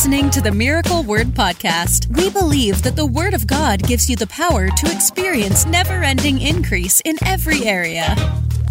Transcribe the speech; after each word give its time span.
listening 0.00 0.30
to 0.30 0.40
the 0.40 0.50
Miracle 0.50 1.02
Word 1.02 1.26
Podcast. 1.26 2.06
We 2.16 2.30
believe 2.30 2.80
that 2.84 2.96
the 2.96 3.04
Word 3.04 3.34
of 3.34 3.46
God 3.46 3.82
gives 3.82 4.08
you 4.08 4.16
the 4.16 4.26
power 4.28 4.68
to 4.68 4.90
experience 4.90 5.66
never 5.66 6.02
ending 6.02 6.40
increase 6.40 7.02
in 7.02 7.18
every 7.26 7.66
area. 7.66 8.14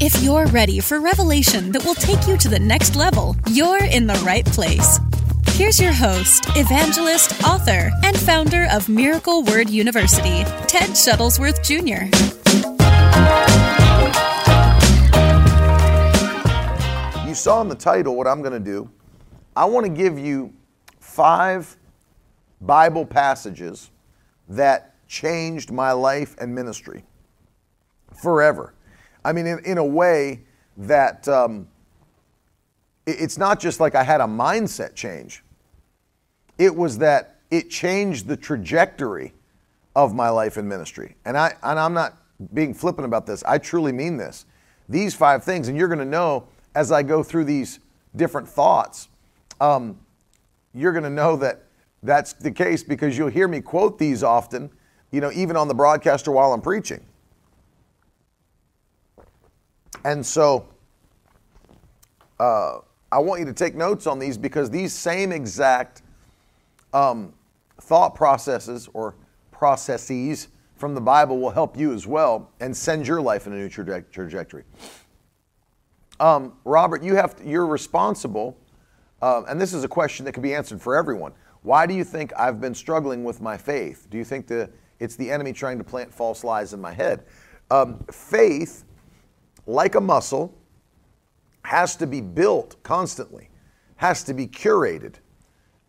If 0.01 0.23
you're 0.23 0.47
ready 0.47 0.79
for 0.79 0.99
revelation 0.99 1.71
that 1.73 1.85
will 1.85 1.93
take 1.93 2.27
you 2.27 2.35
to 2.35 2.49
the 2.49 2.57
next 2.57 2.95
level, 2.95 3.35
you're 3.47 3.83
in 3.83 4.07
the 4.07 4.19
right 4.25 4.43
place. 4.43 4.99
Here's 5.49 5.79
your 5.79 5.93
host, 5.93 6.45
evangelist, 6.55 7.43
author, 7.43 7.91
and 8.03 8.17
founder 8.17 8.65
of 8.71 8.89
Miracle 8.89 9.43
Word 9.43 9.69
University, 9.69 10.43
Ted 10.65 10.95
Shuttlesworth 10.97 11.61
Jr. 11.61 12.09
You 17.29 17.35
saw 17.35 17.61
in 17.61 17.67
the 17.67 17.75
title 17.75 18.15
what 18.15 18.25
I'm 18.25 18.41
going 18.41 18.53
to 18.53 18.59
do. 18.59 18.89
I 19.55 19.65
want 19.65 19.85
to 19.85 19.91
give 19.91 20.17
you 20.17 20.55
five 21.19 21.75
Bible 22.61 23.05
passages 23.05 23.91
that 24.47 24.95
changed 25.09 25.69
my 25.69 25.91
life 25.91 26.33
and 26.39 26.55
ministry 26.55 27.03
forever. 28.23 28.73
I 29.25 29.33
mean, 29.33 29.45
in, 29.45 29.59
in 29.65 29.77
a 29.77 29.83
way 29.83 30.43
that 30.77 31.27
um, 31.27 31.67
it, 33.05 33.17
it's 33.19 33.37
not 33.37 33.59
just 33.59 33.81
like 33.81 33.95
I 33.95 34.03
had 34.03 34.21
a 34.21 34.27
mindset 34.27 34.95
change, 34.95 35.43
it 36.57 36.73
was 36.73 36.99
that 36.99 37.41
it 37.51 37.69
changed 37.69 38.29
the 38.29 38.37
trajectory 38.37 39.33
of 39.97 40.15
my 40.15 40.29
life 40.29 40.55
and 40.55 40.69
ministry. 40.69 41.17
And, 41.25 41.37
I, 41.37 41.53
and 41.63 41.77
I'm 41.77 41.93
not 41.93 42.17
being 42.53 42.73
flippant 42.73 43.03
about 43.03 43.25
this, 43.25 43.43
I 43.43 43.57
truly 43.57 43.91
mean 43.91 44.15
this. 44.15 44.45
These 44.87 45.15
five 45.15 45.43
things, 45.43 45.67
and 45.67 45.77
you're 45.77 45.89
going 45.89 45.99
to 45.99 46.05
know 46.05 46.47
as 46.75 46.93
I 46.93 47.03
go 47.03 47.23
through 47.23 47.43
these 47.43 47.81
different 48.15 48.47
thoughts, 48.47 49.09
um, 49.59 49.97
you're 50.73 50.91
going 50.91 51.03
to 51.03 51.09
know 51.09 51.35
that 51.37 51.63
that's 52.03 52.33
the 52.33 52.51
case 52.51 52.83
because 52.83 53.17
you'll 53.17 53.29
hear 53.29 53.47
me 53.47 53.61
quote 53.61 53.97
these 53.99 54.23
often, 54.23 54.69
you 55.11 55.21
know, 55.21 55.31
even 55.31 55.55
on 55.55 55.67
the 55.67 55.73
broadcast 55.73 56.27
or 56.27 56.31
while 56.31 56.53
I'm 56.53 56.61
preaching. 56.61 57.03
And 60.05 60.25
so 60.25 60.67
uh, 62.39 62.79
I 63.11 63.19
want 63.19 63.39
you 63.39 63.45
to 63.47 63.53
take 63.53 63.75
notes 63.75 64.07
on 64.07 64.19
these 64.19 64.37
because 64.37 64.69
these 64.69 64.93
same 64.93 65.31
exact 65.31 66.03
um, 66.93 67.33
thought 67.81 68.15
processes 68.15 68.89
or 68.93 69.15
processes 69.51 70.47
from 70.75 70.95
the 70.95 71.01
Bible 71.01 71.39
will 71.39 71.51
help 71.51 71.77
you 71.77 71.93
as 71.93 72.07
well 72.07 72.49
and 72.61 72.75
send 72.75 73.05
your 73.05 73.21
life 73.21 73.47
in 73.47 73.53
a 73.53 73.57
new 73.57 73.69
traje- 73.69 74.09
trajectory. 74.11 74.63
Um, 76.19 76.53
Robert, 76.63 77.03
you 77.03 77.15
have 77.15 77.35
to, 77.37 77.47
you're 77.47 77.65
responsible, 77.65 78.57
uh, 79.21 79.43
and 79.47 79.59
this 79.59 79.73
is 79.73 79.83
a 79.83 79.87
question 79.87 80.25
that 80.25 80.33
can 80.33 80.43
be 80.43 80.53
answered 80.53 80.81
for 80.81 80.95
everyone. 80.95 81.33
Why 81.61 81.85
do 81.85 81.93
you 81.93 82.03
think 82.03 82.31
I've 82.37 82.61
been 82.61 82.75
struggling 82.75 83.23
with 83.23 83.41
my 83.41 83.57
faith? 83.57 84.07
Do 84.09 84.17
you 84.17 84.23
think 84.23 84.47
that 84.47 84.71
it's 84.99 85.15
the 85.15 85.29
enemy 85.29 85.53
trying 85.53 85.77
to 85.77 85.83
plant 85.83 86.13
false 86.13 86.43
lies 86.43 86.73
in 86.73 86.79
my 86.79 86.93
head? 86.93 87.25
Um, 87.69 88.03
faith 88.11 88.85
like 89.69 89.93
a 89.93 90.01
muscle, 90.01 90.57
has 91.63 91.95
to 91.97 92.07
be 92.07 92.21
built 92.21 92.81
constantly, 92.81 93.49
has 93.97 94.23
to 94.23 94.33
be 94.33 94.47
curated. 94.47 95.15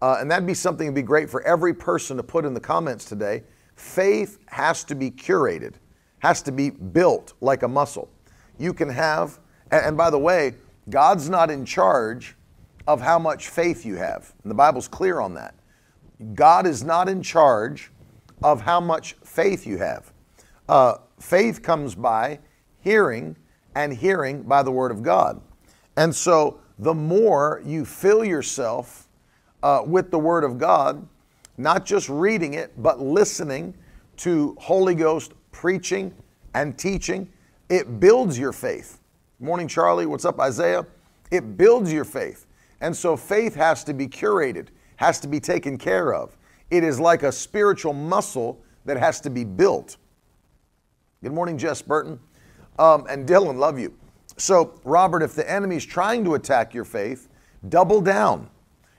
Uh, 0.03 0.19
and 0.21 0.31
that'd 0.31 0.47
be 0.47 0.55
something 0.55 0.87
that'd 0.87 0.95
be 0.95 1.03
great 1.03 1.31
for 1.31 1.43
every 1.43 1.73
person 1.73 2.17
to 2.17 2.23
put 2.23 2.45
in 2.45 2.53
the 2.53 2.61
comments 2.61 3.07
today. 3.07 3.43
Faith 3.77 4.39
has 4.47 4.85
to 4.85 4.95
be 4.95 5.11
curated, 5.11 5.75
has 6.19 6.43
to 6.43 6.53
be 6.53 6.71
built 6.71 7.33
like 7.41 7.63
a 7.63 7.69
muscle. 7.69 8.11
You 8.59 8.75
can 8.75 8.91
have, 8.91 9.41
and, 9.71 9.87
and 9.87 9.97
by 9.97 10.11
the 10.11 10.19
way, 10.19 10.55
God's 10.91 11.31
not 11.31 11.51
in 11.51 11.65
charge 11.65 12.37
of 12.91 13.01
how 13.01 13.21
much 13.21 13.51
faith 13.51 13.87
you 13.87 13.95
have. 13.95 14.35
And 14.43 14.51
the 14.51 14.55
Bible's 14.55 14.89
clear 14.89 15.21
on 15.21 15.35
that. 15.35 15.55
God 16.35 16.67
is 16.67 16.83
not 16.83 17.09
in 17.09 17.23
charge 17.23 17.93
of 18.43 18.61
how 18.63 18.81
much 18.81 19.15
faith 19.25 19.65
you 19.65 19.79
have. 19.79 20.13
Uh, 20.69 20.95
faith 21.21 21.63
comes 21.63 21.95
by 21.95 22.41
hearing 22.81 23.37
and 23.77 23.93
hearing 23.93 24.43
by 24.43 24.65
the 24.65 24.73
Word 24.73 24.91
of 24.91 25.05
God. 25.05 25.41
And 25.97 26.13
so, 26.13 26.59
the 26.81 26.93
more 26.93 27.63
you 27.65 27.85
fill 27.85 28.25
yourself 28.25 29.09
uh, 29.63 29.83
with 29.87 30.11
the 30.11 30.19
Word 30.19 30.43
of 30.43 30.59
God, 30.59 31.07
not 31.59 31.87
just 31.87 32.09
reading 32.09 32.55
it, 32.55 32.73
but 32.83 33.01
listening 33.01 33.73
to 34.17 34.57
Holy 34.59 34.97
Ghost 34.97 35.33
preaching 35.53 36.13
and 36.55 36.77
teaching, 36.77 37.31
it 37.69 38.01
builds 38.01 38.37
your 38.37 38.53
faith. 38.53 38.99
Morning, 39.39 39.69
Charlie. 39.69 40.07
What's 40.07 40.25
up, 40.25 40.41
Isaiah? 40.41 40.85
It 41.31 41.57
builds 41.57 41.93
your 41.93 42.05
faith. 42.05 42.47
And 42.81 42.97
so, 42.97 43.17
faith 43.17 43.55
has 43.55 43.85
to 43.85 43.95
be 43.95 44.07
curated, 44.07 44.69
has 44.97 45.21
to 45.21 45.29
be 45.29 45.41
taken 45.41 45.77
care 45.77 46.15
of. 46.15 46.37
It 46.71 46.85
is 46.85 46.99
like 47.01 47.23
a 47.23 47.33
spiritual 47.33 47.93
muscle 47.93 48.63
that 48.85 48.97
has 48.97 49.21
to 49.23 49.31
be 49.31 49.45
built. 49.45 49.97
Good 51.23 51.33
morning, 51.33 51.59
Jess 51.59 51.83
Burton. 51.83 52.19
Um, 52.79 53.07
and 53.11 53.29
Dylan, 53.29 53.57
love 53.57 53.79
you. 53.79 53.95
So, 54.37 54.81
Robert, 54.85 55.23
if 55.23 55.35
the 55.35 55.49
enemy's 55.51 55.85
trying 55.85 56.25
to 56.25 56.35
attack 56.35 56.73
your 56.73 56.87
faith, 56.87 57.29
double 57.69 58.01
down. 58.01 58.49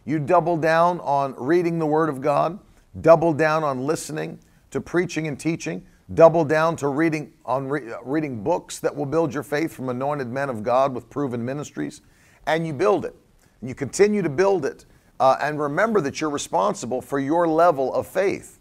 You 0.06 0.20
double 0.20 0.58
down 0.58 1.00
on 1.00 1.34
reading 1.38 1.80
the 1.80 1.86
Word 1.86 2.10
of 2.10 2.22
God, 2.22 2.60
double 3.02 3.34
down 3.34 3.64
on 3.64 3.86
listening 3.86 4.40
to 4.72 4.82
preaching 4.82 5.28
and 5.28 5.40
teaching, 5.40 5.86
double 6.14 6.44
down 6.44 6.76
to 6.78 6.90
reading 6.90 7.34
on 7.46 7.68
re- 7.68 7.92
uh, 7.92 8.02
reading 8.04 8.44
books 8.44 8.80
that 8.80 8.96
will 8.96 9.06
build 9.06 9.34
your 9.34 9.44
faith 9.44 9.74
from 9.74 9.90
anointed 9.90 10.28
men 10.28 10.50
of 10.50 10.64
God 10.64 10.94
with 10.94 11.10
proven 11.10 11.44
ministries, 11.44 12.02
and 12.46 12.68
you 12.68 12.74
build 12.74 13.06
it. 13.06 13.16
And 13.62 13.70
you 13.70 13.76
continue 13.76 14.22
to 14.22 14.30
build 14.30 14.66
it, 14.66 14.86
uh, 15.20 15.38
and 15.42 15.60
remember 15.60 16.02
that 16.02 16.20
you're 16.20 16.30
responsible 16.30 17.02
for 17.02 17.20
your 17.20 17.48
level 17.48 17.94
of 17.94 18.08
faith. 18.08 18.60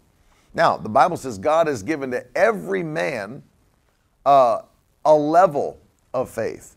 Now, 0.53 0.77
the 0.77 0.89
Bible 0.89 1.17
says 1.17 1.37
God 1.37 1.67
has 1.67 1.81
given 1.81 2.11
to 2.11 2.25
every 2.37 2.83
man 2.83 3.43
uh, 4.25 4.61
a 5.03 5.13
level 5.13 5.79
of 6.13 6.29
faith, 6.29 6.75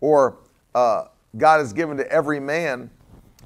or 0.00 0.38
uh, 0.74 1.04
God 1.36 1.58
has 1.58 1.72
given 1.72 1.96
to 1.98 2.10
every 2.10 2.40
man 2.40 2.90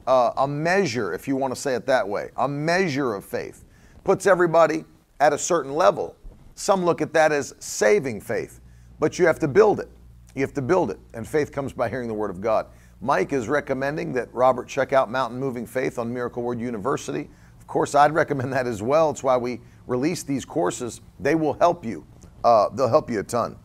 uh, 0.06 0.32
a 0.36 0.46
measure, 0.46 1.12
if 1.12 1.26
you 1.26 1.36
want 1.36 1.54
to 1.54 1.60
say 1.60 1.74
it 1.74 1.86
that 1.86 2.08
way, 2.08 2.30
a 2.36 2.46
measure 2.46 3.14
of 3.14 3.24
faith. 3.24 3.64
Puts 4.04 4.26
everybody 4.26 4.84
at 5.20 5.32
a 5.32 5.38
certain 5.38 5.74
level. 5.74 6.14
Some 6.54 6.84
look 6.84 7.00
at 7.00 7.12
that 7.14 7.32
as 7.32 7.54
saving 7.58 8.20
faith, 8.20 8.60
but 9.00 9.18
you 9.18 9.26
have 9.26 9.38
to 9.40 9.48
build 9.48 9.80
it. 9.80 9.88
You 10.34 10.42
have 10.42 10.54
to 10.54 10.62
build 10.62 10.90
it, 10.90 10.98
and 11.14 11.26
faith 11.26 11.52
comes 11.52 11.72
by 11.72 11.88
hearing 11.88 12.08
the 12.08 12.14
Word 12.14 12.30
of 12.30 12.40
God. 12.40 12.66
Mike 13.04 13.34
is 13.34 13.48
recommending 13.48 14.14
that 14.14 14.32
Robert 14.32 14.66
check 14.66 14.94
out 14.94 15.10
Mountain 15.10 15.38
Moving 15.38 15.66
Faith 15.66 15.98
on 15.98 16.10
Miracle 16.10 16.42
Word 16.42 16.58
University. 16.58 17.28
Of 17.60 17.66
course, 17.66 17.94
I'd 17.94 18.14
recommend 18.14 18.50
that 18.54 18.66
as 18.66 18.82
well. 18.82 19.10
It's 19.10 19.22
why 19.22 19.36
we 19.36 19.60
release 19.86 20.22
these 20.22 20.46
courses. 20.46 21.02
They 21.20 21.34
will 21.34 21.52
help 21.52 21.84
you. 21.84 22.06
Uh, 22.42 22.70
they'll 22.70 22.88
help 22.88 23.10
you 23.10 23.20
a 23.20 23.22
ton. 23.22 23.58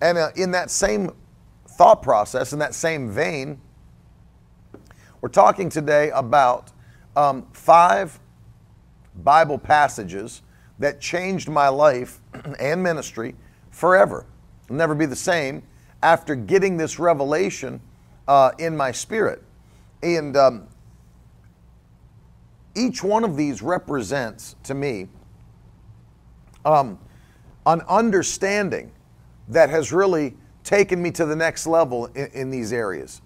And 0.00 0.16
uh, 0.16 0.28
in 0.36 0.52
that 0.52 0.70
same 0.70 1.10
thought 1.66 2.04
process, 2.04 2.52
in 2.52 2.60
that 2.60 2.72
same 2.72 3.10
vein, 3.10 3.60
we're 5.22 5.28
talking 5.28 5.68
today 5.68 6.10
about 6.10 6.70
um, 7.16 7.48
five 7.52 8.20
Bible 9.24 9.58
passages 9.58 10.42
that 10.78 11.00
changed 11.00 11.48
my 11.48 11.66
life 11.66 12.20
and 12.60 12.80
ministry 12.80 13.34
forever. 13.72 14.24
I'll 14.70 14.76
never 14.76 14.94
be 14.94 15.06
the 15.06 15.16
same 15.16 15.64
after 16.00 16.36
getting 16.36 16.76
this 16.76 17.00
revelation 17.00 17.80
uh, 18.28 18.52
in 18.58 18.76
my 18.76 18.92
spirit. 18.92 19.42
And 20.02 20.36
um, 20.36 20.68
each 22.76 23.02
one 23.02 23.24
of 23.24 23.36
these 23.36 23.62
represents 23.62 24.54
to 24.62 24.74
me 24.74 25.08
um, 26.64 26.98
an 27.66 27.80
understanding 27.88 28.92
that 29.48 29.70
has 29.70 29.92
really 29.92 30.36
taken 30.62 31.00
me 31.02 31.10
to 31.10 31.24
the 31.24 31.34
next 31.34 31.66
level 31.66 32.06
in, 32.14 32.26
in 32.26 32.50
these 32.50 32.72
areas. 32.72 33.22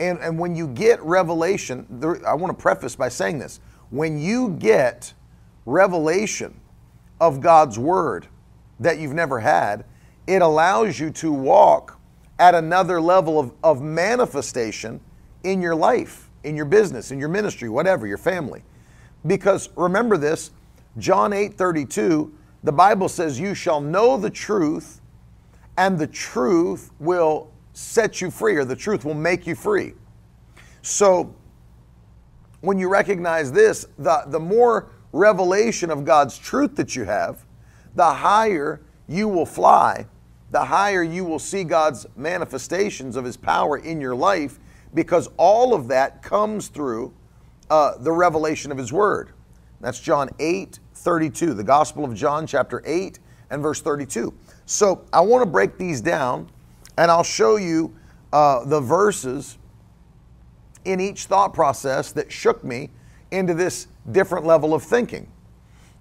And, 0.00 0.18
and 0.20 0.38
when 0.38 0.54
you 0.54 0.68
get 0.68 1.02
revelation, 1.02 1.86
there, 1.90 2.26
I 2.26 2.34
want 2.34 2.56
to 2.56 2.60
preface 2.60 2.96
by 2.96 3.08
saying 3.08 3.38
this 3.38 3.60
when 3.90 4.18
you 4.18 4.50
get 4.58 5.12
revelation 5.66 6.58
of 7.20 7.40
God's 7.40 7.78
word 7.78 8.26
that 8.80 8.98
you've 8.98 9.14
never 9.14 9.40
had, 9.40 9.84
it 10.26 10.40
allows 10.40 10.98
you 10.98 11.10
to 11.10 11.32
walk 11.32 11.97
at 12.38 12.54
another 12.54 13.00
level 13.00 13.38
of, 13.38 13.52
of 13.62 13.82
manifestation 13.82 15.00
in 15.44 15.60
your 15.60 15.74
life, 15.74 16.30
in 16.44 16.56
your 16.56 16.64
business, 16.64 17.10
in 17.10 17.18
your 17.18 17.28
ministry, 17.28 17.68
whatever, 17.68 18.06
your 18.06 18.18
family. 18.18 18.62
Because 19.26 19.70
remember 19.76 20.16
this, 20.16 20.50
John 20.98 21.32
8 21.32 21.54
32, 21.54 22.32
the 22.64 22.72
Bible 22.72 23.08
says, 23.08 23.38
You 23.38 23.54
shall 23.54 23.80
know 23.80 24.16
the 24.16 24.30
truth, 24.30 25.00
and 25.76 25.98
the 25.98 26.06
truth 26.06 26.90
will 26.98 27.50
set 27.72 28.20
you 28.20 28.30
free, 28.30 28.56
or 28.56 28.64
the 28.64 28.76
truth 28.76 29.04
will 29.04 29.14
make 29.14 29.46
you 29.46 29.54
free. 29.54 29.94
So, 30.82 31.34
when 32.60 32.78
you 32.78 32.88
recognize 32.88 33.52
this, 33.52 33.86
the, 33.98 34.24
the 34.26 34.40
more 34.40 34.90
revelation 35.12 35.90
of 35.90 36.04
God's 36.04 36.36
truth 36.36 36.74
that 36.76 36.96
you 36.96 37.04
have, 37.04 37.44
the 37.94 38.12
higher 38.12 38.80
you 39.06 39.28
will 39.28 39.46
fly, 39.46 40.06
the 40.50 40.64
higher 40.64 41.02
you 41.02 41.24
will 41.24 41.38
see 41.38 41.64
God's 41.64 42.06
manifestations 42.16 43.16
of 43.16 43.24
His 43.24 43.36
power 43.36 43.78
in 43.78 44.00
your 44.00 44.14
life, 44.14 44.58
because 44.94 45.28
all 45.36 45.74
of 45.74 45.88
that 45.88 46.22
comes 46.22 46.68
through 46.68 47.12
uh, 47.70 47.98
the 47.98 48.12
revelation 48.12 48.72
of 48.72 48.78
His 48.78 48.92
Word. 48.92 49.30
That's 49.80 50.00
John 50.00 50.30
8, 50.38 50.78
32, 50.94 51.54
the 51.54 51.64
Gospel 51.64 52.04
of 52.04 52.14
John, 52.14 52.46
chapter 52.46 52.82
8 52.84 53.18
and 53.50 53.62
verse 53.62 53.80
32. 53.80 54.34
So 54.66 55.04
I 55.12 55.20
want 55.20 55.42
to 55.42 55.50
break 55.50 55.78
these 55.78 56.00
down 56.00 56.50
and 56.96 57.10
I'll 57.10 57.22
show 57.22 57.56
you 57.56 57.94
uh, 58.32 58.64
the 58.64 58.80
verses 58.80 59.58
in 60.84 61.00
each 61.00 61.26
thought 61.26 61.54
process 61.54 62.12
that 62.12 62.30
shook 62.30 62.64
me 62.64 62.90
into 63.30 63.54
this 63.54 63.86
different 64.10 64.46
level 64.46 64.74
of 64.74 64.82
thinking 64.82 65.28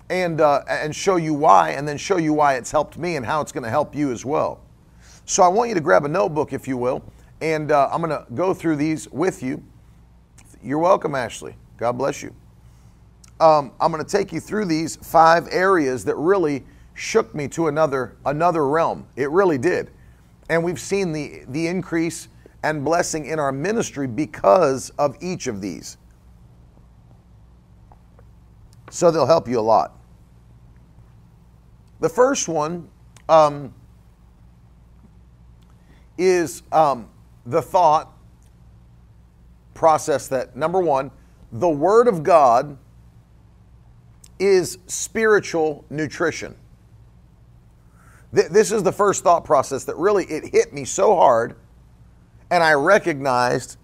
and, 0.09 0.39
uh, 0.41 0.63
and 0.69 0.95
show 0.95 1.17
you 1.17 1.33
why, 1.33 1.71
and 1.71 1.87
then 1.87 1.97
show 1.97 2.17
you 2.17 2.33
why 2.33 2.55
it's 2.55 2.71
helped 2.71 2.97
me 2.97 3.15
and 3.15 3.25
how 3.25 3.41
it's 3.41 3.51
going 3.51 3.63
to 3.63 3.69
help 3.69 3.95
you 3.95 4.11
as 4.11 4.23
well. 4.25 4.61
So 5.25 5.43
I 5.43 5.47
want 5.49 5.69
you 5.69 5.75
to 5.75 5.81
grab 5.81 6.05
a 6.05 6.07
notebook, 6.07 6.53
if 6.53 6.67
you 6.67 6.77
will, 6.77 7.03
and 7.41 7.71
uh, 7.71 7.89
I'm 7.91 8.01
going 8.01 8.11
to 8.11 8.25
go 8.33 8.53
through 8.53 8.77
these 8.77 9.09
with 9.11 9.43
you. 9.43 9.61
You're 10.63 10.79
welcome, 10.79 11.15
Ashley. 11.15 11.55
God 11.77 11.93
bless 11.93 12.23
you. 12.23 12.33
Um, 13.39 13.71
I'm 13.79 13.91
going 13.91 14.03
to 14.03 14.09
take 14.09 14.31
you 14.31 14.39
through 14.39 14.65
these 14.65 14.95
five 14.95 15.47
areas 15.51 16.05
that 16.05 16.15
really 16.15 16.63
shook 16.95 17.35
me 17.35 17.47
to 17.49 17.67
another 17.67 18.15
another 18.25 18.67
realm. 18.67 19.05
It 19.15 19.29
really 19.29 19.59
did, 19.59 19.91
and 20.49 20.63
we've 20.63 20.79
seen 20.79 21.11
the 21.11 21.43
the 21.49 21.67
increase 21.67 22.29
and 22.63 22.83
blessing 22.83 23.25
in 23.25 23.37
our 23.39 23.51
ministry 23.51 24.07
because 24.07 24.89
of 24.97 25.15
each 25.21 25.45
of 25.45 25.61
these. 25.61 25.97
So 28.89 29.11
they'll 29.11 29.27
help 29.27 29.47
you 29.47 29.59
a 29.59 29.61
lot. 29.61 29.96
The 31.99 32.09
first 32.09 32.47
one 32.47 32.89
um, 33.27 33.73
is 36.17 36.63
um, 36.71 37.09
the 37.45 37.61
thought 37.61 38.13
process 39.73 40.27
that 40.27 40.55
number 40.55 40.79
one, 40.79 41.11
the 41.51 41.69
Word 41.69 42.07
of 42.07 42.23
God 42.23 42.77
is 44.39 44.77
spiritual 44.87 45.85
nutrition. 45.89 46.55
Th- 48.33 48.49
this 48.49 48.71
is 48.71 48.83
the 48.83 48.91
first 48.91 49.23
thought 49.23 49.45
process 49.45 49.83
that 49.85 49.95
really 49.95 50.25
it 50.25 50.51
hit 50.51 50.73
me 50.73 50.85
so 50.85 51.15
hard, 51.15 51.55
and 52.51 52.63
I 52.63 52.73
recognized 52.73 53.77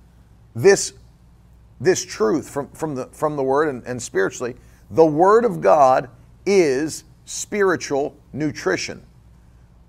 this 0.56 0.94
this 1.81 2.06
truth 2.06 2.50
from, 2.50 2.69
from 2.69 2.95
the 2.95 3.06
from 3.07 3.36
the 3.36 3.44
Word 3.44 3.69
and, 3.69 3.83
and 3.86 4.01
spiritually. 4.01 4.56
The 4.92 5.06
Word 5.06 5.45
of 5.45 5.62
God 5.62 6.10
is 6.45 7.06
spiritual 7.25 8.16
nutrition. 8.34 9.06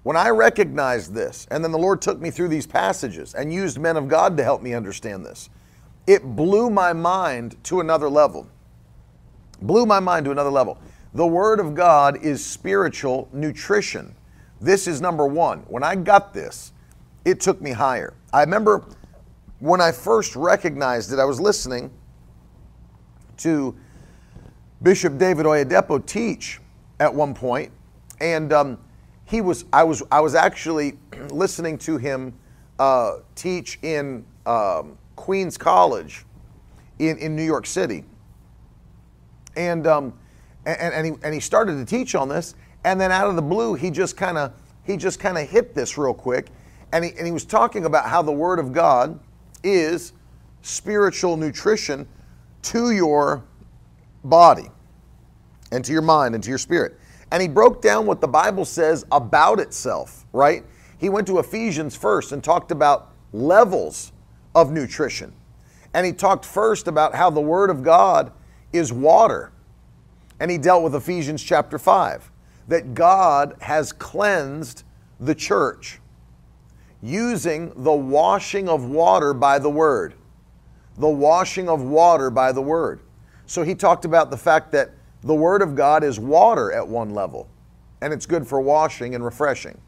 When 0.03 0.17
I 0.17 0.29
recognized 0.29 1.15
this, 1.15 1.47
and 1.51 1.65
then 1.65 1.73
the 1.73 1.79
Lord 1.79 2.03
took 2.03 2.21
me 2.21 2.31
through 2.31 2.49
these 2.49 2.67
passages 2.67 3.35
and 3.35 3.53
used 3.53 3.79
men 3.79 3.97
of 3.97 4.07
God 4.07 4.37
to 4.37 4.45
help 4.45 4.63
me 4.63 4.75
understand 4.75 5.25
this, 5.25 5.49
it 6.07 6.23
blew 6.37 6.69
my 6.69 6.93
mind 6.93 7.57
to 7.65 7.81
another 7.81 8.09
level. 8.09 8.47
Blew 9.63 9.87
my 9.87 10.01
mind 10.01 10.27
to 10.27 10.31
another 10.31 10.51
level. 10.51 10.79
The 11.15 11.27
Word 11.27 11.61
of 11.61 11.75
God 11.75 12.23
is 12.23 12.45
spiritual 12.45 13.29
nutrition. 13.33 14.15
This 14.61 14.87
is 14.87 15.01
number 15.01 15.27
one. 15.27 15.61
When 15.69 15.83
I 15.83 15.97
got 15.97 16.35
this, 16.35 16.73
it 17.25 17.41
took 17.41 17.63
me 17.63 17.71
higher. 17.71 18.13
I 18.33 18.41
remember 18.41 18.85
when 19.61 19.81
I 19.81 19.93
first 19.93 20.37
recognized 20.37 21.13
it, 21.13 21.19
I 21.19 21.25
was 21.25 21.41
listening 21.41 21.91
to 23.39 23.75
Bishop 24.83 25.17
David 25.17 25.47
Oyedepo 25.47 26.05
teach 26.05 26.61
at 27.05 27.15
one 27.15 27.35
point, 27.35 27.71
and 28.21 28.53
um, 28.53 28.79
he 29.27 29.41
was 29.41 29.67
I 29.73 29.85
was 29.85 30.03
I 30.11 30.21
was 30.21 30.35
actually 30.35 30.99
listening 31.31 31.79
to 31.79 31.99
him 31.99 32.33
uh, 32.79 33.19
teach 33.35 33.79
in 33.83 34.25
um, 34.47 34.97
Queens 35.15 35.57
College 35.57 36.25
in, 36.99 37.19
in 37.19 37.37
New 37.37 37.45
York 37.45 37.67
City, 37.67 38.05
and, 39.57 39.87
um, 39.87 40.15
and 40.65 40.95
and 40.95 41.07
he 41.07 41.13
and 41.23 41.35
he 41.35 41.41
started 41.41 41.75
to 41.75 41.85
teach 41.85 42.15
on 42.15 42.29
this, 42.29 42.55
and 42.85 42.99
then 42.99 43.13
out 43.13 43.29
of 43.29 43.37
the 43.37 43.43
blue 43.43 43.75
he 43.75 43.91
just 43.91 44.17
kind 44.17 44.39
of 44.39 44.53
he 44.85 44.97
just 44.97 45.21
kind 45.21 45.37
of 45.37 45.49
hit 45.49 45.75
this 45.75 45.99
real 45.99 46.15
quick, 46.15 46.49
and 46.93 47.05
he 47.05 47.13
and 47.19 47.27
he 47.27 47.33
was 47.33 47.45
talking 47.45 47.85
about 47.85 48.09
how 48.09 48.23
the 48.23 48.33
Word 48.33 48.59
of 48.59 48.73
God 48.73 49.21
is 49.63 50.15
spiritual 50.63 51.37
nutrition 51.37 52.09
to 52.63 52.93
your 52.93 53.45
body 54.25 54.71
and 55.75 55.85
to 55.85 55.93
your 55.93 56.03
mind 56.03 56.35
and 56.35 56.45
to 56.45 56.49
your 56.49 56.59
spirit. 56.59 56.99
And 57.31 57.43
he 57.43 57.49
broke 57.49 57.83
down 57.83 58.07
what 58.07 58.21
the 58.21 58.29
Bible 58.29 58.65
says 58.65 59.05
about 59.11 59.59
itself, 59.59 60.25
right? 60.33 60.65
He 60.99 61.09
went 61.09 61.27
to 61.27 61.39
Ephesians 61.39 61.97
first 61.97 62.33
and 62.33 62.43
talked 62.43 62.71
about 62.71 63.11
levels 63.33 64.13
of 64.55 64.71
nutrition. 64.71 65.33
And 65.93 66.07
he 66.07 66.13
talked 66.13 66.45
first 66.45 66.87
about 66.87 67.15
how 67.15 67.31
the 67.31 67.41
Word 67.41 67.71
of 67.71 67.83
God 67.83 68.33
is 68.73 68.93
water. 68.93 69.53
And 70.39 70.51
he 70.51 70.59
dealt 70.59 70.83
with 70.83 70.95
Ephesians 70.95 71.43
chapter 71.43 71.79
5, 71.79 72.31
that 72.69 72.95
God 72.95 73.57
has 73.61 73.93
cleansed 73.93 74.85
the 75.21 75.35
church 75.35 76.01
using 77.03 77.73
the 77.83 77.93
washing 77.93 78.69
of 78.69 78.85
water 78.85 79.35
by 79.35 79.59
the 79.59 79.71
Word. 79.71 80.15
The 80.99 81.09
washing 81.09 81.69
of 81.69 81.83
water 81.83 82.31
by 82.31 82.53
the 82.53 82.63
Word. 82.63 83.01
So 83.47 83.63
he 83.63 83.75
talked 83.75 84.05
about 84.05 84.31
the 84.31 84.37
fact 84.37 84.73
that 84.73 84.93
the 85.25 85.35
Word 85.35 85.63
of 85.63 85.75
God 85.75 86.05
is 86.05 86.21
water 86.21 86.71
at 86.71 86.87
one 86.87 87.15
level, 87.15 87.49
and 88.01 88.13
it's 88.13 88.27
good 88.27 88.47
for 88.47 88.61
washing 88.61 89.15
and 89.15 89.25
refreshing. 89.25 89.81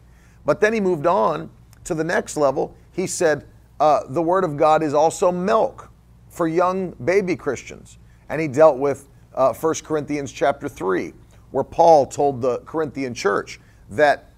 But 0.44 0.61
then 0.61 0.73
he 0.73 0.81
moved 0.81 1.06
on 1.06 1.50
to 1.85 1.94
the 1.94 2.05
next 2.05 2.37
level. 2.37 2.75
He 2.93 3.06
said, 3.06 3.47
uh, 3.79 4.00
the 4.09 4.23
Word 4.23 4.44
of 4.44 4.56
God 4.56 4.83
is 4.83 4.94
also 4.94 5.31
milk 5.31 5.91
for 6.29 6.49
young 6.49 6.93
baby 7.05 7.37
Christians. 7.37 7.99
And 8.29 8.41
he 8.41 8.49
dealt 8.49 8.79
with 8.79 9.09
uh, 9.35 9.53
1 9.53 9.75
Corinthians 9.85 10.33
chapter 10.33 10.69
3, 10.69 11.12
where 11.50 11.65
Paul 11.65 12.06
told 12.06 12.41
the 12.41 12.59
Corinthian 12.61 13.12
church 13.12 13.61
that 13.91 14.31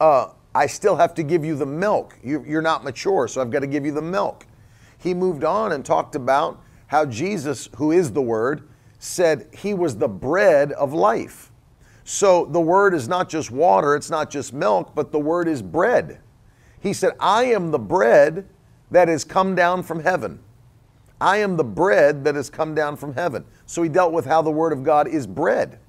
uh, 0.00 0.28
I 0.54 0.66
still 0.66 0.96
have 0.96 1.14
to 1.14 1.22
give 1.22 1.44
you 1.44 1.56
the 1.56 1.66
milk. 1.66 2.18
You, 2.22 2.44
you're 2.46 2.62
not 2.62 2.84
mature, 2.84 3.26
so 3.26 3.40
I've 3.40 3.50
got 3.50 3.60
to 3.60 3.66
give 3.66 3.84
you 3.84 3.92
the 3.92 4.02
milk. 4.02 4.46
He 4.98 5.12
moved 5.14 5.42
on 5.42 5.72
and 5.72 5.84
talked 5.84 6.14
about 6.14 6.62
how 6.86 7.04
Jesus, 7.06 7.68
who 7.76 7.90
is 7.90 8.12
the 8.12 8.22
Word, 8.22 8.68
said 9.02 9.48
he 9.52 9.74
was 9.74 9.96
the 9.96 10.08
bread 10.08 10.70
of 10.72 10.92
life. 10.92 11.50
So 12.04 12.44
the 12.44 12.60
word 12.60 12.94
is 12.94 13.08
not 13.08 13.28
just 13.28 13.50
water, 13.50 13.96
it's 13.96 14.10
not 14.10 14.30
just 14.30 14.52
milk, 14.52 14.94
but 14.94 15.10
the 15.10 15.18
word 15.18 15.48
is 15.48 15.60
bread. 15.60 16.20
He 16.78 16.92
said, 16.92 17.14
I 17.18 17.46
am 17.46 17.72
the 17.72 17.80
bread 17.80 18.46
that 18.92 19.08
has 19.08 19.24
come 19.24 19.56
down 19.56 19.82
from 19.82 20.04
heaven. 20.04 20.38
I 21.20 21.38
am 21.38 21.56
the 21.56 21.64
bread 21.64 22.22
that 22.24 22.36
has 22.36 22.48
come 22.48 22.76
down 22.76 22.96
from 22.96 23.14
heaven. 23.14 23.44
So 23.66 23.82
he 23.82 23.88
dealt 23.88 24.12
with 24.12 24.24
how 24.24 24.40
the 24.40 24.52
word 24.52 24.72
of 24.72 24.84
God 24.84 25.08
is 25.08 25.26
bread. 25.26 25.80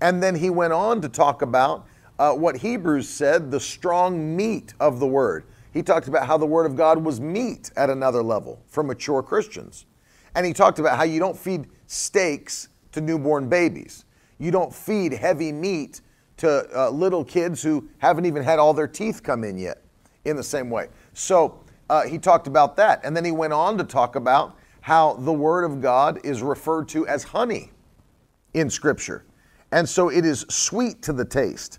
And 0.00 0.20
then 0.20 0.34
he 0.34 0.50
went 0.50 0.72
on 0.72 1.00
to 1.02 1.08
talk 1.08 1.42
about 1.42 1.86
uh, 2.18 2.32
what 2.32 2.56
Hebrews 2.56 3.08
said, 3.08 3.52
the 3.52 3.60
strong 3.60 4.36
meat 4.36 4.74
of 4.80 4.98
the 4.98 5.06
word. 5.06 5.44
He 5.72 5.82
talked 5.82 6.08
about 6.08 6.26
how 6.26 6.38
the 6.38 6.46
word 6.46 6.66
of 6.66 6.76
God 6.76 7.04
was 7.04 7.20
meat 7.20 7.70
at 7.76 7.88
another 7.88 8.22
level 8.22 8.60
for 8.66 8.82
mature 8.82 9.22
Christians. 9.22 9.86
And 10.34 10.46
he 10.46 10.52
talked 10.52 10.78
about 10.78 10.96
how 10.96 11.04
you 11.04 11.18
don't 11.18 11.36
feed 11.36 11.66
steaks 11.86 12.68
to 12.92 13.00
newborn 13.00 13.48
babies. 13.48 14.04
You 14.38 14.50
don't 14.50 14.74
feed 14.74 15.12
heavy 15.12 15.52
meat 15.52 16.00
to 16.38 16.66
uh, 16.76 16.90
little 16.90 17.24
kids 17.24 17.62
who 17.62 17.88
haven't 17.98 18.26
even 18.26 18.42
had 18.42 18.58
all 18.58 18.74
their 18.74 18.88
teeth 18.88 19.22
come 19.22 19.44
in 19.44 19.58
yet 19.58 19.82
in 20.24 20.36
the 20.36 20.42
same 20.42 20.70
way. 20.70 20.88
So 21.12 21.60
uh, 21.88 22.02
he 22.02 22.18
talked 22.18 22.46
about 22.46 22.76
that. 22.76 23.00
And 23.04 23.16
then 23.16 23.24
he 23.24 23.32
went 23.32 23.52
on 23.52 23.76
to 23.78 23.84
talk 23.84 24.16
about 24.16 24.56
how 24.80 25.14
the 25.14 25.32
Word 25.32 25.64
of 25.64 25.80
God 25.80 26.18
is 26.24 26.42
referred 26.42 26.88
to 26.88 27.06
as 27.06 27.22
honey 27.22 27.70
in 28.54 28.68
Scripture. 28.68 29.24
And 29.70 29.88
so 29.88 30.08
it 30.08 30.24
is 30.24 30.44
sweet 30.48 31.02
to 31.02 31.12
the 31.12 31.24
taste. 31.24 31.78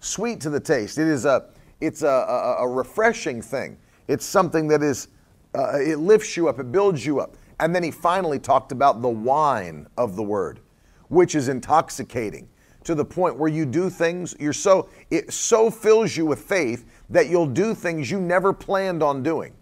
Sweet 0.00 0.40
to 0.40 0.50
the 0.50 0.60
taste. 0.60 0.98
It 0.98 1.06
is 1.08 1.24
a, 1.24 1.46
it's 1.80 2.02
a, 2.02 2.06
a, 2.06 2.56
a 2.60 2.68
refreshing 2.68 3.42
thing. 3.42 3.76
It's 4.06 4.24
something 4.24 4.68
that 4.68 4.82
is, 4.82 5.08
uh, 5.54 5.78
it 5.78 5.98
lifts 5.98 6.36
you 6.36 6.48
up, 6.48 6.58
it 6.58 6.72
builds 6.72 7.04
you 7.04 7.20
up. 7.20 7.36
And 7.60 7.74
then 7.74 7.82
he 7.82 7.90
finally 7.90 8.38
talked 8.38 8.72
about 8.72 9.02
the 9.02 9.08
wine 9.08 9.86
of 9.96 10.16
the 10.16 10.22
word, 10.22 10.60
which 11.08 11.34
is 11.34 11.48
intoxicating 11.48 12.48
to 12.84 12.94
the 12.94 13.04
point 13.04 13.36
where 13.36 13.50
you 13.50 13.66
do 13.66 13.90
things, 13.90 14.34
you're 14.40 14.52
so, 14.52 14.88
it 15.10 15.32
so 15.32 15.70
fills 15.70 16.16
you 16.16 16.24
with 16.24 16.40
faith 16.40 16.86
that 17.10 17.28
you'll 17.28 17.46
do 17.46 17.74
things 17.74 18.10
you 18.10 18.20
never 18.20 18.52
planned 18.52 19.02
on 19.02 19.22
doing. 19.22 19.52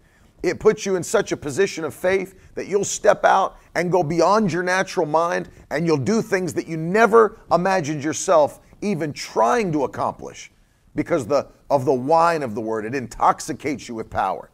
It 0.43 0.59
puts 0.59 0.85
you 0.85 0.95
in 0.95 1.03
such 1.03 1.31
a 1.31 1.37
position 1.37 1.83
of 1.83 1.93
faith 1.93 2.53
that 2.55 2.67
you'll 2.67 2.85
step 2.85 3.25
out 3.25 3.57
and 3.75 3.91
go 3.91 4.03
beyond 4.03 4.53
your 4.53 4.63
natural 4.63 5.05
mind 5.05 5.49
and 5.71 5.85
you'll 5.85 5.97
do 5.97 6.21
things 6.21 6.53
that 6.53 6.67
you 6.67 6.77
never 6.77 7.37
imagined 7.51 8.03
yourself 8.03 8.61
even 8.81 9.11
trying 9.11 9.71
to 9.71 9.83
accomplish 9.83 10.51
because 10.95 11.27
the, 11.27 11.47
of 11.69 11.85
the 11.85 11.93
wine 11.93 12.43
of 12.43 12.55
the 12.55 12.61
word. 12.61 12.85
It 12.85 12.95
intoxicates 12.95 13.89
you 13.89 13.95
with 13.95 14.09
power. 14.09 14.49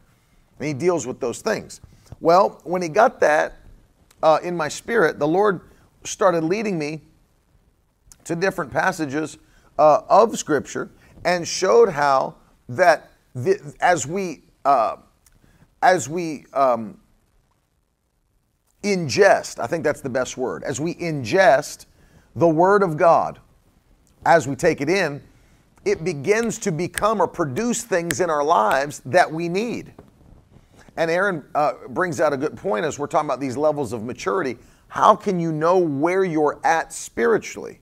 And 0.58 0.66
he 0.66 0.74
deals 0.74 1.06
with 1.06 1.20
those 1.20 1.42
things. 1.42 1.80
Well, 2.24 2.58
when 2.64 2.80
he 2.80 2.88
got 2.88 3.20
that 3.20 3.52
uh, 4.22 4.38
in 4.42 4.56
my 4.56 4.68
spirit, 4.68 5.18
the 5.18 5.28
Lord 5.28 5.60
started 6.04 6.42
leading 6.42 6.78
me 6.78 7.02
to 8.24 8.34
different 8.34 8.72
passages 8.72 9.36
uh, 9.78 10.00
of 10.08 10.38
Scripture 10.38 10.90
and 11.26 11.46
showed 11.46 11.90
how 11.90 12.36
that 12.70 13.10
the, 13.34 13.74
as 13.78 14.06
we 14.06 14.44
uh, 14.64 14.96
as 15.82 16.08
we 16.08 16.46
um, 16.54 16.98
ingest, 18.82 19.58
I 19.58 19.66
think 19.66 19.84
that's 19.84 20.00
the 20.00 20.08
best 20.08 20.38
word, 20.38 20.64
as 20.64 20.80
we 20.80 20.94
ingest 20.94 21.84
the 22.36 22.48
Word 22.48 22.82
of 22.82 22.96
God, 22.96 23.38
as 24.24 24.48
we 24.48 24.56
take 24.56 24.80
it 24.80 24.88
in, 24.88 25.22
it 25.84 26.04
begins 26.04 26.58
to 26.60 26.72
become 26.72 27.20
or 27.20 27.28
produce 27.28 27.82
things 27.82 28.18
in 28.18 28.30
our 28.30 28.42
lives 28.42 29.02
that 29.04 29.30
we 29.30 29.50
need. 29.50 29.92
And 30.96 31.10
Aaron 31.10 31.44
uh, 31.54 31.74
brings 31.88 32.20
out 32.20 32.32
a 32.32 32.36
good 32.36 32.56
point 32.56 32.84
as 32.84 32.98
we're 32.98 33.06
talking 33.06 33.28
about 33.28 33.40
these 33.40 33.56
levels 33.56 33.92
of 33.92 34.04
maturity. 34.04 34.58
How 34.88 35.16
can 35.16 35.40
you 35.40 35.50
know 35.50 35.78
where 35.78 36.24
you're 36.24 36.60
at 36.64 36.92
spiritually? 36.92 37.80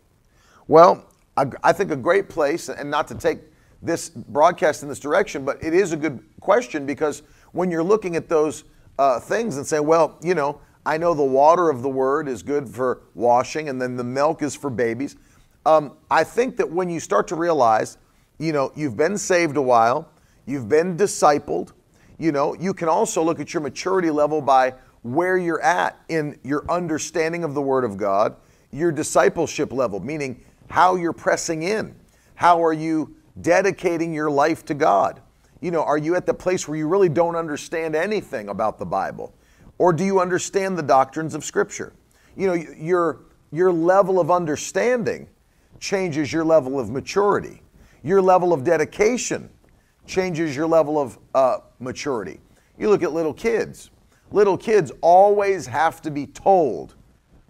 Well, 0.66 1.04
I, 1.36 1.46
I 1.62 1.72
think 1.72 1.90
a 1.90 1.96
great 1.96 2.28
place, 2.28 2.68
and 2.68 2.90
not 2.90 3.08
to 3.08 3.14
take 3.14 3.40
this 3.82 4.08
broadcast 4.08 4.82
in 4.82 4.88
this 4.88 5.00
direction, 5.00 5.44
but 5.44 5.62
it 5.62 5.74
is 5.74 5.92
a 5.92 5.96
good 5.96 6.22
question 6.40 6.86
because 6.86 7.22
when 7.52 7.70
you're 7.70 7.82
looking 7.82 8.16
at 8.16 8.28
those 8.28 8.64
uh, 8.98 9.20
things 9.20 9.56
and 9.56 9.66
say, 9.66 9.80
well, 9.80 10.18
you 10.22 10.34
know, 10.34 10.60
I 10.86 10.96
know 10.96 11.14
the 11.14 11.22
water 11.22 11.68
of 11.68 11.82
the 11.82 11.88
word 11.88 12.28
is 12.28 12.42
good 12.42 12.68
for 12.68 13.02
washing, 13.14 13.68
and 13.68 13.80
then 13.80 13.96
the 13.96 14.04
milk 14.04 14.42
is 14.42 14.54
for 14.54 14.70
babies. 14.70 15.16
Um, 15.64 15.96
I 16.10 16.24
think 16.24 16.56
that 16.56 16.70
when 16.70 16.88
you 16.90 16.98
start 16.98 17.28
to 17.28 17.36
realize, 17.36 17.98
you 18.38 18.52
know, 18.52 18.72
you've 18.74 18.96
been 18.96 19.16
saved 19.16 19.56
a 19.56 19.62
while, 19.62 20.10
you've 20.46 20.68
been 20.68 20.96
discipled, 20.96 21.72
you 22.18 22.32
know, 22.32 22.54
you 22.54 22.74
can 22.74 22.88
also 22.88 23.22
look 23.22 23.40
at 23.40 23.52
your 23.54 23.62
maturity 23.62 24.10
level 24.10 24.40
by 24.40 24.74
where 25.02 25.36
you're 25.36 25.62
at 25.62 25.98
in 26.08 26.38
your 26.42 26.64
understanding 26.70 27.44
of 27.44 27.54
the 27.54 27.62
Word 27.62 27.84
of 27.84 27.96
God, 27.96 28.36
your 28.70 28.92
discipleship 28.92 29.72
level, 29.72 30.00
meaning 30.00 30.44
how 30.68 30.94
you're 30.94 31.12
pressing 31.12 31.62
in. 31.62 31.94
How 32.34 32.64
are 32.64 32.72
you 32.72 33.16
dedicating 33.40 34.12
your 34.12 34.30
life 34.30 34.64
to 34.66 34.74
God? 34.74 35.20
You 35.60 35.70
know, 35.70 35.82
are 35.82 35.98
you 35.98 36.16
at 36.16 36.26
the 36.26 36.34
place 36.34 36.66
where 36.66 36.76
you 36.76 36.88
really 36.88 37.08
don't 37.08 37.36
understand 37.36 37.94
anything 37.94 38.48
about 38.48 38.78
the 38.78 38.86
Bible? 38.86 39.34
Or 39.78 39.92
do 39.92 40.04
you 40.04 40.20
understand 40.20 40.78
the 40.78 40.82
doctrines 40.82 41.34
of 41.34 41.44
Scripture? 41.44 41.92
You 42.36 42.46
know, 42.46 42.54
your, 42.54 43.20
your 43.50 43.72
level 43.72 44.18
of 44.20 44.30
understanding 44.30 45.28
changes 45.80 46.32
your 46.32 46.44
level 46.44 46.78
of 46.78 46.90
maturity. 46.90 47.62
Your 48.02 48.22
level 48.22 48.52
of 48.52 48.64
dedication 48.64 49.50
changes 50.06 50.54
your 50.56 50.66
level 50.66 50.98
of 50.98 51.18
uh, 51.34 51.58
maturity. 51.78 52.40
You 52.78 52.88
look 52.88 53.02
at 53.02 53.12
little 53.12 53.34
kids. 53.34 53.90
Little 54.30 54.56
kids 54.56 54.90
always 55.00 55.66
have 55.66 56.00
to 56.02 56.10
be 56.10 56.26
told 56.26 56.94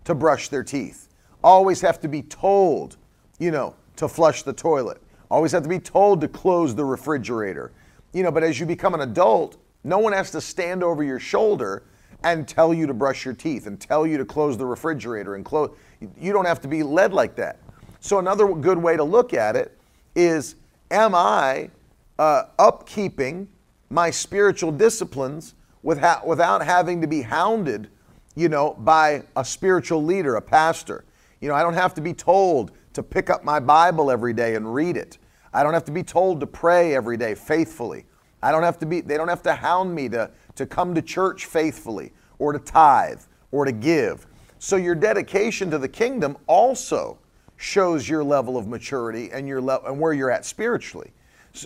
to 0.04 0.14
brush 0.14 0.48
their 0.48 0.64
teeth, 0.64 1.08
always 1.44 1.80
have 1.80 2.00
to 2.00 2.08
be 2.08 2.22
told, 2.22 2.96
you 3.38 3.52
know, 3.52 3.74
to 3.96 4.08
flush 4.08 4.42
the 4.42 4.52
toilet, 4.52 5.00
always 5.30 5.52
have 5.52 5.62
to 5.62 5.68
be 5.68 5.78
told 5.78 6.20
to 6.20 6.28
close 6.28 6.74
the 6.74 6.84
refrigerator. 6.84 7.72
You 8.12 8.24
know, 8.24 8.32
but 8.32 8.42
as 8.42 8.58
you 8.58 8.66
become 8.66 8.94
an 8.94 9.00
adult, 9.00 9.58
no 9.84 9.98
one 9.98 10.12
has 10.12 10.30
to 10.32 10.40
stand 10.40 10.82
over 10.82 11.02
your 11.02 11.20
shoulder 11.20 11.84
and 12.24 12.46
tell 12.46 12.74
you 12.74 12.86
to 12.86 12.94
brush 12.94 13.24
your 13.24 13.34
teeth 13.34 13.66
and 13.66 13.80
tell 13.80 14.06
you 14.06 14.18
to 14.18 14.24
close 14.24 14.56
the 14.56 14.66
refrigerator 14.66 15.34
and 15.34 15.44
close. 15.44 15.74
You 16.20 16.32
don't 16.32 16.44
have 16.44 16.60
to 16.62 16.68
be 16.68 16.82
led 16.82 17.12
like 17.12 17.36
that. 17.36 17.58
So, 18.00 18.18
another 18.18 18.52
good 18.54 18.78
way 18.78 18.96
to 18.96 19.04
look 19.04 19.34
at 19.34 19.56
it 19.56 19.78
is 20.14 20.56
Am 20.90 21.14
I 21.14 21.70
uh, 22.18 22.44
upkeeping 22.58 23.46
my 23.90 24.10
spiritual 24.10 24.72
disciplines 24.72 25.54
without, 25.82 26.26
without 26.26 26.64
having 26.64 27.00
to 27.00 27.06
be 27.06 27.22
hounded, 27.22 27.88
you 28.34 28.48
know, 28.48 28.74
by 28.74 29.22
a 29.36 29.44
spiritual 29.44 30.02
leader, 30.02 30.36
a 30.36 30.42
pastor? 30.42 31.04
You 31.40 31.48
know, 31.48 31.54
I 31.54 31.62
don't 31.62 31.74
have 31.74 31.94
to 31.94 32.00
be 32.00 32.14
told 32.14 32.72
to 32.92 33.02
pick 33.02 33.30
up 33.30 33.44
my 33.44 33.58
Bible 33.58 34.10
every 34.10 34.32
day 34.32 34.54
and 34.54 34.72
read 34.72 34.96
it. 34.96 35.18
I 35.52 35.62
don't 35.62 35.74
have 35.74 35.84
to 35.86 35.92
be 35.92 36.02
told 36.02 36.40
to 36.40 36.46
pray 36.46 36.94
every 36.94 37.16
day 37.16 37.34
faithfully. 37.34 38.06
I 38.42 38.50
don't 38.50 38.62
have 38.62 38.78
to 38.78 38.86
be, 38.86 39.00
they 39.00 39.16
don't 39.16 39.28
have 39.28 39.42
to 39.42 39.54
hound 39.54 39.94
me 39.94 40.08
to, 40.10 40.30
to 40.56 40.66
come 40.66 40.94
to 40.94 41.02
church 41.02 41.46
faithfully 41.46 42.12
or 42.38 42.52
to 42.52 42.58
tithe 42.58 43.20
or 43.50 43.64
to 43.64 43.72
give. 43.72 44.26
So 44.58 44.76
your 44.76 44.94
dedication 44.94 45.70
to 45.70 45.78
the 45.78 45.88
kingdom 45.88 46.36
also 46.46 47.18
shows 47.56 48.08
your 48.08 48.24
level 48.24 48.56
of 48.56 48.66
maturity 48.66 49.30
and 49.32 49.46
your 49.46 49.60
le- 49.60 49.82
and 49.86 50.00
where 50.00 50.12
you're 50.12 50.30
at 50.30 50.44
spiritually. 50.44 51.12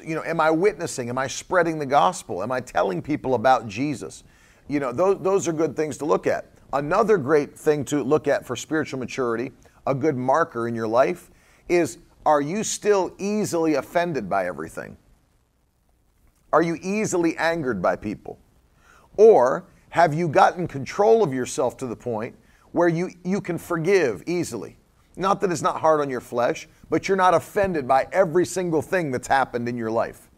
You 0.02 0.16
know, 0.16 0.24
am 0.24 0.40
I 0.40 0.50
witnessing? 0.50 1.08
Am 1.08 1.18
I 1.18 1.26
spreading 1.26 1.78
the 1.78 1.86
gospel? 1.86 2.42
Am 2.42 2.50
I 2.50 2.60
telling 2.60 3.02
people 3.02 3.34
about 3.34 3.68
Jesus? 3.68 4.24
You 4.68 4.80
know, 4.80 4.92
those, 4.92 5.18
those 5.20 5.48
are 5.48 5.52
good 5.52 5.76
things 5.76 5.96
to 5.98 6.04
look 6.04 6.26
at. 6.26 6.50
Another 6.72 7.16
great 7.16 7.56
thing 7.56 7.84
to 7.86 8.02
look 8.02 8.26
at 8.26 8.44
for 8.44 8.56
spiritual 8.56 8.98
maturity, 8.98 9.52
a 9.86 9.94
good 9.94 10.16
marker 10.16 10.66
in 10.66 10.74
your 10.74 10.88
life, 10.88 11.30
is 11.68 11.98
are 12.24 12.40
you 12.40 12.64
still 12.64 13.14
easily 13.18 13.74
offended 13.74 14.28
by 14.28 14.46
everything? 14.46 14.96
Are 16.52 16.62
you 16.62 16.76
easily 16.82 17.36
angered 17.36 17.80
by 17.80 17.94
people? 17.94 18.38
Or 19.16 19.66
have 19.90 20.12
you 20.12 20.28
gotten 20.28 20.66
control 20.66 21.22
of 21.22 21.32
yourself 21.32 21.76
to 21.78 21.86
the 21.86 21.96
point 21.96 22.34
where 22.72 22.88
you, 22.88 23.10
you 23.24 23.40
can 23.40 23.58
forgive 23.58 24.24
easily? 24.26 24.76
Not 25.16 25.40
that 25.40 25.52
it's 25.52 25.62
not 25.62 25.80
hard 25.80 26.00
on 26.00 26.10
your 26.10 26.20
flesh, 26.20 26.68
but 26.90 27.08
you're 27.08 27.16
not 27.16 27.34
offended 27.34 27.86
by 27.86 28.08
every 28.12 28.46
single 28.46 28.82
thing 28.82 29.10
that's 29.10 29.28
happened 29.28 29.68
in 29.68 29.76
your 29.76 29.90
life. 29.90 30.30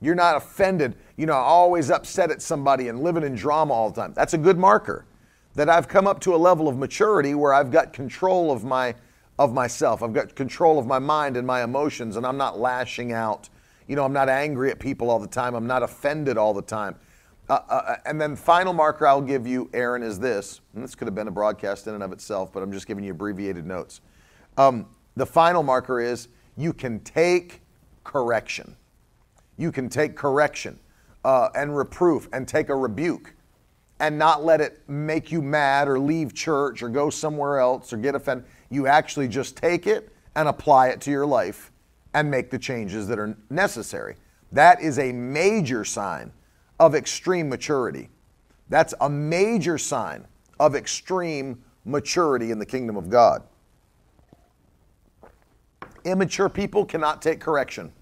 You're 0.00 0.14
not 0.14 0.36
offended, 0.36 0.96
you 1.16 1.26
know, 1.26 1.34
always 1.34 1.90
upset 1.90 2.30
at 2.30 2.42
somebody 2.42 2.88
and 2.88 3.00
living 3.02 3.22
in 3.22 3.34
drama 3.34 3.72
all 3.72 3.90
the 3.90 4.00
time. 4.00 4.12
That's 4.14 4.34
a 4.34 4.38
good 4.38 4.58
marker 4.58 5.06
that 5.54 5.68
I've 5.68 5.88
come 5.88 6.06
up 6.06 6.20
to 6.20 6.34
a 6.34 6.36
level 6.36 6.68
of 6.68 6.76
maturity 6.76 7.34
where 7.34 7.54
I've 7.54 7.70
got 7.70 7.92
control 7.92 8.50
of 8.50 8.64
my 8.64 8.94
of 9.36 9.52
myself. 9.52 10.02
I've 10.02 10.12
got 10.12 10.36
control 10.36 10.78
of 10.78 10.86
my 10.86 11.00
mind 11.00 11.36
and 11.36 11.46
my 11.46 11.64
emotions 11.64 12.16
and 12.16 12.24
I'm 12.24 12.36
not 12.36 12.58
lashing 12.58 13.12
out. 13.12 13.48
You 13.88 13.96
know, 13.96 14.04
I'm 14.04 14.12
not 14.12 14.28
angry 14.28 14.70
at 14.70 14.78
people 14.78 15.10
all 15.10 15.18
the 15.18 15.26
time. 15.26 15.54
I'm 15.54 15.66
not 15.66 15.82
offended 15.82 16.38
all 16.38 16.54
the 16.54 16.62
time. 16.62 16.96
Uh, 17.48 17.58
uh, 17.68 17.72
uh, 17.72 17.96
and 18.06 18.20
then 18.20 18.36
final 18.36 18.72
marker 18.72 19.06
I'll 19.06 19.20
give 19.20 19.46
you, 19.46 19.68
Aaron, 19.74 20.02
is 20.02 20.18
this. 20.18 20.60
And 20.74 20.82
this 20.82 20.94
could 20.94 21.06
have 21.08 21.14
been 21.14 21.28
a 21.28 21.32
broadcast 21.32 21.86
in 21.86 21.94
and 21.94 22.02
of 22.02 22.12
itself, 22.12 22.52
but 22.52 22.62
I'm 22.62 22.72
just 22.72 22.86
giving 22.86 23.04
you 23.04 23.10
abbreviated 23.10 23.66
notes. 23.66 24.00
Um, 24.56 24.86
the 25.16 25.26
final 25.26 25.62
marker 25.62 26.00
is 26.00 26.28
you 26.56 26.72
can 26.72 27.00
take 27.00 27.62
correction. 28.02 28.76
You 29.56 29.70
can 29.72 29.88
take 29.88 30.16
correction 30.16 30.78
uh, 31.24 31.48
and 31.54 31.76
reproof 31.76 32.28
and 32.32 32.46
take 32.46 32.68
a 32.68 32.76
rebuke 32.76 33.34
and 34.00 34.18
not 34.18 34.44
let 34.44 34.60
it 34.60 34.82
make 34.88 35.30
you 35.30 35.40
mad 35.40 35.88
or 35.88 35.98
leave 35.98 36.34
church 36.34 36.82
or 36.82 36.88
go 36.88 37.10
somewhere 37.10 37.58
else 37.58 37.92
or 37.92 37.96
get 37.96 38.14
offended. 38.14 38.46
You 38.70 38.86
actually 38.86 39.28
just 39.28 39.56
take 39.56 39.86
it 39.86 40.12
and 40.34 40.48
apply 40.48 40.88
it 40.88 41.00
to 41.02 41.10
your 41.10 41.26
life 41.26 41.70
and 42.12 42.30
make 42.30 42.50
the 42.50 42.58
changes 42.58 43.06
that 43.08 43.18
are 43.18 43.36
necessary. 43.50 44.16
That 44.52 44.80
is 44.80 44.98
a 44.98 45.12
major 45.12 45.84
sign 45.84 46.32
of 46.78 46.94
extreme 46.94 47.48
maturity. 47.48 48.08
That's 48.68 48.94
a 49.00 49.08
major 49.08 49.78
sign 49.78 50.26
of 50.58 50.74
extreme 50.74 51.62
maturity 51.84 52.50
in 52.50 52.58
the 52.58 52.66
kingdom 52.66 52.96
of 52.96 53.08
God. 53.08 53.42
Immature 56.04 56.48
people 56.48 56.84
cannot 56.84 57.22
take 57.22 57.40
correction. 57.40 57.92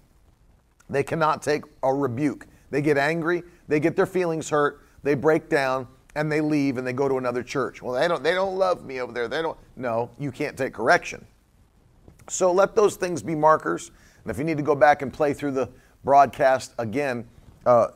They 0.89 1.03
cannot 1.03 1.41
take 1.41 1.63
a 1.81 1.93
rebuke. 1.93 2.47
They 2.69 2.81
get 2.81 2.97
angry, 2.97 3.43
they 3.67 3.79
get 3.79 3.95
their 3.95 4.05
feelings 4.05 4.49
hurt, 4.49 4.85
they 5.03 5.15
break 5.15 5.47
down, 5.49 5.87
and 6.15 6.31
they 6.31 6.41
leave 6.41 6.77
and 6.77 6.85
they 6.85 6.93
go 6.93 7.07
to 7.07 7.17
another 7.17 7.43
church. 7.43 7.81
Well, 7.81 7.93
they 7.93 8.07
don't 8.07 8.23
they 8.23 8.33
don't 8.33 8.57
love 8.57 8.83
me 8.83 9.01
over 9.01 9.11
there. 9.11 9.27
They 9.27 9.41
don't 9.41 9.57
No, 9.75 10.09
you 10.19 10.31
can't 10.31 10.57
take 10.57 10.73
correction. 10.73 11.25
So 12.29 12.51
let 12.51 12.75
those 12.75 12.95
things 12.95 13.21
be 13.21 13.35
markers. 13.35 13.91
And 14.23 14.31
if 14.31 14.37
you 14.37 14.43
need 14.43 14.57
to 14.57 14.63
go 14.63 14.75
back 14.75 15.01
and 15.01 15.11
play 15.11 15.33
through 15.33 15.51
the 15.51 15.69
broadcast 16.03 16.73
again, 16.77 17.27
uh, 17.65 17.87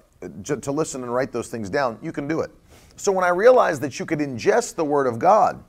to 0.44 0.72
listen 0.72 1.04
and 1.04 1.14
write 1.14 1.32
those 1.32 1.48
things 1.48 1.70
down, 1.70 1.98
you 2.02 2.12
can 2.12 2.28
do 2.28 2.42
it. 2.42 2.52
So 2.96 3.12
when 3.12 3.24
I 3.24 3.30
realized 3.30 3.82
that 3.82 4.00
you 4.00 4.06
could 4.06 4.20
ingest 4.20 4.76
the 4.76 4.84
Word 4.84 5.08
of 5.08 5.20
God, 5.20 5.64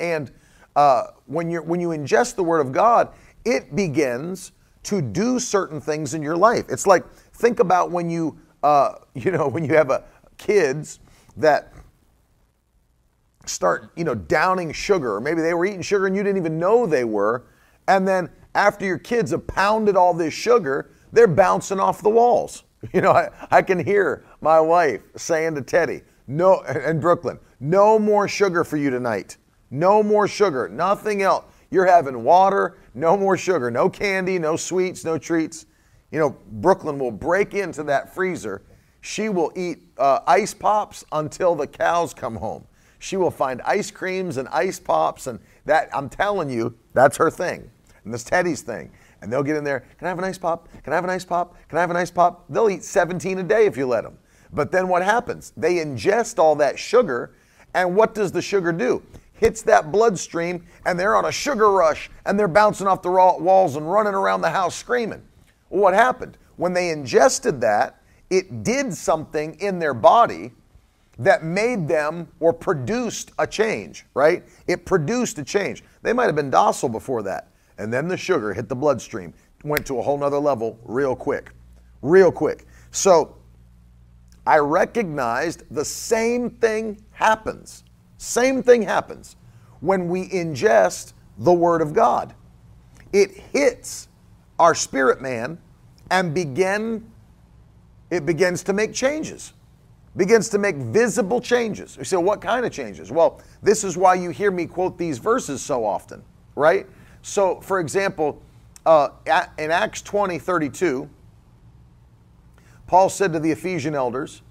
and 0.00 0.30
uh, 0.78 1.10
when 1.26 1.50
you 1.50 1.60
when 1.60 1.80
you 1.80 1.88
ingest 1.88 2.36
the 2.36 2.44
Word 2.44 2.60
of 2.60 2.70
God, 2.70 3.12
it 3.44 3.74
begins 3.74 4.52
to 4.84 5.02
do 5.02 5.40
certain 5.40 5.80
things 5.80 6.14
in 6.14 6.22
your 6.22 6.36
life. 6.36 6.66
It's 6.68 6.86
like 6.86 7.04
think 7.32 7.58
about 7.58 7.90
when 7.90 8.08
you 8.08 8.38
uh, 8.62 8.94
you 9.14 9.32
know 9.32 9.48
when 9.48 9.64
you 9.64 9.74
have 9.74 9.90
a 9.90 10.04
kids 10.36 11.00
that 11.36 11.72
start 13.44 13.90
you 13.96 14.04
know 14.04 14.14
downing 14.14 14.70
sugar, 14.70 15.16
or 15.16 15.20
maybe 15.20 15.42
they 15.42 15.52
were 15.52 15.66
eating 15.66 15.82
sugar 15.82 16.06
and 16.06 16.14
you 16.14 16.22
didn't 16.22 16.38
even 16.38 16.60
know 16.60 16.86
they 16.86 17.04
were, 17.04 17.46
and 17.88 18.06
then 18.06 18.30
after 18.54 18.84
your 18.84 18.98
kids 18.98 19.32
have 19.32 19.48
pounded 19.48 19.96
all 19.96 20.14
this 20.14 20.32
sugar, 20.32 20.92
they're 21.10 21.26
bouncing 21.26 21.80
off 21.80 22.02
the 22.02 22.10
walls. 22.10 22.62
You 22.92 23.00
know, 23.00 23.10
I, 23.10 23.28
I 23.50 23.62
can 23.62 23.84
hear 23.84 24.24
my 24.40 24.60
wife 24.60 25.02
saying 25.16 25.56
to 25.56 25.62
Teddy, 25.62 26.02
no, 26.28 26.60
in 26.86 27.00
Brooklyn, 27.00 27.40
no 27.58 27.98
more 27.98 28.28
sugar 28.28 28.62
for 28.62 28.76
you 28.76 28.88
tonight. 28.88 29.36
No 29.70 30.02
more 30.02 30.28
sugar, 30.28 30.68
nothing 30.68 31.22
else. 31.22 31.44
You're 31.70 31.86
having 31.86 32.24
water, 32.24 32.78
no 32.94 33.16
more 33.16 33.36
sugar, 33.36 33.70
no 33.70 33.90
candy, 33.90 34.38
no 34.38 34.56
sweets, 34.56 35.04
no 35.04 35.18
treats. 35.18 35.66
You 36.10 36.18
know, 36.18 36.36
Brooklyn 36.52 36.98
will 36.98 37.10
break 37.10 37.52
into 37.52 37.82
that 37.84 38.14
freezer. 38.14 38.62
She 39.02 39.28
will 39.28 39.52
eat 39.54 39.80
uh, 39.98 40.20
ice 40.26 40.54
pops 40.54 41.04
until 41.12 41.54
the 41.54 41.66
cows 41.66 42.14
come 42.14 42.36
home. 42.36 42.64
She 42.98 43.16
will 43.16 43.30
find 43.30 43.60
ice 43.62 43.90
creams 43.90 44.38
and 44.38 44.48
ice 44.48 44.80
pops, 44.80 45.26
and 45.26 45.38
that, 45.66 45.88
I'm 45.94 46.08
telling 46.08 46.50
you, 46.50 46.74
that's 46.94 47.16
her 47.18 47.30
thing. 47.30 47.70
And 48.04 48.12
that's 48.12 48.24
Teddy's 48.24 48.62
thing 48.62 48.90
and 49.20 49.32
they'll 49.32 49.42
get 49.42 49.56
in 49.56 49.64
there. 49.64 49.80
Can 49.98 50.06
I 50.06 50.08
have 50.08 50.18
an 50.18 50.24
ice 50.24 50.38
pop? 50.38 50.68
Can 50.82 50.92
I 50.92 50.96
have 50.96 51.04
an 51.04 51.10
ice 51.10 51.24
pop? 51.24 51.56
Can 51.68 51.78
I 51.78 51.80
have 51.80 51.90
an 51.90 51.96
ice 51.96 52.10
pop? 52.10 52.44
They'll 52.48 52.70
eat 52.70 52.84
17 52.84 53.38
a 53.38 53.42
day 53.42 53.66
if 53.66 53.76
you 53.76 53.86
let 53.86 54.04
them. 54.04 54.18
But 54.52 54.72
then 54.72 54.88
what 54.88 55.02
happens? 55.02 55.52
They 55.56 55.76
ingest 55.76 56.38
all 56.38 56.54
that 56.56 56.78
sugar 56.78 57.34
And 57.74 57.94
what 57.94 58.14
does 58.14 58.32
the 58.32 58.40
sugar 58.40 58.72
do? 58.72 59.02
Hits 59.38 59.62
that 59.62 59.90
bloodstream, 59.90 60.66
and 60.84 60.98
they're 60.98 61.16
on 61.16 61.24
a 61.24 61.32
sugar 61.32 61.70
rush, 61.70 62.10
and 62.26 62.38
they're 62.38 62.48
bouncing 62.48 62.86
off 62.86 63.02
the 63.02 63.10
walls 63.10 63.76
and 63.76 63.90
running 63.90 64.14
around 64.14 64.40
the 64.40 64.50
house 64.50 64.74
screaming. 64.74 65.22
Well, 65.70 65.82
what 65.82 65.94
happened? 65.94 66.36
When 66.56 66.72
they 66.72 66.90
ingested 66.90 67.60
that, 67.60 68.02
it 68.30 68.62
did 68.62 68.92
something 68.92 69.54
in 69.60 69.78
their 69.78 69.94
body 69.94 70.52
that 71.18 71.42
made 71.44 71.88
them 71.88 72.28
or 72.40 72.52
produced 72.52 73.32
a 73.38 73.46
change, 73.46 74.06
right? 74.14 74.44
It 74.66 74.84
produced 74.84 75.38
a 75.38 75.44
change. 75.44 75.82
They 76.02 76.12
might 76.12 76.26
have 76.26 76.36
been 76.36 76.50
docile 76.50 76.88
before 76.88 77.22
that. 77.24 77.48
And 77.78 77.92
then 77.92 78.08
the 78.08 78.16
sugar 78.16 78.52
hit 78.52 78.68
the 78.68 78.76
bloodstream, 78.76 79.32
went 79.64 79.86
to 79.86 79.98
a 79.98 80.02
whole 80.02 80.18
nother 80.18 80.38
level 80.38 80.78
real 80.84 81.16
quick. 81.16 81.52
Real 82.02 82.30
quick. 82.30 82.66
So 82.90 83.36
I 84.46 84.58
recognized 84.58 85.64
the 85.70 85.84
same 85.84 86.50
thing 86.50 87.04
happens. 87.10 87.84
Same 88.18 88.62
thing 88.62 88.82
happens 88.82 89.36
when 89.80 90.08
we 90.08 90.28
ingest 90.28 91.14
the 91.38 91.52
Word 91.52 91.80
of 91.80 91.92
God. 91.92 92.34
It 93.12 93.30
hits 93.52 94.08
our 94.58 94.74
spirit 94.74 95.22
man 95.22 95.58
and 96.10 96.34
begin 96.34 97.10
it 98.10 98.24
begins 98.24 98.62
to 98.64 98.72
make 98.72 98.92
changes 98.92 99.52
begins 100.18 100.48
to 100.48 100.58
make 100.58 100.76
visible 100.76 101.40
changes. 101.40 101.96
You 101.96 102.04
say, 102.04 102.16
what 102.16 102.40
kind 102.40 102.66
of 102.66 102.72
changes? 102.72 103.10
Well, 103.10 103.40
this 103.62 103.84
is 103.84 103.96
why 103.96 104.14
you 104.14 104.30
hear 104.30 104.50
me 104.50 104.66
quote 104.66 104.98
these 104.98 105.18
verses 105.18 105.62
so 105.62 105.84
often, 105.84 106.22
right? 106.56 106.86
So, 107.22 107.60
for 107.60 107.78
example, 107.78 108.42
uh, 108.84 109.10
in 109.58 109.70
Acts 109.70 110.02
20 110.02 110.38
32, 110.38 111.08
Paul 112.86 113.08
said 113.08 113.32
to 113.32 113.38
the 113.38 113.50
Ephesian 113.52 113.94
elders, 113.94 114.42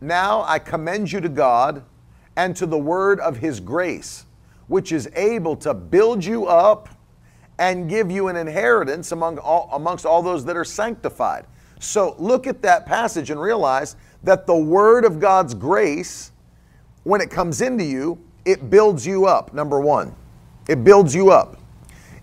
Now 0.00 0.44
I 0.46 0.58
commend 0.58 1.10
you 1.10 1.20
to 1.20 1.28
God 1.28 1.82
and 2.36 2.54
to 2.56 2.66
the 2.66 2.78
word 2.78 3.18
of 3.20 3.38
his 3.38 3.60
grace, 3.60 4.26
which 4.68 4.92
is 4.92 5.08
able 5.14 5.56
to 5.56 5.74
build 5.74 6.24
you 6.24 6.46
up 6.46 6.88
and 7.58 7.88
give 7.88 8.10
you 8.10 8.28
an 8.28 8.36
inheritance 8.36 9.12
among 9.12 9.38
all, 9.38 9.68
amongst 9.72 10.04
all 10.04 10.22
those 10.22 10.44
that 10.44 10.56
are 10.56 10.64
sanctified. 10.64 11.46
So 11.80 12.14
look 12.18 12.46
at 12.46 12.62
that 12.62 12.86
passage 12.86 13.30
and 13.30 13.40
realize 13.40 13.96
that 14.22 14.46
the 14.46 14.56
word 14.56 15.04
of 15.04 15.20
God's 15.20 15.54
grace, 15.54 16.32
when 17.04 17.20
it 17.20 17.30
comes 17.30 17.60
into 17.60 17.84
you, 17.84 18.18
it 18.44 18.70
builds 18.70 19.06
you 19.06 19.26
up, 19.26 19.54
number 19.54 19.80
one. 19.80 20.14
It 20.68 20.84
builds 20.84 21.14
you 21.14 21.30
up. 21.30 21.58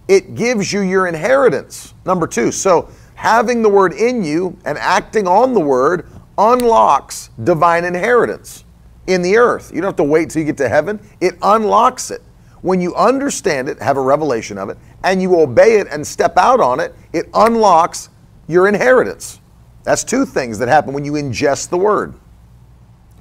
It 0.07 0.35
gives 0.35 0.71
you 0.71 0.81
your 0.81 1.07
inheritance, 1.07 1.93
number 2.05 2.27
two. 2.27 2.51
So 2.51 2.89
having 3.15 3.61
the 3.61 3.69
word 3.69 3.93
in 3.93 4.23
you 4.23 4.57
and 4.65 4.77
acting 4.77 5.27
on 5.27 5.53
the 5.53 5.59
word 5.59 6.09
unlocks 6.37 7.29
divine 7.43 7.85
inheritance 7.85 8.62
in 9.07 9.21
the 9.21 9.37
earth. 9.37 9.71
You 9.73 9.81
don't 9.81 9.89
have 9.89 9.95
to 9.97 10.03
wait 10.03 10.29
till 10.29 10.41
you 10.41 10.45
get 10.45 10.57
to 10.57 10.69
heaven, 10.69 10.99
it 11.21 11.35
unlocks 11.41 12.11
it. 12.11 12.21
When 12.61 12.79
you 12.79 12.95
understand 12.95 13.67
it, 13.67 13.81
have 13.81 13.97
a 13.97 14.01
revelation 14.01 14.57
of 14.57 14.69
it, 14.69 14.77
and 15.03 15.21
you 15.21 15.39
obey 15.39 15.79
it 15.79 15.87
and 15.91 16.05
step 16.05 16.37
out 16.37 16.61
on 16.61 16.79
it, 16.79 16.95
it 17.11 17.27
unlocks 17.33 18.09
your 18.47 18.67
inheritance. 18.67 19.41
That's 19.83 20.03
two 20.03 20.25
things 20.25 20.57
that 20.59 20.69
happen 20.69 20.93
when 20.93 21.03
you 21.03 21.13
ingest 21.13 21.69
the 21.69 21.77
word. 21.77 22.13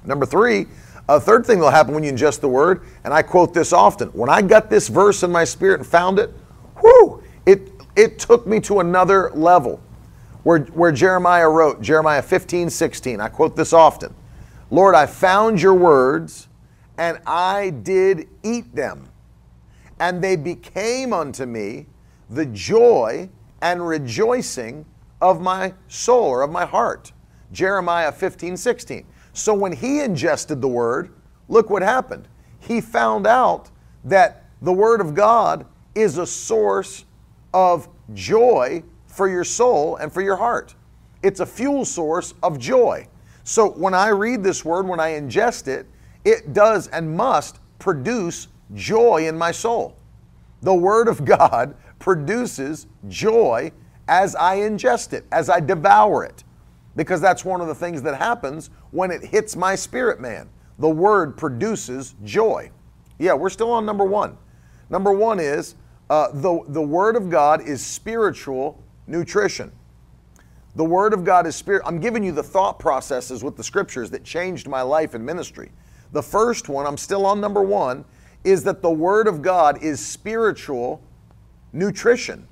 Number 0.05 0.25
three, 0.27 0.67
a 1.09 1.19
third 1.19 1.45
thing 1.45 1.59
that'll 1.59 1.73
happen 1.73 1.93
when 1.93 2.05
you 2.05 2.13
ingest 2.13 2.41
the 2.41 2.49
word, 2.49 2.83
and 3.03 3.13
I 3.13 3.23
quote 3.23 3.53
this 3.53 3.73
often. 3.73 4.09
When 4.09 4.31
I 4.31 4.43
got 4.43 4.71
this 4.71 4.87
verse 4.87 5.25
in 5.25 5.33
my 5.33 5.43
spirit 5.43 5.81
and 5.81 5.87
found 5.87 6.21
it, 6.21 6.33
whoo, 6.81 7.23
it, 7.45 7.73
it 7.97 8.21
took 8.21 8.47
me 8.47 8.61
to 8.61 8.79
another 8.79 9.33
level. 9.35 9.81
Where, 10.45 10.61
where 10.61 10.93
Jeremiah 10.93 11.49
wrote, 11.49 11.83
Jeremiah 11.83 12.23
15, 12.23 12.71
16, 12.71 13.21
I 13.21 13.29
quote 13.29 13.57
this 13.57 13.73
often 13.73 14.15
Lord, 14.73 14.95
I 14.95 15.05
found 15.05 15.61
your 15.61 15.75
words, 15.75 16.49
and 16.97 17.19
I 17.27 17.69
did 17.69 18.27
eat 18.43 18.75
them, 18.75 19.07
and 20.01 20.25
they 20.25 20.35
became 20.35 21.13
unto 21.13 21.45
me 21.45 21.89
the 22.31 22.47
joy 22.47 23.29
and 23.61 23.87
rejoicing 23.87 24.87
of 25.21 25.43
my 25.43 25.75
soul 25.89 26.25
or 26.25 26.41
of 26.41 26.51
my 26.51 26.65
heart. 26.65 27.13
Jeremiah 27.53 28.11
15, 28.11 28.57
16. 28.57 29.05
So 29.35 29.53
when 29.53 29.73
he 29.73 30.01
ingested 30.01 30.63
the 30.63 30.69
word, 30.69 31.13
look 31.49 31.69
what 31.69 31.83
happened. 31.83 32.27
He 32.59 32.81
found 32.81 33.27
out 33.27 33.71
that 34.05 34.47
the 34.63 34.73
word 34.73 35.03
of 35.03 35.13
God 35.15 35.67
is 35.95 36.17
a 36.17 36.27
source 36.27 37.05
of 37.53 37.91
joy 38.15 38.83
for 39.07 39.29
your 39.29 39.45
soul 39.45 39.97
and 39.97 40.11
for 40.11 40.23
your 40.23 40.37
heart. 40.37 40.75
It's 41.23 41.41
a 41.41 41.47
fuel 41.47 41.85
source 41.85 42.33
of 42.43 42.59
joy. 42.59 43.07
So 43.45 43.71
when 43.71 43.95
I 43.95 44.09
read 44.09 44.43
this 44.43 44.65
word, 44.65 44.87
when 44.87 45.01
I 45.01 45.13
ingest 45.13 45.69
it, 45.69 45.87
it 46.25 46.53
does 46.53 46.89
and 46.89 47.17
must 47.17 47.59
produce 47.79 48.49
joy 48.75 49.27
in 49.29 49.37
my 49.37 49.51
soul. 49.51 49.97
The 50.63 50.75
word 50.75 51.09
of 51.09 51.25
God 51.25 51.75
produces 51.99 52.87
joy 53.09 53.73
as 54.09 54.35
I 54.37 54.59
ingest 54.59 55.13
it, 55.13 55.25
as 55.33 55.49
I 55.49 55.61
devour 55.61 56.25
it. 56.25 56.45
Because 56.95 57.21
that's 57.21 57.45
one 57.45 57.61
of 57.61 57.69
the 57.69 57.75
things 57.75 58.03
that 58.03 58.19
happens 58.19 58.71
when 58.91 59.11
it 59.11 59.25
hits 59.25 59.57
my 59.57 59.75
spirit 59.75 60.21
man. 60.21 60.49
The 60.79 60.89
word 60.89 61.37
produces 61.37 62.15
joy. 62.23 62.71
Yeah, 63.19 63.35
we're 63.35 63.51
still 63.51 63.71
on 63.71 63.87
number 63.87 64.05
one. 64.05 64.37
Number 64.91 65.13
one 65.13 65.41
is 65.41 65.77
uh, 66.11 66.29
the, 66.33 66.61
the 66.69 66.83
word 66.83 67.17
of 67.17 67.31
God 67.31 67.67
is 67.67 67.85
spiritual 67.85 68.83
nutrition. 69.07 69.73
The 70.75 70.85
word 70.85 71.13
of 71.13 71.25
God 71.25 71.47
is 71.47 71.55
spirit. 71.55 71.83
I'm 71.85 72.01
giving 72.01 72.25
you 72.25 72.33
the 72.33 72.43
thought 72.43 72.79
processes 72.79 73.45
with 73.45 73.57
the 73.57 73.65
scriptures 73.65 74.11
that 74.11 74.25
changed 74.25 74.69
my 74.69 74.83
life 74.83 75.15
and 75.15 75.25
ministry. 75.25 75.71
The 76.13 76.23
first 76.23 76.69
one, 76.69 76.87
I'm 76.87 76.97
still 76.97 77.27
on 77.27 77.41
number 77.41 77.63
one, 77.63 78.05
is 78.45 78.65
that 78.65 78.83
the 78.83 78.91
word 78.91 79.29
of 79.29 79.43
God 79.43 79.83
is 79.83 80.05
spiritual 80.05 81.03
nutrition. 81.73 82.49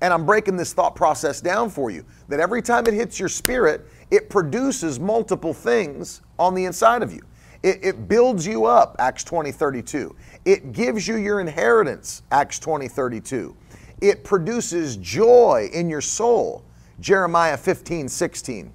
And 0.00 0.12
I'm 0.12 0.26
breaking 0.26 0.56
this 0.56 0.72
thought 0.72 0.94
process 0.94 1.40
down 1.40 1.70
for 1.70 1.90
you 1.90 2.04
that 2.28 2.38
every 2.38 2.62
time 2.62 2.86
it 2.86 2.94
hits 2.94 3.18
your 3.18 3.28
spirit, 3.28 3.86
it 4.10 4.30
produces 4.30 5.00
multiple 5.00 5.54
things 5.54 6.22
on 6.38 6.54
the 6.54 6.64
inside 6.64 7.02
of 7.02 7.12
you. 7.12 7.22
It, 7.62 7.80
it, 7.82 8.08
builds 8.08 8.46
you 8.46 8.66
up, 8.66 8.94
Acts 8.98 9.24
20 9.24 9.50
32. 9.50 10.14
It 10.44 10.72
gives 10.72 11.08
you 11.08 11.16
your 11.16 11.40
inheritance, 11.40 12.22
Acts 12.30 12.58
20 12.58 12.86
32. 12.86 13.56
It 14.02 14.22
produces 14.22 14.98
joy 14.98 15.70
in 15.72 15.88
your 15.88 16.02
soul, 16.02 16.62
Jeremiah 17.00 17.56
15 17.56 18.08
16. 18.08 18.72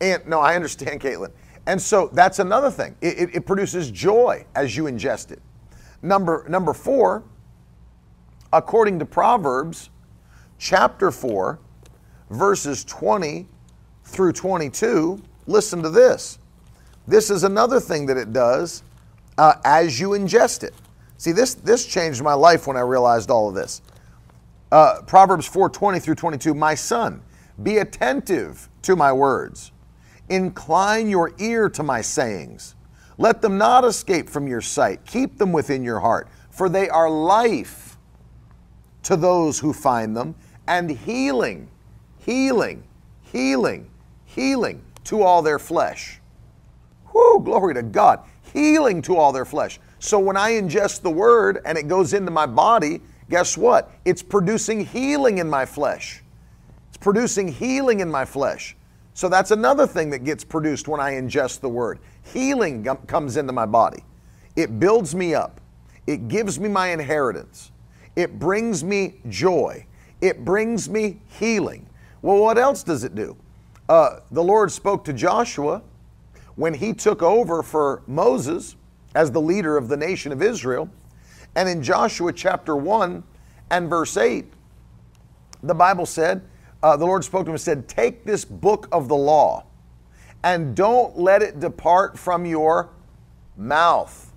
And 0.00 0.26
no, 0.26 0.40
I 0.40 0.56
understand, 0.56 1.00
Caitlin. 1.00 1.32
And 1.66 1.80
so 1.80 2.08
that's 2.12 2.38
another 2.38 2.70
thing. 2.70 2.96
It, 3.00 3.18
it, 3.18 3.36
it 3.36 3.46
produces 3.46 3.90
joy 3.90 4.44
as 4.54 4.76
you 4.76 4.84
ingest 4.84 5.30
it. 5.30 5.40
Number, 6.02 6.46
number 6.48 6.72
four, 6.72 7.22
according 8.52 8.98
to 8.98 9.04
Proverbs 9.04 9.90
chapter 10.58 11.10
4, 11.10 11.58
verses 12.30 12.84
20 12.84 13.46
through 14.04 14.32
22, 14.32 15.20
listen 15.46 15.82
to 15.82 15.90
this. 15.90 16.38
This 17.06 17.30
is 17.30 17.44
another 17.44 17.80
thing 17.80 18.06
that 18.06 18.16
it 18.16 18.32
does 18.32 18.82
uh, 19.36 19.54
as 19.64 20.00
you 20.00 20.10
ingest 20.10 20.62
it. 20.62 20.74
See, 21.18 21.32
this, 21.32 21.54
this 21.54 21.86
changed 21.86 22.22
my 22.22 22.34
life 22.34 22.66
when 22.66 22.76
I 22.76 22.80
realized 22.80 23.30
all 23.30 23.48
of 23.48 23.54
this. 23.54 23.82
Uh, 24.72 25.02
Proverbs 25.06 25.46
4 25.46 25.68
20 25.68 25.98
through 25.98 26.14
22, 26.14 26.54
my 26.54 26.74
son, 26.74 27.20
be 27.62 27.78
attentive 27.78 28.68
to 28.82 28.96
my 28.96 29.12
words. 29.12 29.72
Incline 30.28 31.08
your 31.08 31.32
ear 31.38 31.68
to 31.70 31.82
my 31.82 32.00
sayings. 32.00 32.74
Let 33.18 33.42
them 33.42 33.58
not 33.58 33.84
escape 33.84 34.30
from 34.30 34.46
your 34.46 34.60
sight. 34.60 35.04
Keep 35.04 35.38
them 35.38 35.52
within 35.52 35.82
your 35.84 36.00
heart, 36.00 36.28
for 36.50 36.68
they 36.68 36.88
are 36.88 37.10
life 37.10 37.98
to 39.02 39.16
those 39.16 39.58
who 39.58 39.72
find 39.72 40.16
them 40.16 40.34
and 40.66 40.90
healing, 40.90 41.68
healing, 42.18 42.84
healing, 43.22 43.90
healing 44.24 44.82
to 45.04 45.22
all 45.22 45.42
their 45.42 45.58
flesh. 45.58 46.20
Whoo, 47.12 47.40
glory 47.40 47.74
to 47.74 47.82
God. 47.82 48.20
Healing 48.52 49.02
to 49.02 49.16
all 49.16 49.32
their 49.32 49.44
flesh. 49.44 49.80
So 49.98 50.18
when 50.18 50.36
I 50.36 50.52
ingest 50.52 51.02
the 51.02 51.10
word 51.10 51.60
and 51.64 51.76
it 51.76 51.88
goes 51.88 52.14
into 52.14 52.30
my 52.30 52.46
body, 52.46 53.00
guess 53.28 53.56
what? 53.56 53.90
It's 54.04 54.22
producing 54.22 54.84
healing 54.84 55.38
in 55.38 55.48
my 55.48 55.66
flesh. 55.66 56.22
Producing 57.00 57.48
healing 57.48 58.00
in 58.00 58.10
my 58.10 58.24
flesh. 58.24 58.76
So 59.14 59.28
that's 59.28 59.50
another 59.50 59.86
thing 59.86 60.10
that 60.10 60.24
gets 60.24 60.44
produced 60.44 60.88
when 60.88 61.00
I 61.00 61.12
ingest 61.12 61.60
the 61.60 61.68
word. 61.68 61.98
Healing 62.22 62.84
comes 63.06 63.36
into 63.36 63.52
my 63.52 63.66
body. 63.66 64.04
It 64.56 64.78
builds 64.78 65.14
me 65.14 65.34
up. 65.34 65.60
It 66.06 66.28
gives 66.28 66.58
me 66.58 66.68
my 66.68 66.88
inheritance. 66.88 67.72
It 68.16 68.38
brings 68.38 68.82
me 68.82 69.14
joy. 69.28 69.86
It 70.20 70.44
brings 70.44 70.88
me 70.88 71.20
healing. 71.26 71.86
Well, 72.22 72.38
what 72.38 72.58
else 72.58 72.82
does 72.82 73.04
it 73.04 73.14
do? 73.14 73.36
Uh, 73.88 74.20
the 74.30 74.42
Lord 74.42 74.70
spoke 74.70 75.04
to 75.04 75.12
Joshua 75.12 75.82
when 76.56 76.74
he 76.74 76.92
took 76.92 77.22
over 77.22 77.62
for 77.62 78.02
Moses 78.06 78.76
as 79.14 79.30
the 79.30 79.40
leader 79.40 79.76
of 79.76 79.88
the 79.88 79.96
nation 79.96 80.32
of 80.32 80.42
Israel. 80.42 80.88
And 81.56 81.68
in 81.68 81.82
Joshua 81.82 82.32
chapter 82.32 82.76
1 82.76 83.22
and 83.70 83.88
verse 83.88 84.16
8, 84.16 84.46
the 85.62 85.74
Bible 85.74 86.06
said, 86.06 86.42
uh, 86.82 86.96
the 86.96 87.04
Lord 87.04 87.24
spoke 87.24 87.44
to 87.44 87.50
him 87.50 87.54
and 87.54 87.60
said, 87.60 87.88
Take 87.88 88.24
this 88.24 88.44
book 88.44 88.88
of 88.92 89.08
the 89.08 89.16
law 89.16 89.64
and 90.42 90.74
don't 90.74 91.18
let 91.18 91.42
it 91.42 91.60
depart 91.60 92.18
from 92.18 92.46
your 92.46 92.90
mouth. 93.56 94.32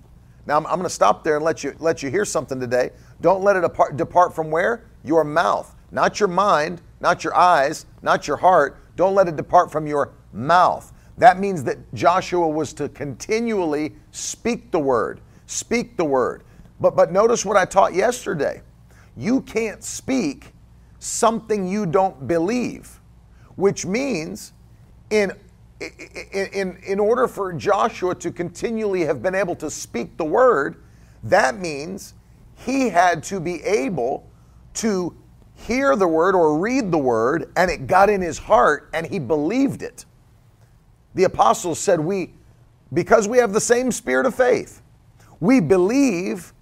Now 0.46 0.58
I'm, 0.58 0.66
I'm 0.66 0.74
going 0.74 0.84
to 0.84 0.90
stop 0.90 1.24
there 1.24 1.36
and 1.36 1.44
let 1.44 1.64
you 1.64 1.74
let 1.78 2.02
you 2.02 2.10
hear 2.10 2.24
something 2.24 2.60
today. 2.60 2.90
Don't 3.20 3.42
let 3.42 3.56
it 3.56 3.62
depart, 3.62 3.96
depart 3.96 4.34
from 4.34 4.50
where? 4.50 4.84
Your 5.02 5.24
mouth, 5.24 5.74
not 5.90 6.20
your 6.20 6.28
mind, 6.28 6.82
not 7.00 7.24
your 7.24 7.34
eyes, 7.34 7.86
not 8.02 8.28
your 8.28 8.36
heart. 8.36 8.78
Don't 8.96 9.14
let 9.14 9.28
it 9.28 9.36
depart 9.36 9.72
from 9.72 9.86
your 9.86 10.12
mouth. 10.32 10.92
That 11.16 11.38
means 11.38 11.64
that 11.64 11.78
Joshua 11.94 12.48
was 12.48 12.72
to 12.74 12.88
continually 12.88 13.94
speak 14.10 14.70
the 14.70 14.80
word, 14.80 15.20
speak 15.46 15.96
the 15.96 16.04
word. 16.04 16.42
But 16.80 16.96
but 16.96 17.12
notice 17.12 17.44
what 17.44 17.56
I 17.56 17.64
taught 17.64 17.94
yesterday. 17.94 18.60
You 19.16 19.40
can't 19.42 19.82
speak 19.82 20.53
something 21.04 21.66
you 21.66 21.86
don't 21.86 22.26
believe, 22.26 23.00
which 23.56 23.84
means 23.86 24.52
in 25.10 25.32
in, 25.80 26.78
in, 26.86 26.98
order 26.98 27.28
for 27.28 27.52
Joshua 27.52 28.14
to 28.14 28.30
continually 28.30 29.02
have 29.02 29.20
been 29.20 29.34
able 29.34 29.56
to 29.56 29.70
speak 29.70 30.16
the 30.16 30.24
word, 30.24 30.82
that 31.24 31.58
means 31.58 32.14
he 32.54 32.88
had 32.88 33.22
to 33.24 33.40
be 33.40 33.62
able 33.64 34.26
to 34.74 35.14
hear 35.56 35.94
the 35.96 36.06
word 36.06 36.34
or 36.34 36.58
read 36.58 36.90
the 36.90 36.98
word 36.98 37.50
and 37.56 37.70
it 37.70 37.86
got 37.86 38.08
in 38.08 38.22
his 38.22 38.38
heart 38.38 38.88
and 38.94 39.04
he 39.06 39.18
believed 39.18 39.82
it. 39.82 40.06
The 41.14 41.24
apostles 41.24 41.78
said, 41.78 42.00
We, 42.00 42.32
because 42.92 43.28
we 43.28 43.38
have 43.38 43.52
the 43.52 43.60
same 43.60 43.92
spirit 43.92 44.26
of 44.26 44.34
faith, 44.34 44.80
we 45.40 45.60
believe 45.60 46.54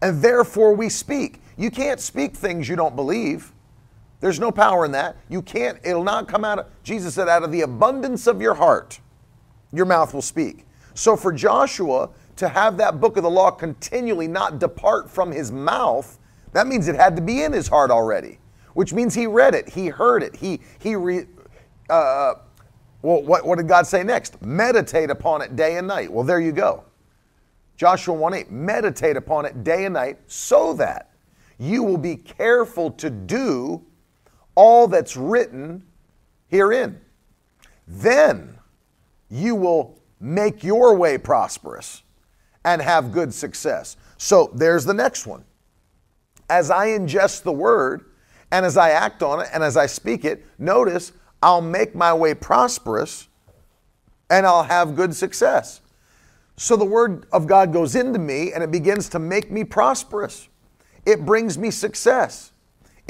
and 0.00 0.22
therefore 0.22 0.74
we 0.74 0.88
speak. 0.88 1.42
You 1.58 1.70
can't 1.70 2.00
speak 2.00 2.34
things 2.34 2.68
you 2.68 2.76
don't 2.76 2.96
believe. 2.96 3.52
There's 4.20 4.38
no 4.38 4.50
power 4.50 4.84
in 4.84 4.92
that. 4.92 5.16
You 5.28 5.42
can't, 5.42 5.78
it'll 5.82 6.04
not 6.04 6.28
come 6.28 6.44
out 6.44 6.58
of, 6.60 6.66
Jesus 6.82 7.14
said, 7.14 7.28
out 7.28 7.42
of 7.42 7.50
the 7.50 7.62
abundance 7.62 8.26
of 8.26 8.40
your 8.40 8.54
heart, 8.54 9.00
your 9.72 9.86
mouth 9.86 10.12
will 10.12 10.22
speak. 10.22 10.66
So 10.94 11.16
for 11.16 11.32
Joshua 11.32 12.10
to 12.36 12.48
have 12.48 12.76
that 12.76 13.00
book 13.00 13.16
of 13.16 13.22
the 13.22 13.30
law 13.30 13.50
continually 13.50 14.28
not 14.28 14.58
depart 14.58 15.10
from 15.10 15.32
his 15.32 15.50
mouth, 15.50 16.18
that 16.52 16.66
means 16.66 16.88
it 16.88 16.96
had 16.96 17.16
to 17.16 17.22
be 17.22 17.42
in 17.42 17.52
his 17.52 17.68
heart 17.68 17.90
already, 17.90 18.38
which 18.74 18.92
means 18.92 19.14
he 19.14 19.26
read 19.26 19.54
it, 19.54 19.68
he 19.68 19.88
heard 19.88 20.22
it, 20.22 20.36
he, 20.36 20.60
he, 20.78 20.96
re, 20.96 21.26
uh, 21.88 21.92
uh 21.92 22.34
well, 23.02 23.22
what, 23.22 23.46
what 23.46 23.56
did 23.56 23.66
God 23.66 23.86
say 23.86 24.02
next? 24.02 24.42
Meditate 24.42 25.08
upon 25.08 25.40
it 25.40 25.56
day 25.56 25.78
and 25.78 25.86
night. 25.86 26.12
Well, 26.12 26.24
there 26.24 26.40
you 26.40 26.52
go. 26.52 26.84
Joshua 27.78 28.14
1 28.14 28.34
8, 28.34 28.50
meditate 28.50 29.16
upon 29.16 29.46
it 29.46 29.64
day 29.64 29.86
and 29.86 29.94
night 29.94 30.18
so 30.26 30.74
that 30.74 31.12
you 31.58 31.82
will 31.82 31.96
be 31.96 32.16
careful 32.16 32.90
to 32.90 33.08
do 33.08 33.82
all 34.54 34.88
that's 34.88 35.16
written 35.16 35.84
herein. 36.48 37.00
Then 37.86 38.58
you 39.30 39.54
will 39.54 39.98
make 40.20 40.62
your 40.62 40.94
way 40.94 41.16
prosperous 41.18 42.02
and 42.64 42.82
have 42.82 43.12
good 43.12 43.32
success. 43.32 43.96
So 44.18 44.50
there's 44.54 44.84
the 44.84 44.94
next 44.94 45.26
one. 45.26 45.44
As 46.48 46.70
I 46.70 46.88
ingest 46.88 47.42
the 47.42 47.52
word 47.52 48.04
and 48.50 48.66
as 48.66 48.76
I 48.76 48.90
act 48.90 49.22
on 49.22 49.40
it 49.40 49.48
and 49.52 49.62
as 49.62 49.76
I 49.76 49.86
speak 49.86 50.24
it, 50.24 50.44
notice 50.58 51.12
I'll 51.42 51.62
make 51.62 51.94
my 51.94 52.12
way 52.12 52.34
prosperous 52.34 53.28
and 54.28 54.46
I'll 54.46 54.64
have 54.64 54.94
good 54.94 55.14
success. 55.14 55.80
So 56.56 56.76
the 56.76 56.84
word 56.84 57.26
of 57.32 57.46
God 57.46 57.72
goes 57.72 57.94
into 57.94 58.18
me 58.18 58.52
and 58.52 58.62
it 58.62 58.70
begins 58.70 59.08
to 59.10 59.18
make 59.18 59.50
me 59.50 59.64
prosperous. 59.64 60.48
It 61.06 61.24
brings 61.24 61.56
me 61.56 61.70
success 61.70 62.49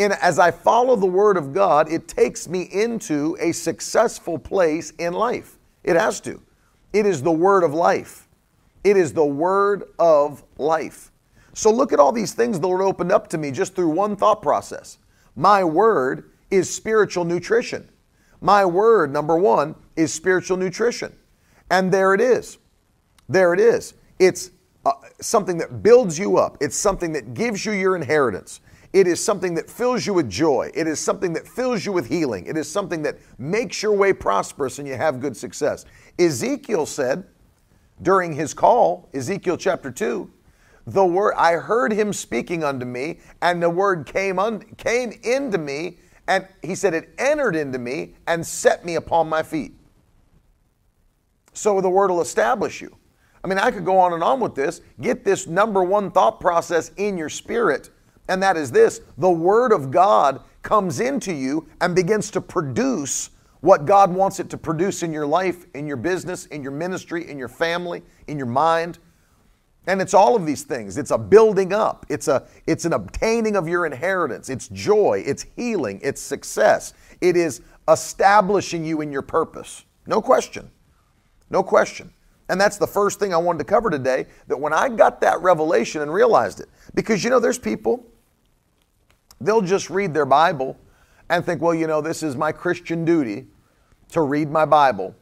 in, 0.01 0.13
as 0.13 0.39
I 0.39 0.51
follow 0.51 0.97
the 0.97 1.05
Word 1.05 1.37
of 1.37 1.53
God, 1.53 1.93
it 1.93 2.09
takes 2.09 2.49
me 2.49 2.63
into 2.73 3.37
a 3.39 3.53
successful 3.53 4.39
place 4.39 4.93
in 4.99 5.13
life. 5.13 5.59
It 5.85 5.95
has 5.95 6.23
to. 6.23 6.41
It 6.95 7.05
is 7.05 7.23
the 7.23 7.31
Word 7.31 7.65
of 7.65 7.75
life. 7.75 8.27
It 8.83 8.97
is 8.97 9.13
the 9.13 9.27
Word 9.27 9.85
of 9.99 10.43
life. 10.57 11.13
So 11.53 11.71
look 11.71 11.93
at 11.93 12.01
all 12.01 12.13
these 12.13 12.33
things 12.33 12.59
the 12.59 12.67
Lord 12.67 12.81
opened 12.81 13.13
up 13.13 13.29
to 13.29 13.39
me 13.39 13.51
just 13.51 13.75
through 13.75 13.91
one 13.91 14.17
thought 14.17 14.41
process. 14.41 14.97
My 15.37 15.63
Word 15.63 16.31
is 16.51 16.75
spiritual 16.75 17.27
nutrition. 17.27 17.87
My 18.41 18.65
Word, 18.65 19.13
number 19.13 19.37
one, 19.37 19.75
is 19.97 20.15
spiritual 20.15 20.57
nutrition. 20.57 21.15
And 21.71 21.93
there 21.93 22.15
it 22.15 22.23
is. 22.23 22.57
There 23.29 23.53
it 23.53 23.61
is. 23.61 23.93
It's 24.19 24.51
uh, 24.87 24.93
something 25.21 25.59
that 25.59 25.83
builds 25.83 26.19
you 26.19 26.39
up, 26.39 26.57
it's 26.59 26.77
something 26.77 27.13
that 27.13 27.35
gives 27.35 27.67
you 27.67 27.73
your 27.73 27.97
inheritance. 27.97 28.63
It 28.93 29.07
is 29.07 29.25
something 29.25 29.55
that 29.55 29.71
fills 29.71 30.05
you 30.05 30.15
with 30.15 30.29
joy. 30.29 30.71
It 30.75 30.89
is 30.89 30.99
something 30.99 31.33
that 31.35 31.47
fills 31.47 31.87
you 31.87 31.93
with 31.93 32.09
healing. 32.09 32.47
It 32.47 32.57
is 32.57 32.71
something 32.71 33.03
that 33.03 33.19
makes 33.39 33.83
your 33.83 33.93
way 33.93 34.13
prosperous 34.13 34.79
and 34.79 34.89
you 34.89 34.95
have 34.95 35.21
good 35.21 35.37
success. 35.37 35.85
Ezekiel 36.19 36.87
said 36.87 37.25
during 38.03 38.33
his 38.33 38.53
call, 38.53 39.09
Ezekiel 39.15 39.57
chapter 39.57 39.91
2, 39.93 40.31
the 40.87 41.05
word 41.05 41.35
I 41.37 41.53
heard 41.53 41.93
him 41.93 42.13
speaking 42.13 42.65
unto 42.65 42.87
me, 42.87 43.21
and 43.43 43.63
the 43.63 43.71
word 43.71 44.07
came 44.07 44.39
un, 44.39 44.61
came 44.77 45.13
into 45.23 45.59
me, 45.59 45.99
and 46.27 46.49
he 46.63 46.75
said 46.75 46.95
it 46.95 47.15
entered 47.19 47.55
into 47.55 47.79
me 47.79 48.15
and 48.27 48.45
set 48.45 48.85
me 48.85 48.97
upon 48.97 49.29
my 49.29 49.43
feet. 49.43 49.73
So 51.53 51.81
the 51.81 51.91
word 51.91 52.11
will 52.11 52.23
establish 52.23 52.81
you. 52.81 52.97
I 53.45 53.49
mean, 53.49 53.59
I 53.59 53.71
could 53.71 53.85
go 53.85 53.99
on 53.99 54.13
and 54.15 54.23
on 54.23 54.41
with 54.41 54.55
this. 54.55 54.81
Get 55.01 55.25
this 55.25 55.47
number 55.47 55.83
one 55.83 56.11
thought 56.11 56.41
process 56.41 56.91
in 56.97 57.17
your 57.17 57.29
spirit 57.29 57.91
and 58.31 58.43
that 58.43 58.57
is 58.57 58.71
this 58.71 59.01
the 59.19 59.31
Word 59.31 59.73
of 59.73 59.91
God 59.91 60.43
comes 60.63 61.01
into 61.01 61.35
you 61.35 61.69
and 61.81 61.95
begins 61.95 62.31
to 62.31 62.41
produce 62.41 63.31
what 63.61 63.85
God 63.85 64.15
wants 64.15 64.41
it 64.41 64.49
to 64.51 64.57
produce 64.57 65.03
in 65.03 65.13
your 65.13 65.27
life, 65.27 65.67
in 65.75 65.87
your 65.87 65.99
business, 65.99 66.47
in 66.47 66.63
your 66.63 66.73
ministry, 66.73 67.29
in 67.29 67.39
your 67.39 67.49
family, 67.49 68.03
in 68.29 68.39
your 68.39 68.47
mind. 68.47 68.99
And 69.87 70.01
it's 70.01 70.15
all 70.15 70.37
of 70.37 70.47
these 70.47 70.63
things. 70.63 70.97
It's 70.97 71.11
a 71.11 71.19
building 71.19 71.73
up. 71.73 72.07
It's 72.09 72.29
a 72.29 72.47
it's 72.67 72.85
an 72.85 72.93
obtaining 72.93 73.57
of 73.57 73.69
your 73.69 73.85
inheritance. 73.85 74.49
It's 74.49 74.69
joy, 74.69 75.23
it's 75.27 75.45
healing, 75.57 76.01
it's 76.03 76.23
success. 76.23 76.95
It 77.21 77.37
is 77.37 77.63
establishing 77.89 78.85
you 78.85 79.01
in 79.01 79.11
your 79.11 79.23
purpose. 79.23 79.85
No 80.07 80.23
question. 80.23 80.71
No 81.51 81.63
question. 81.65 82.13
And 82.49 82.61
that's 82.61 82.79
the 82.79 82.87
first 82.87 83.19
thing 83.19 83.35
I 83.35 83.37
wanted 83.37 83.59
to 83.59 83.65
cover 83.65 83.91
today 83.91 84.27
that 84.47 84.59
when 84.59 84.73
I 84.73 84.89
got 84.89 85.21
that 85.21 85.41
revelation 85.41 86.03
and 86.03 86.13
realized 86.13 86.61
it 86.61 86.69
because 86.95 87.25
you 87.25 87.31
know 87.31 87.41
there's 87.41 87.59
people 87.59 88.07
They'll 89.41 89.63
just 89.63 89.91
read 89.91 90.13
their 90.13 90.27
Bible 90.27 90.79
and 91.29 91.45
think, 91.45 91.63
well, 91.63 91.75
you 91.75 91.87
know, 91.87 92.01
this 92.01 92.23
is 92.23 92.37
my 92.37 92.53
Christian 92.53 93.05
duty 93.05 93.47
to 94.11 94.23
read 94.23 94.51
my 94.51 94.65
Bible. 94.65 95.15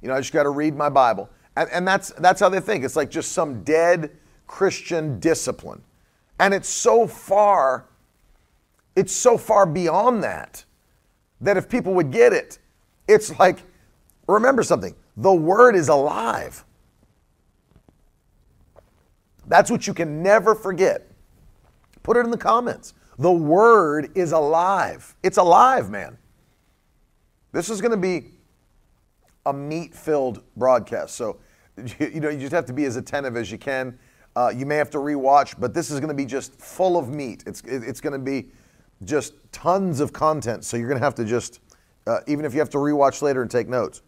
You 0.00 0.08
know, 0.08 0.14
I 0.14 0.20
just 0.20 0.32
got 0.32 0.44
to 0.44 0.50
read 0.50 0.76
my 0.76 0.88
Bible. 0.88 1.28
And, 1.56 1.68
and 1.70 1.86
that's, 1.86 2.10
that's 2.12 2.40
how 2.40 2.48
they 2.48 2.60
think. 2.60 2.84
It's 2.84 2.96
like 2.96 3.10
just 3.10 3.32
some 3.32 3.62
dead 3.62 4.16
Christian 4.46 5.20
discipline. 5.20 5.82
And 6.38 6.54
it's 6.54 6.68
so 6.68 7.06
far, 7.06 7.86
it's 8.96 9.12
so 9.12 9.36
far 9.36 9.66
beyond 9.66 10.22
that, 10.22 10.64
that 11.40 11.56
if 11.56 11.68
people 11.68 11.92
would 11.94 12.10
get 12.10 12.32
it, 12.32 12.58
it's 13.06 13.38
like, 13.38 13.58
remember 14.26 14.62
something 14.62 14.94
the 15.16 15.32
Word 15.32 15.74
is 15.74 15.88
alive. 15.88 16.64
That's 19.46 19.70
what 19.70 19.86
you 19.86 19.92
can 19.92 20.22
never 20.22 20.54
forget. 20.54 21.10
Put 22.02 22.16
it 22.16 22.20
in 22.20 22.30
the 22.30 22.38
comments. 22.38 22.94
The 23.20 23.30
Word 23.30 24.16
is 24.16 24.32
alive. 24.32 25.14
It's 25.22 25.36
alive, 25.36 25.90
man. 25.90 26.16
This 27.52 27.68
is 27.68 27.82
going 27.82 27.90
to 27.90 27.98
be 27.98 28.30
a 29.44 29.52
meat 29.52 29.94
filled 29.94 30.42
broadcast. 30.56 31.16
So, 31.16 31.38
you 31.98 32.20
know, 32.20 32.30
you 32.30 32.38
just 32.40 32.52
have 32.52 32.64
to 32.64 32.72
be 32.72 32.86
as 32.86 32.96
attentive 32.96 33.36
as 33.36 33.52
you 33.52 33.58
can. 33.58 33.98
Uh, 34.34 34.50
you 34.56 34.64
may 34.64 34.76
have 34.76 34.88
to 34.90 34.98
rewatch, 34.98 35.60
but 35.60 35.74
this 35.74 35.90
is 35.90 36.00
going 36.00 36.08
to 36.08 36.14
be 36.14 36.24
just 36.24 36.58
full 36.58 36.96
of 36.96 37.10
meat. 37.10 37.44
It's, 37.46 37.60
it's 37.66 38.00
going 38.00 38.14
to 38.14 38.18
be 38.18 38.52
just 39.04 39.34
tons 39.52 40.00
of 40.00 40.14
content. 40.14 40.64
So, 40.64 40.78
you're 40.78 40.88
going 40.88 40.98
to 40.98 41.04
have 41.04 41.14
to 41.16 41.24
just, 41.26 41.60
uh, 42.06 42.20
even 42.26 42.46
if 42.46 42.54
you 42.54 42.60
have 42.60 42.70
to 42.70 42.78
rewatch 42.78 43.20
later 43.20 43.42
and 43.42 43.50
take 43.50 43.68
notes. 43.68 44.00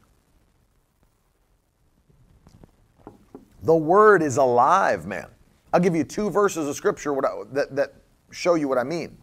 The 3.62 3.76
Word 3.76 4.22
is 4.22 4.38
alive, 4.38 5.04
man. 5.04 5.26
I'll 5.74 5.80
give 5.80 5.94
you 5.94 6.04
two 6.04 6.30
verses 6.30 6.66
of 6.66 6.74
Scripture 6.76 7.14
that, 7.52 7.76
that 7.76 7.94
show 8.32 8.54
you 8.54 8.68
what 8.68 8.78
I 8.78 8.84
mean. 8.84 9.16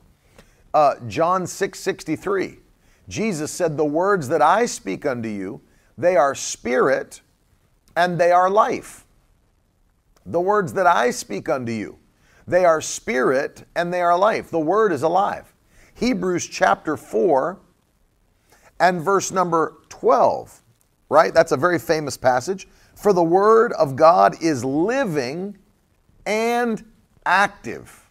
Uh, 0.73 0.95
John 1.07 1.47
6 1.47 1.79
63. 1.79 2.59
Jesus 3.07 3.51
said, 3.51 3.75
The 3.75 3.85
words 3.85 4.27
that 4.29 4.41
I 4.41 4.65
speak 4.65 5.05
unto 5.05 5.27
you, 5.27 5.61
they 5.97 6.15
are 6.15 6.35
spirit 6.35 7.21
and 7.95 8.19
they 8.19 8.31
are 8.31 8.49
life. 8.49 9.05
The 10.25 10.39
words 10.39 10.73
that 10.73 10.85
I 10.85 11.09
speak 11.09 11.49
unto 11.49 11.71
you, 11.71 11.97
they 12.47 12.65
are 12.65 12.81
spirit 12.81 13.65
and 13.75 13.91
they 13.91 14.01
are 14.01 14.17
life. 14.17 14.51
The 14.51 14.59
word 14.59 14.91
is 14.91 15.01
alive. 15.01 15.53
Hebrews 15.95 16.47
chapter 16.47 16.95
4 16.95 17.59
and 18.79 19.01
verse 19.01 19.31
number 19.31 19.77
12, 19.89 20.61
right? 21.09 21.33
That's 21.33 21.51
a 21.51 21.57
very 21.57 21.79
famous 21.79 22.15
passage. 22.15 22.67
For 22.95 23.11
the 23.11 23.23
word 23.23 23.73
of 23.73 23.95
God 23.95 24.41
is 24.41 24.63
living 24.63 25.57
and 26.25 26.83
active. 27.25 28.08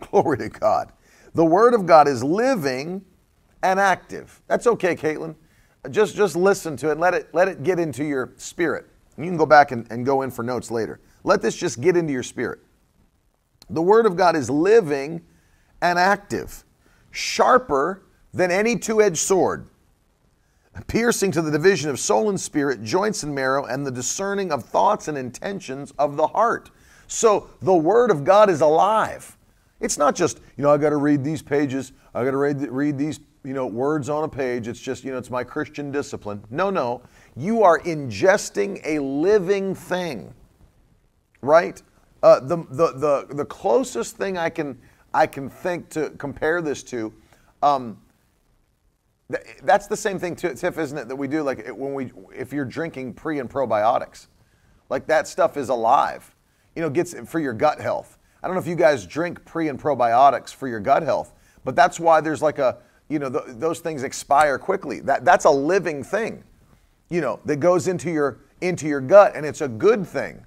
Glory 0.10 0.38
to 0.38 0.48
God. 0.48 0.92
The 1.34 1.44
Word 1.44 1.74
of 1.74 1.86
God 1.86 2.08
is 2.08 2.22
living 2.24 3.04
and 3.62 3.80
active. 3.80 4.40
That's 4.46 4.66
okay, 4.66 4.94
Caitlin. 4.94 5.34
Just, 5.90 6.16
just 6.16 6.36
listen 6.36 6.76
to 6.78 6.90
it. 6.90 6.98
Let 6.98 7.14
it, 7.14 7.28
let 7.32 7.48
it 7.48 7.62
get 7.62 7.78
into 7.78 8.04
your 8.04 8.32
spirit. 8.36 8.86
You 9.16 9.24
can 9.24 9.36
go 9.36 9.46
back 9.46 9.72
and, 9.72 9.86
and 9.90 10.04
go 10.04 10.22
in 10.22 10.30
for 10.30 10.42
notes 10.42 10.70
later. 10.70 11.00
let 11.24 11.42
this 11.42 11.56
just 11.56 11.80
get 11.80 11.96
into 11.96 12.12
your 12.12 12.22
spirit. 12.22 12.60
The 13.70 13.82
Word 13.82 14.06
of 14.06 14.16
God 14.16 14.36
is 14.36 14.48
living 14.48 15.22
and 15.82 15.98
active, 15.98 16.64
sharper 17.10 18.02
than 18.32 18.50
any 18.50 18.78
two 18.78 19.02
edged 19.02 19.18
sword, 19.18 19.68
piercing 20.86 21.32
to 21.32 21.42
the 21.42 21.50
division 21.50 21.90
of 21.90 21.98
soul 21.98 22.28
and 22.28 22.40
spirit, 22.40 22.82
joints 22.82 23.22
and 23.22 23.34
marrow, 23.34 23.64
and 23.64 23.86
the 23.86 23.90
discerning 23.90 24.52
of 24.52 24.64
thoughts 24.64 25.08
and 25.08 25.18
intentions 25.18 25.92
of 25.98 26.16
the 26.16 26.28
heart. 26.28 26.70
So 27.08 27.50
the 27.60 27.74
Word 27.74 28.10
of 28.10 28.24
God 28.24 28.50
is 28.50 28.60
alive. 28.60 29.35
It's 29.80 29.98
not 29.98 30.14
just, 30.14 30.40
you 30.56 30.62
know, 30.62 30.70
I 30.70 30.78
got 30.78 30.90
to 30.90 30.96
read 30.96 31.22
these 31.22 31.42
pages, 31.42 31.92
I 32.14 32.24
got 32.24 32.30
to 32.30 32.38
read, 32.38 32.60
read 32.70 32.96
these, 32.96 33.20
you 33.44 33.52
know, 33.52 33.66
words 33.66 34.08
on 34.08 34.24
a 34.24 34.28
page. 34.28 34.68
It's 34.68 34.80
just, 34.80 35.04
you 35.04 35.12
know, 35.12 35.18
it's 35.18 35.30
my 35.30 35.44
Christian 35.44 35.92
discipline. 35.92 36.42
No, 36.50 36.70
no. 36.70 37.02
You 37.36 37.62
are 37.62 37.78
ingesting 37.80 38.80
a 38.84 38.98
living 38.98 39.74
thing, 39.74 40.34
right? 41.42 41.80
Uh, 42.22 42.40
the, 42.40 42.56
the, 42.70 42.92
the, 42.92 43.34
the 43.34 43.44
closest 43.44 44.16
thing 44.16 44.38
I 44.38 44.48
can, 44.48 44.78
I 45.12 45.26
can 45.26 45.48
think 45.48 45.90
to 45.90 46.10
compare 46.18 46.62
this 46.62 46.82
to, 46.84 47.12
um, 47.62 47.98
th- 49.30 49.44
that's 49.62 49.86
the 49.86 49.96
same 49.96 50.18
thing, 50.18 50.34
too, 50.34 50.54
Tiff, 50.54 50.78
isn't 50.78 50.96
it? 50.96 51.06
That 51.08 51.16
we 51.16 51.28
do 51.28 51.42
like 51.42 51.68
when 51.68 51.94
we, 51.94 52.10
if 52.34 52.52
you're 52.52 52.64
drinking 52.64 53.14
pre 53.14 53.38
and 53.38 53.48
probiotics, 53.48 54.26
like 54.88 55.06
that 55.06 55.28
stuff 55.28 55.56
is 55.56 55.68
alive. 55.68 56.34
You 56.74 56.82
know, 56.82 56.90
gets 56.90 57.14
for 57.28 57.38
your 57.38 57.52
gut 57.52 57.80
health. 57.80 58.15
I 58.46 58.48
don't 58.48 58.54
know 58.54 58.62
if 58.62 58.68
you 58.68 58.76
guys 58.76 59.04
drink 59.04 59.44
pre 59.44 59.66
and 59.66 59.76
probiotics 59.76 60.54
for 60.54 60.68
your 60.68 60.78
gut 60.78 61.02
health, 61.02 61.32
but 61.64 61.74
that's 61.74 61.98
why 61.98 62.20
there's 62.20 62.42
like 62.42 62.60
a, 62.60 62.78
you 63.08 63.18
know, 63.18 63.28
th- 63.28 63.42
those 63.58 63.80
things 63.80 64.04
expire 64.04 64.56
quickly. 64.56 65.00
That 65.00 65.24
that's 65.24 65.46
a 65.46 65.50
living 65.50 66.04
thing, 66.04 66.44
you 67.10 67.20
know, 67.20 67.40
that 67.44 67.56
goes 67.56 67.88
into 67.88 68.08
your 68.08 68.38
into 68.60 68.86
your 68.86 69.00
gut, 69.00 69.32
and 69.34 69.44
it's 69.44 69.62
a 69.62 69.66
good 69.66 70.06
thing. 70.06 70.46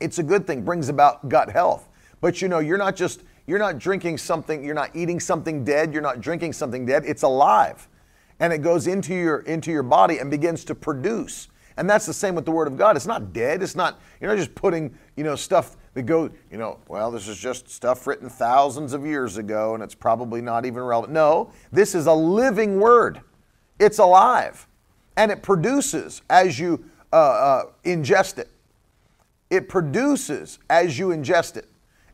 It's 0.00 0.20
a 0.20 0.22
good 0.22 0.46
thing, 0.46 0.62
brings 0.62 0.88
about 0.88 1.28
gut 1.28 1.50
health. 1.50 1.88
But 2.20 2.40
you 2.40 2.46
know, 2.46 2.60
you're 2.60 2.78
not 2.78 2.94
just 2.94 3.22
you're 3.48 3.58
not 3.58 3.78
drinking 3.78 4.18
something, 4.18 4.62
you're 4.62 4.72
not 4.72 4.94
eating 4.94 5.18
something 5.18 5.64
dead, 5.64 5.92
you're 5.92 6.02
not 6.02 6.20
drinking 6.20 6.52
something 6.52 6.86
dead. 6.86 7.02
It's 7.04 7.24
alive. 7.24 7.88
And 8.38 8.52
it 8.52 8.58
goes 8.58 8.86
into 8.86 9.12
your 9.12 9.40
into 9.40 9.72
your 9.72 9.82
body 9.82 10.18
and 10.18 10.30
begins 10.30 10.64
to 10.66 10.76
produce. 10.76 11.48
And 11.78 11.90
that's 11.90 12.06
the 12.06 12.14
same 12.14 12.36
with 12.36 12.44
the 12.44 12.52
word 12.52 12.68
of 12.68 12.76
God. 12.76 12.94
It's 12.94 13.08
not 13.08 13.32
dead. 13.32 13.60
It's 13.60 13.74
not 13.74 13.98
you're 14.20 14.30
not 14.30 14.38
just 14.38 14.54
putting, 14.54 14.96
you 15.16 15.24
know, 15.24 15.34
stuff 15.34 15.76
that 15.96 16.02
go, 16.02 16.28
you 16.50 16.58
know, 16.58 16.78
well, 16.88 17.10
this 17.10 17.26
is 17.26 17.38
just 17.38 17.70
stuff 17.70 18.06
written 18.06 18.28
thousands 18.28 18.92
of 18.92 19.06
years 19.06 19.38
ago 19.38 19.72
and 19.72 19.82
it's 19.82 19.94
probably 19.94 20.42
not 20.42 20.66
even 20.66 20.82
relevant. 20.82 21.14
No, 21.14 21.50
this 21.72 21.94
is 21.94 22.06
a 22.06 22.12
living 22.12 22.78
word. 22.78 23.22
It's 23.78 23.98
alive. 23.98 24.68
And 25.16 25.32
it 25.32 25.42
produces 25.42 26.20
as 26.28 26.60
you 26.60 26.84
uh, 27.14 27.16
uh, 27.16 27.64
ingest 27.86 28.36
it. 28.36 28.50
It 29.48 29.70
produces 29.70 30.58
as 30.68 30.98
you 30.98 31.08
ingest 31.08 31.56
it. 31.56 31.66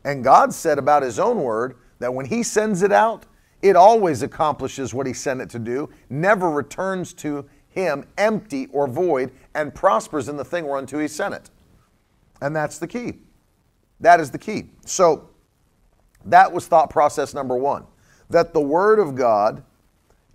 And 0.05 0.23
God 0.23 0.53
said 0.53 0.77
about 0.77 1.03
His 1.03 1.19
own 1.19 1.43
word 1.43 1.75
that 1.99 2.13
when 2.13 2.25
He 2.25 2.41
sends 2.41 2.83
it 2.83 2.93
out, 2.93 3.25
it 3.61 3.75
always 3.75 4.23
accomplishes 4.23 4.93
what 4.93 5.07
He 5.07 5.13
sent 5.13 5.41
it 5.41 5.49
to 5.49 5.59
do, 5.59 5.89
never 6.09 6.49
returns 6.49 7.13
to 7.15 7.49
Him 7.67 8.05
empty 8.17 8.67
or 8.67 8.87
void, 8.87 9.33
and 9.53 9.75
prospers 9.75 10.29
in 10.29 10.37
the 10.37 10.45
thing 10.45 10.65
whereunto 10.65 10.99
He 10.99 11.09
sent 11.09 11.33
it. 11.33 11.49
And 12.41 12.55
that's 12.55 12.77
the 12.77 12.87
key. 12.87 13.15
That 14.03 14.19
is 14.19 14.29
the 14.31 14.37
key. 14.37 14.65
So 14.85 15.29
that 16.25 16.51
was 16.51 16.67
thought 16.67 16.89
process 16.89 17.33
number 17.33 17.55
one 17.55 17.85
that 18.29 18.53
the 18.53 18.61
Word 18.61 18.99
of 18.99 19.15
God 19.15 19.63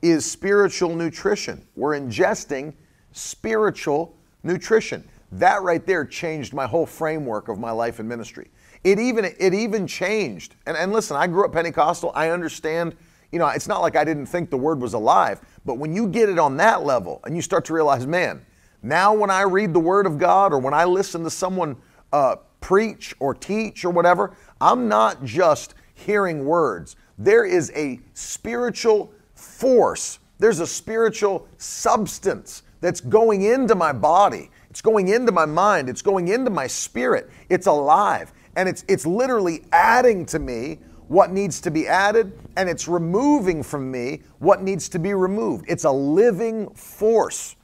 is 0.01 0.31
spiritual 0.31 0.95
nutrition. 0.95 1.67
We're 1.77 1.99
ingesting 1.99 2.73
spiritual 3.13 4.17
nutrition. 4.43 5.07
That 5.33 5.63
right 5.63 5.85
there 5.85 6.07
changed 6.07 6.55
my 6.55 6.67
whole 6.67 6.87
framework 6.87 7.49
of 7.49 7.59
my 7.59 7.71
life 7.71 7.99
and 7.99 8.09
ministry. 8.09 8.51
It 8.85 8.99
even 8.99 9.27
it 9.27 9.53
even 9.53 9.87
changed. 9.87 10.55
And, 10.65 10.75
and 10.75 10.91
listen, 10.91 11.17
I 11.17 11.27
grew 11.27 11.45
up 11.45 11.53
Pentecostal. 11.53 12.11
I 12.15 12.31
understand, 12.31 12.97
you 13.33 13.39
know, 13.39 13.49
it's 13.49 13.69
not 13.69 13.83
like 13.83 13.97
I 13.97 14.05
didn't 14.05 14.27
think 14.27 14.49
the 14.49 14.57
word 14.57 14.81
was 14.81 14.95
alive, 14.95 15.43
but 15.67 15.75
when 15.75 15.95
you 15.95 16.07
get 16.07 16.31
it 16.31 16.39
on 16.39 16.57
that 16.57 16.85
level 16.85 17.21
and 17.25 17.37
you 17.37 17.43
start 17.43 17.67
to 17.67 17.75
realize, 17.75 18.07
man, 18.07 18.47
now 18.83 19.13
when 19.13 19.29
I 19.31 19.43
read 19.43 19.75
the 19.75 19.81
word 19.81 20.07
of 20.07 20.17
God 20.17 20.55
or 20.55 20.59
when 20.59 20.73
I 20.73 20.85
listen 20.85 21.23
to 21.25 21.31
someone 21.31 21.77
uh, 22.15 22.37
preach 22.61 23.15
or 23.21 23.35
teach 23.35 23.85
or 23.85 23.91
whatever, 23.91 24.37
I'm 24.61 24.89
not 24.89 25.25
just 25.25 25.75
hearing 25.95 26.45
words. 26.45 26.97
There 27.19 27.45
is 27.45 27.73
a 27.75 28.01
spiritual 28.15 29.13
force, 29.35 30.19
there's 30.39 30.61
a 30.61 30.67
spiritual 30.67 31.49
substance 31.57 32.63
that's 32.81 33.01
going 33.01 33.43
into 33.43 33.75
my 33.75 33.93
body 33.93 34.51
it's 34.71 34.83
going 34.83 35.09
into 35.09 35.33
my 35.33 35.47
mind, 35.47 35.89
it's 35.89 36.03
going 36.03 36.29
into 36.29 36.51
my 36.51 36.67
spirit. 36.67 37.31
It's 37.49 37.67
alive. 37.67 38.33
And 38.55 38.69
it's 38.69 38.85
it's 38.87 39.07
literally 39.07 39.65
adding 39.73 40.27
to 40.27 40.39
me 40.39 40.79
what 41.09 41.33
needs 41.33 41.61
to 41.63 41.71
be 41.71 41.89
added 41.89 42.39
and 42.57 42.69
it's 42.69 42.87
removing 42.87 43.63
from 43.63 43.91
me 43.91 44.21
what 44.41 44.63
needs 44.63 44.89
to 44.91 44.99
be 44.99 45.15
removed. 45.15 45.65
It's 45.69 45.85
a 45.85 45.91
living 45.91 46.69
force. 46.75 47.57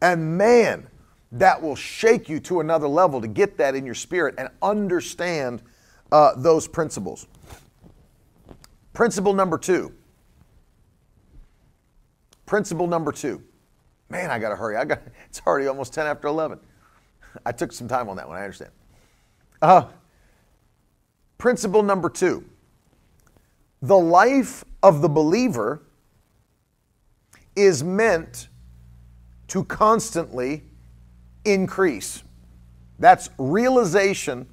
And 0.00 0.38
man, 0.38 0.86
that 1.32 1.60
will 1.60 1.76
shake 1.76 2.28
you 2.28 2.40
to 2.40 2.60
another 2.60 2.88
level 2.88 3.20
to 3.20 3.28
get 3.28 3.58
that 3.58 3.74
in 3.74 3.84
your 3.84 3.94
spirit 3.94 4.34
and 4.38 4.48
understand 4.62 5.62
uh, 6.12 6.32
those 6.36 6.68
principles. 6.68 7.26
Principle 8.92 9.32
number 9.32 9.58
two. 9.58 9.92
Principle 12.46 12.86
number 12.86 13.12
two 13.12 13.42
Man, 14.08 14.30
I 14.30 14.38
got 14.38 14.50
to 14.50 14.56
hurry. 14.56 14.76
I 14.76 14.84
got 14.84 15.02
it's 15.26 15.42
already 15.46 15.66
almost 15.66 15.92
10 15.94 16.06
after 16.06 16.28
11. 16.28 16.60
I 17.44 17.52
took 17.52 17.72
some 17.72 17.88
time 17.88 18.08
on 18.08 18.16
that 18.16 18.28
one, 18.28 18.38
I 18.38 18.42
understand. 18.42 18.70
Uh, 19.60 19.86
principle 21.38 21.82
number 21.82 22.08
two 22.10 22.44
the 23.82 23.96
life 23.96 24.64
of 24.82 25.02
the 25.02 25.08
believer 25.08 25.82
is 27.54 27.84
meant 27.84 28.48
to 29.48 29.64
constantly 29.64 30.64
increase. 31.46 32.22
That's 32.98 33.30
realization 33.38 34.46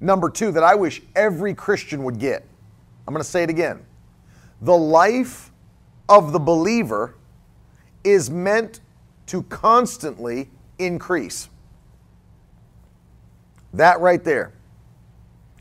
number 0.00 0.30
two 0.30 0.50
that 0.52 0.62
I 0.62 0.74
wish 0.74 1.02
every 1.14 1.54
Christian 1.54 2.02
would 2.04 2.18
get. 2.18 2.44
I'm 3.06 3.14
going 3.14 3.22
to 3.22 3.28
say 3.28 3.42
it 3.42 3.50
again. 3.50 3.84
The 4.62 4.76
life 4.76 5.50
of 6.08 6.32
the 6.32 6.38
believer 6.38 7.14
is 8.02 8.30
meant 8.30 8.80
to 9.26 9.42
constantly 9.44 10.50
increase. 10.78 11.48
That 13.74 14.00
right 14.00 14.22
there. 14.24 14.52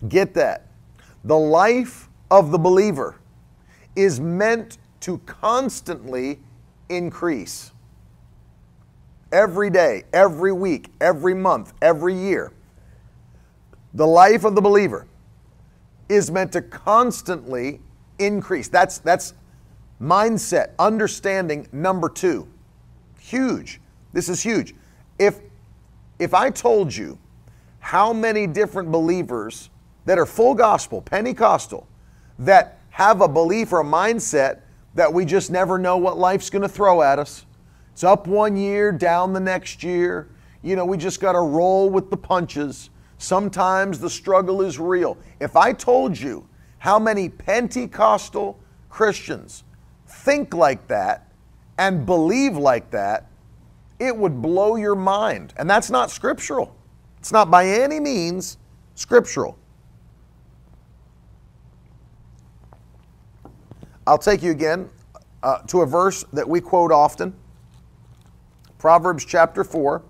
Get 0.08 0.34
that. 0.36 0.68
The 1.24 1.38
life 1.38 2.10
of 2.32 2.52
the 2.52 2.58
believer 2.58 3.20
is 3.96 4.20
meant 4.20 4.78
to 5.02 5.18
constantly 5.20 6.40
increase. 6.90 7.72
Every 9.32 9.70
day, 9.70 10.04
every 10.14 10.52
week, 10.52 10.92
every 11.00 11.34
month, 11.34 11.74
every 11.82 12.16
year. 12.16 12.52
The 13.94 14.08
life 14.08 14.44
of 14.44 14.56
the 14.56 14.62
believer 14.62 15.08
is 16.08 16.32
meant 16.32 16.52
to 16.54 16.62
constantly 16.62 17.80
increase. 18.18 18.68
That's, 18.68 18.98
that's 19.00 19.34
mindset, 20.02 20.72
understanding 20.80 21.68
number 21.72 22.10
two. 22.10 22.48
Huge. 23.20 23.80
This 24.14 24.30
is 24.30 24.42
huge. 24.42 24.74
If 25.18 25.40
if 26.20 26.34
I 26.34 26.50
told 26.50 26.94
you 26.94 27.18
how 27.80 28.12
many 28.12 28.46
different 28.46 28.92
believers 28.92 29.70
that 30.06 30.20
are 30.20 30.26
full 30.26 30.54
gospel, 30.54 31.02
Pentecostal, 31.02 31.88
that 32.40 32.80
have 32.90 33.22
a 33.22 33.28
belief 33.28 33.72
or 33.72 33.80
a 33.80 33.86
mindset 33.86 34.60
that 34.96 35.12
we 35.12 35.24
just 35.24 35.50
never 35.50 35.78
know 35.78 35.96
what 35.98 36.18
life's 36.18 36.50
going 36.50 36.62
to 36.62 36.70
throw 36.70 37.02
at 37.02 37.20
us. 37.20 37.46
It's 38.00 38.06
up 38.06 38.28
one 38.28 38.56
year, 38.56 38.94
down 38.94 39.34
the 39.34 39.42
next 39.42 39.84
year. 39.84 40.30
You 40.62 40.78
know, 40.78 40.86
we 40.86 40.96
just 40.96 41.20
got 41.20 41.34
to 41.34 41.42
roll 41.42 41.90
with 41.90 42.10
the 42.10 42.16
punches. 42.16 42.92
Sometimes 43.18 44.00
the 44.00 44.10
struggle 44.10 44.62
is 44.62 44.80
real. 44.80 45.18
If 45.42 45.58
I 45.58 45.74
told 45.74 46.18
you 46.18 46.48
how 46.78 46.98
many 46.98 47.28
Pentecostal 47.28 48.58
Christians 48.88 49.66
think 50.08 50.54
like 50.54 50.88
that, 50.88 51.30
and 51.78 52.06
believe 52.06 52.56
like 52.56 52.90
that, 52.92 53.28
it 54.00 54.16
would 54.16 54.42
blow 54.42 54.78
your 54.78 54.96
mind. 54.96 55.54
And 55.58 55.70
that's 55.70 55.90
not 55.90 56.10
scriptural. 56.10 56.74
It's 57.18 57.34
not 57.34 57.52
by 57.52 57.68
any 57.68 58.00
means 58.00 58.60
scriptural. 58.96 59.60
I'll 64.08 64.18
take 64.18 64.42
you 64.42 64.52
again 64.52 64.90
uh, 65.44 65.58
to 65.64 65.82
a 65.82 65.86
verse 65.86 66.24
that 66.32 66.48
we 66.48 66.62
quote 66.62 66.94
often 66.94 67.36
Proverbs 68.80 69.26
chapter 69.26 69.64
4 69.64 70.02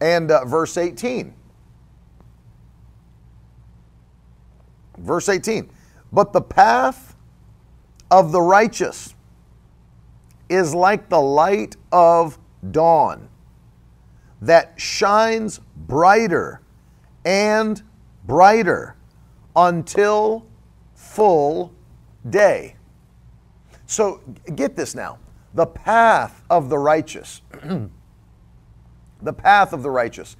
and 0.00 0.30
uh, 0.30 0.44
verse 0.44 0.76
18. 0.76 1.32
Verse 4.98 5.28
18. 5.28 5.70
But 6.12 6.32
the 6.32 6.42
path 6.42 7.16
of 8.10 8.32
the 8.32 8.40
righteous 8.40 9.14
is 10.48 10.74
like 10.74 11.08
the 11.08 11.20
light 11.20 11.76
of 11.90 12.38
dawn 12.70 13.28
that 14.42 14.74
shines 14.76 15.60
brighter 15.74 16.60
and 17.24 17.82
brighter 18.24 18.96
until 19.56 20.46
full 20.94 21.72
day. 22.28 22.76
So 23.86 24.20
get 24.54 24.76
this 24.76 24.94
now. 24.94 25.18
The 25.54 25.66
path 25.66 26.42
of 26.50 26.68
the 26.68 26.78
righteous. 26.78 27.42
the 29.22 29.32
path 29.32 29.72
of 29.72 29.82
the 29.82 29.90
righteous. 29.90 30.36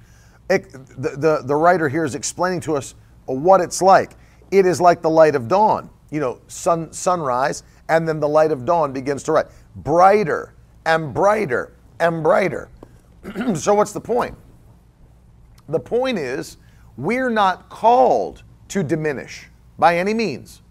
It, 0.49 0.71
the, 0.71 1.15
the, 1.17 1.41
the 1.45 1.55
writer 1.55 1.89
here 1.89 2.05
is 2.05 2.15
explaining 2.15 2.59
to 2.61 2.75
us 2.75 2.95
what 3.25 3.61
it's 3.61 3.81
like. 3.81 4.15
It 4.51 4.65
is 4.65 4.79
like 4.79 5.01
the 5.01 5.09
light 5.09 5.35
of 5.35 5.47
dawn. 5.47 5.89
You 6.11 6.19
know, 6.19 6.41
sun, 6.47 6.93
sunrise, 6.93 7.63
and 7.89 8.07
then 8.07 8.19
the 8.19 8.27
light 8.27 8.51
of 8.51 8.65
dawn 8.65 8.93
begins 8.93 9.23
to 9.23 9.31
rise. 9.31 9.51
Brighter 9.77 10.53
and 10.85 11.13
brighter 11.13 11.73
and 11.99 12.23
brighter. 12.23 12.69
so, 13.55 13.73
what's 13.73 13.91
the 13.91 14.01
point? 14.01 14.35
The 15.67 15.79
point 15.79 16.19
is, 16.19 16.57
we're 16.97 17.29
not 17.29 17.69
called 17.69 18.43
to 18.69 18.83
diminish 18.83 19.49
by 19.79 19.97
any 19.97 20.13
means. 20.13 20.61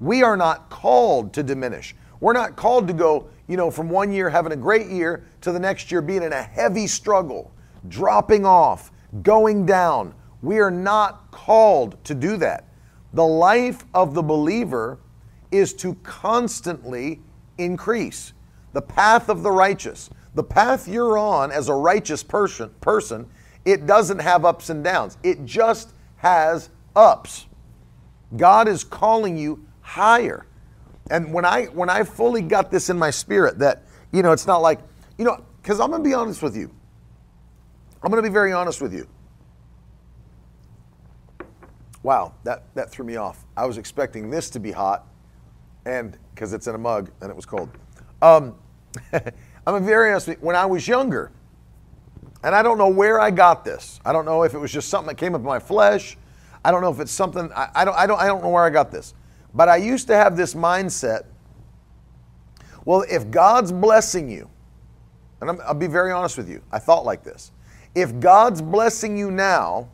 We 0.00 0.22
are 0.22 0.36
not 0.36 0.70
called 0.70 1.32
to 1.34 1.42
diminish. 1.42 1.94
We're 2.20 2.32
not 2.32 2.56
called 2.56 2.88
to 2.88 2.94
go, 2.94 3.28
you 3.48 3.56
know, 3.56 3.70
from 3.70 3.88
one 3.88 4.12
year 4.12 4.30
having 4.30 4.52
a 4.52 4.56
great 4.56 4.86
year 4.86 5.24
to 5.40 5.50
the 5.50 5.58
next 5.58 5.90
year 5.90 6.00
being 6.00 6.22
in 6.22 6.32
a 6.32 6.42
heavy 6.42 6.86
struggle, 6.86 7.50
dropping 7.88 8.46
off, 8.46 8.92
going 9.22 9.66
down. 9.66 10.14
We 10.42 10.60
are 10.60 10.70
not 10.70 11.30
called 11.30 12.02
to 12.04 12.14
do 12.14 12.36
that. 12.36 12.68
The 13.14 13.26
life 13.26 13.84
of 13.94 14.14
the 14.14 14.22
believer 14.22 14.98
is 15.50 15.72
to 15.74 15.94
constantly 16.02 17.20
increase. 17.56 18.34
The 18.74 18.82
path 18.82 19.30
of 19.30 19.42
the 19.42 19.50
righteous, 19.50 20.10
the 20.34 20.44
path 20.44 20.86
you're 20.86 21.16
on 21.16 21.50
as 21.50 21.68
a 21.68 21.74
righteous 21.74 22.22
person, 22.22 22.70
person, 22.80 23.26
it 23.64 23.86
doesn't 23.86 24.18
have 24.18 24.44
ups 24.44 24.70
and 24.70 24.84
downs. 24.84 25.16
It 25.22 25.44
just 25.44 25.94
has 26.16 26.68
ups. 26.94 27.46
God 28.36 28.68
is 28.68 28.84
calling 28.84 29.36
you 29.36 29.66
higher. 29.80 30.46
And 31.10 31.32
when 31.32 31.44
I 31.44 31.66
when 31.66 31.88
I 31.88 32.04
fully 32.04 32.42
got 32.42 32.70
this 32.70 32.90
in 32.90 32.98
my 32.98 33.10
spirit 33.10 33.58
that 33.58 33.84
you 34.12 34.22
know 34.22 34.32
it's 34.32 34.46
not 34.46 34.58
like 34.58 34.80
you 35.16 35.24
know 35.24 35.44
cuz 35.62 35.80
I'm 35.80 35.90
to 35.92 35.98
be 35.98 36.14
honest 36.14 36.42
with 36.42 36.56
you. 36.56 36.70
I'm 38.02 38.12
to 38.12 38.22
be 38.22 38.28
very 38.28 38.52
honest 38.52 38.80
with 38.80 38.92
you. 38.92 39.08
Wow, 42.02 42.34
that 42.44 42.64
that 42.74 42.90
threw 42.90 43.04
me 43.04 43.16
off. 43.16 43.44
I 43.56 43.66
was 43.66 43.78
expecting 43.78 44.30
this 44.30 44.50
to 44.50 44.60
be 44.60 44.72
hot 44.72 45.06
and 45.84 46.16
cuz 46.36 46.52
it's 46.52 46.66
in 46.66 46.74
a 46.74 46.78
mug 46.78 47.10
and 47.20 47.30
it 47.30 47.36
was 47.36 47.46
cold. 47.46 47.70
Um, 48.22 48.54
I'm 49.66 49.84
very 49.84 50.10
honest 50.10 50.28
with 50.28 50.38
you. 50.38 50.46
When 50.46 50.56
I 50.56 50.66
was 50.66 50.86
younger, 50.86 51.30
and 52.42 52.54
I 52.54 52.62
don't 52.62 52.78
know 52.78 52.88
where 52.88 53.20
I 53.20 53.30
got 53.30 53.64
this. 53.64 54.00
I 54.04 54.12
don't 54.12 54.24
know 54.24 54.42
if 54.42 54.54
it 54.54 54.58
was 54.58 54.70
just 54.70 54.88
something 54.88 55.08
that 55.08 55.16
came 55.16 55.34
up 55.34 55.40
in 55.40 55.46
my 55.46 55.58
flesh. 55.58 56.16
I 56.64 56.70
don't 56.70 56.82
know 56.82 56.90
if 56.90 57.00
it's 57.00 57.12
something 57.12 57.50
I, 57.54 57.68
I, 57.74 57.84
don't 57.84 57.96
I 57.96 58.06
don't 58.06 58.20
I 58.20 58.26
don't 58.26 58.42
know 58.42 58.50
where 58.50 58.64
I 58.64 58.70
got 58.70 58.90
this. 58.90 59.14
But 59.54 59.68
I 59.68 59.76
used 59.76 60.06
to 60.08 60.16
have 60.16 60.36
this 60.36 60.54
mindset. 60.54 61.24
Well, 62.84 63.04
if 63.10 63.30
God's 63.30 63.72
blessing 63.72 64.30
you, 64.30 64.48
and 65.40 65.50
i 65.50 65.68
will 65.68 65.74
be 65.74 65.86
very 65.86 66.12
honest 66.12 66.36
with 66.36 66.48
you, 66.48 66.62
I 66.72 66.78
thought 66.78 67.04
like 67.04 67.22
this. 67.22 67.52
If 67.94 68.18
God's 68.20 68.62
blessing 68.62 69.16
you 69.16 69.30
now, 69.30 69.88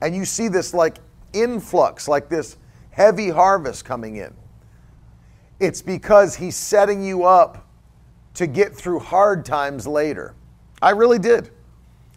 and 0.00 0.14
you 0.14 0.24
see 0.24 0.48
this 0.48 0.74
like 0.74 0.98
influx, 1.32 2.08
like 2.08 2.28
this 2.28 2.56
heavy 2.90 3.30
harvest 3.30 3.84
coming 3.84 4.16
in, 4.16 4.34
it's 5.60 5.82
because 5.82 6.36
He's 6.36 6.56
setting 6.56 7.02
you 7.04 7.24
up 7.24 7.66
to 8.34 8.46
get 8.46 8.74
through 8.74 8.98
hard 8.98 9.44
times 9.44 9.86
later. 9.86 10.34
I 10.82 10.90
really 10.90 11.18
did. 11.18 11.50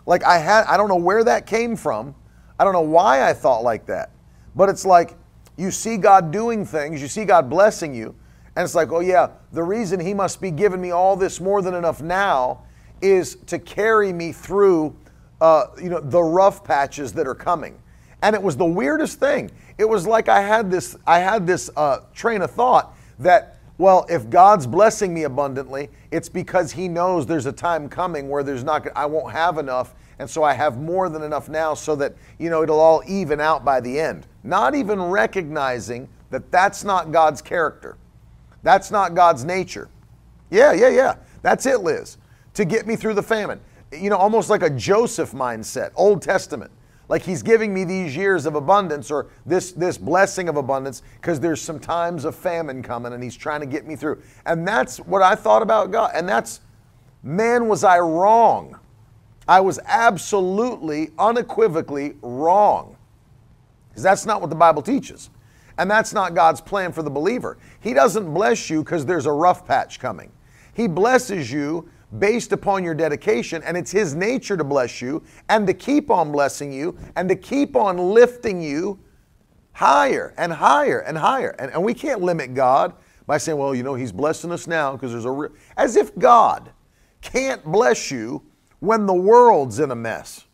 Like 0.06 0.24
I 0.24 0.38
had, 0.38 0.66
I 0.66 0.78
don't 0.78 0.90
know 0.90 0.96
where 0.96 1.24
that 1.24 1.46
came 1.46 1.76
from. 1.76 2.16
I 2.60 2.64
don't 2.64 2.74
know 2.74 2.82
why 2.82 3.30
I 3.30 3.34
thought 3.34 3.64
like 3.64 3.86
that. 3.86 4.12
But 4.56 4.70
it's 4.70 4.86
like 4.86 5.16
you 5.58 5.72
see 5.72 5.98
God 5.98 6.32
doing 6.32 6.66
things, 6.66 7.02
you 7.02 7.08
see 7.08 7.26
God 7.26 7.50
blessing 7.50 7.94
you, 7.94 8.16
and 8.56 8.64
it's 8.64 8.76
like, 8.76 8.92
oh 8.92 9.02
yeah, 9.02 9.30
the 9.52 9.64
reason 9.64 10.00
He 10.00 10.14
must 10.14 10.40
be 10.42 10.52
giving 10.52 10.82
me 10.82 10.92
all 10.92 11.16
this 11.16 11.42
more 11.42 11.62
than 11.62 11.74
enough 11.74 12.02
now 12.02 12.64
is 13.02 13.36
to 13.48 13.60
carry 13.60 14.12
me 14.14 14.32
through, 14.32 14.96
uh, 15.42 15.68
you 15.82 15.90
know, 15.90 16.00
the 16.00 16.22
rough 16.22 16.64
patches 16.64 17.14
that 17.14 17.28
are 17.28 17.36
coming. 17.36 17.80
And 18.24 18.36
it 18.36 18.42
was 18.42 18.58
the 18.58 18.66
weirdest 18.66 19.20
thing. 19.20 19.52
It 19.78 19.88
was 19.88 20.08
like 20.08 20.28
I 20.28 20.42
had 20.42 20.72
this, 20.72 20.96
I 21.06 21.20
had 21.20 21.46
this 21.46 21.70
uh, 21.76 22.00
train 22.14 22.42
of 22.42 22.50
thought 22.50 22.96
that 23.20 23.58
well, 23.78 24.08
if 24.10 24.28
God's 24.30 24.66
blessing 24.66 25.14
me 25.14 25.24
abundantly, 25.24 25.90
it's 26.10 26.30
because 26.30 26.72
He 26.72 26.88
knows 26.88 27.28
there's 27.28 27.46
a 27.46 27.52
time 27.52 27.88
coming 27.88 28.28
where 28.28 28.42
there's 28.42 28.64
not, 28.64 28.88
I 28.96 29.06
won't 29.06 29.32
have 29.32 29.60
enough, 29.60 29.94
and 30.18 30.28
so 30.28 30.44
I 30.44 30.54
have 30.54 30.80
more 30.80 31.10
than 31.10 31.22
enough 31.22 31.48
now, 31.48 31.76
so 31.76 31.96
that 31.98 32.16
you 32.40 32.50
know 32.50 32.64
it'll 32.64 32.80
all 32.80 33.04
even 33.08 33.40
out 33.40 33.64
by 33.64 33.80
the 33.80 34.00
end. 34.00 34.26
Not 34.48 34.76
even 34.76 35.02
recognizing 35.02 36.08
that 36.30 36.52
that's 36.52 36.86
not 36.86 37.12
God's 37.12 37.42
character, 37.42 37.98
that's 38.64 38.92
not 38.92 39.14
God's 39.14 39.44
nature. 39.44 39.90
Yeah, 40.50 40.72
yeah, 40.72 40.88
yeah. 40.88 41.16
That's 41.42 41.66
it, 41.66 41.82
Liz. 41.82 42.18
To 42.54 42.64
get 42.64 42.88
me 42.88 42.96
through 42.96 43.16
the 43.16 43.24
famine, 43.24 43.60
you 43.92 44.10
know, 44.10 44.16
almost 44.16 44.50
like 44.50 44.64
a 44.64 44.70
Joseph 44.70 45.34
mindset, 45.34 45.92
Old 45.96 46.22
Testament. 46.22 46.72
Like 47.10 47.24
he's 47.24 47.44
giving 47.44 47.74
me 47.74 47.84
these 47.84 48.16
years 48.16 48.46
of 48.46 48.56
abundance 48.56 49.12
or 49.12 49.28
this 49.46 49.74
this 49.74 49.98
blessing 49.98 50.48
of 50.48 50.56
abundance 50.56 51.04
because 51.16 51.42
there's 51.42 51.62
some 51.62 51.80
times 51.80 52.24
of 52.24 52.34
famine 52.34 52.82
coming 52.82 53.12
and 53.12 53.22
he's 53.22 53.36
trying 53.36 53.60
to 53.60 53.66
get 53.66 53.86
me 53.86 53.98
through. 53.98 54.22
And 54.46 54.66
that's 54.68 54.98
what 54.98 55.22
i 55.22 55.36
thought 55.36 55.62
about 55.62 55.92
god. 55.92 56.12
And 56.16 56.28
that's 56.28 56.62
man 57.22 57.68
was 57.68 57.84
i 57.84 58.00
wrong. 58.00 58.80
I 59.48 59.60
was 59.62 59.80
absolutely 59.86 61.12
unequivocally 61.18 62.16
wrong 62.22 62.97
because 63.98 64.04
that's 64.04 64.28
not 64.28 64.42
what 64.42 64.52
the 64.52 64.56
bible 64.56 64.84
teaches 64.84 65.32
and 65.80 65.90
that's 65.90 66.14
not 66.14 66.36
god's 66.36 66.62
plan 66.62 66.92
for 66.92 67.02
the 67.02 67.10
believer 67.10 67.58
he 67.80 67.94
doesn't 67.94 68.32
bless 68.32 68.70
you 68.70 68.84
because 68.84 69.06
there's 69.06 69.26
a 69.26 69.32
rough 69.32 69.66
patch 69.66 70.00
coming 70.00 70.32
he 70.74 70.88
blesses 70.88 71.52
you 71.52 71.90
based 72.20 72.52
upon 72.52 72.84
your 72.84 72.94
dedication, 72.94 73.62
and 73.64 73.76
it's 73.76 73.92
His 73.92 74.16
nature 74.16 74.56
to 74.56 74.64
bless 74.64 75.02
you 75.02 75.24
and 75.50 75.68
to 75.68 75.74
keep 75.74 76.10
on 76.10 76.32
blessing 76.32 76.72
you 76.72 76.98
and 77.16 77.28
to 77.30 77.36
keep 77.36 77.76
on 77.76 77.98
lifting 77.98 78.62
you 78.62 79.00
higher 79.74 80.34
and 80.38 80.54
higher 80.54 81.00
and 81.00 81.18
higher. 81.18 81.56
And, 81.60 81.72
and 81.72 81.84
we 81.84 81.94
can't 81.94 82.22
limit 82.22 82.54
God 82.54 82.94
by 83.26 83.38
saying, 83.38 83.58
well, 83.58 83.76
you 83.76 83.84
know, 83.84 83.96
He's 83.96 84.12
blessing 84.12 84.52
us 84.52 84.68
now 84.68 84.94
because 84.94 85.12
there's 85.12 85.26
a 85.26 85.32
real, 85.32 85.52
as 85.76 85.96
if 85.96 86.18
God 86.18 86.72
can't 87.22 87.64
bless 87.66 88.10
you 88.12 88.44
when 88.80 89.06
the 89.06 89.14
world's 89.14 89.80
in 89.80 89.92
a 89.92 89.96
mess. 89.96 90.46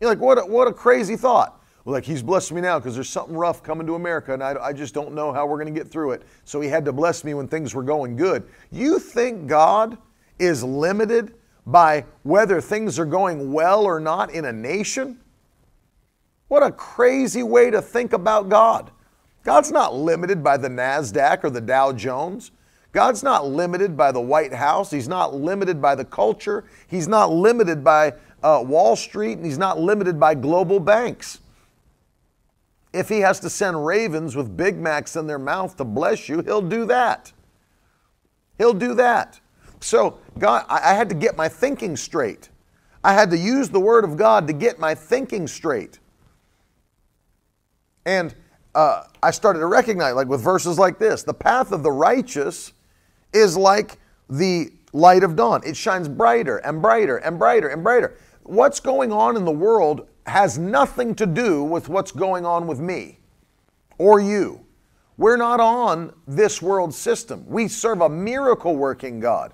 You're 0.00 0.10
like, 0.10 0.20
what 0.20 0.38
a, 0.38 0.42
what 0.42 0.68
a 0.68 0.72
crazy 0.72 1.16
thought. 1.16 1.57
Like, 1.88 2.04
He's 2.04 2.22
blessed 2.22 2.52
me 2.52 2.60
now 2.60 2.78
because 2.78 2.94
there's 2.94 3.08
something 3.08 3.34
rough 3.34 3.62
coming 3.62 3.86
to 3.86 3.94
America 3.94 4.34
and 4.34 4.42
I, 4.42 4.54
I 4.60 4.72
just 4.72 4.92
don't 4.92 5.14
know 5.14 5.32
how 5.32 5.46
we're 5.46 5.56
going 5.56 5.72
to 5.72 5.80
get 5.80 5.90
through 5.90 6.12
it. 6.12 6.22
So 6.44 6.60
He 6.60 6.68
had 6.68 6.84
to 6.84 6.92
bless 6.92 7.24
me 7.24 7.32
when 7.34 7.48
things 7.48 7.74
were 7.74 7.82
going 7.82 8.14
good. 8.16 8.46
You 8.70 8.98
think 8.98 9.46
God 9.46 9.96
is 10.38 10.62
limited 10.62 11.34
by 11.66 12.04
whether 12.24 12.60
things 12.60 12.98
are 12.98 13.06
going 13.06 13.52
well 13.52 13.84
or 13.84 14.00
not 14.00 14.30
in 14.32 14.44
a 14.44 14.52
nation? 14.52 15.18
What 16.48 16.62
a 16.62 16.72
crazy 16.72 17.42
way 17.42 17.70
to 17.70 17.80
think 17.80 18.12
about 18.12 18.48
God. 18.48 18.90
God's 19.42 19.70
not 19.70 19.94
limited 19.94 20.44
by 20.44 20.58
the 20.58 20.68
NASDAQ 20.68 21.44
or 21.44 21.50
the 21.50 21.60
Dow 21.60 21.92
Jones. 21.92 22.50
God's 22.92 23.22
not 23.22 23.46
limited 23.46 23.96
by 23.96 24.12
the 24.12 24.20
White 24.20 24.52
House. 24.52 24.90
He's 24.90 25.08
not 25.08 25.34
limited 25.34 25.80
by 25.80 25.94
the 25.94 26.04
culture. 26.04 26.64
He's 26.86 27.08
not 27.08 27.30
limited 27.30 27.82
by 27.82 28.14
uh, 28.42 28.62
Wall 28.66 28.96
Street, 28.96 29.38
and 29.38 29.46
he's 29.46 29.58
not 29.58 29.78
limited 29.78 30.18
by 30.20 30.34
global 30.34 30.80
banks. 30.80 31.40
If 32.92 33.08
he 33.08 33.20
has 33.20 33.40
to 33.40 33.50
send 33.50 33.84
ravens 33.84 34.34
with 34.34 34.56
Big 34.56 34.78
Macs 34.78 35.16
in 35.16 35.26
their 35.26 35.38
mouth 35.38 35.76
to 35.76 35.84
bless 35.84 36.28
you, 36.28 36.40
he'll 36.40 36.62
do 36.62 36.86
that. 36.86 37.32
He'll 38.56 38.74
do 38.74 38.94
that. 38.94 39.40
So, 39.80 40.18
God, 40.38 40.64
I 40.68 40.94
had 40.94 41.08
to 41.10 41.14
get 41.14 41.36
my 41.36 41.48
thinking 41.48 41.96
straight. 41.96 42.48
I 43.04 43.12
had 43.12 43.30
to 43.30 43.38
use 43.38 43.68
the 43.68 43.80
Word 43.80 44.04
of 44.04 44.16
God 44.16 44.46
to 44.48 44.52
get 44.52 44.78
my 44.78 44.94
thinking 44.94 45.46
straight. 45.46 45.98
And 48.04 48.34
uh, 48.74 49.04
I 49.22 49.30
started 49.30 49.60
to 49.60 49.66
recognize, 49.66 50.14
like 50.14 50.28
with 50.28 50.42
verses 50.42 50.78
like 50.78 50.98
this, 50.98 51.22
the 51.22 51.34
path 51.34 51.72
of 51.72 51.82
the 51.82 51.92
righteous 51.92 52.72
is 53.32 53.56
like 53.56 53.98
the 54.28 54.72
light 54.92 55.22
of 55.22 55.36
dawn. 55.36 55.60
It 55.64 55.76
shines 55.76 56.08
brighter 56.08 56.58
and 56.58 56.82
brighter 56.82 57.18
and 57.18 57.38
brighter 57.38 57.68
and 57.68 57.84
brighter. 57.84 58.16
What's 58.42 58.80
going 58.80 59.12
on 59.12 59.36
in 59.36 59.44
the 59.44 59.52
world 59.52 60.08
has 60.28 60.58
nothing 60.58 61.14
to 61.16 61.26
do 61.26 61.62
with 61.62 61.88
what's 61.88 62.12
going 62.12 62.44
on 62.44 62.66
with 62.66 62.80
me 62.80 63.18
or 63.98 64.20
you. 64.20 64.64
We're 65.16 65.36
not 65.36 65.58
on 65.58 66.14
this 66.26 66.62
world 66.62 66.94
system. 66.94 67.44
We 67.48 67.66
serve 67.66 68.00
a 68.00 68.08
miracle 68.08 68.76
working 68.76 69.18
God. 69.18 69.52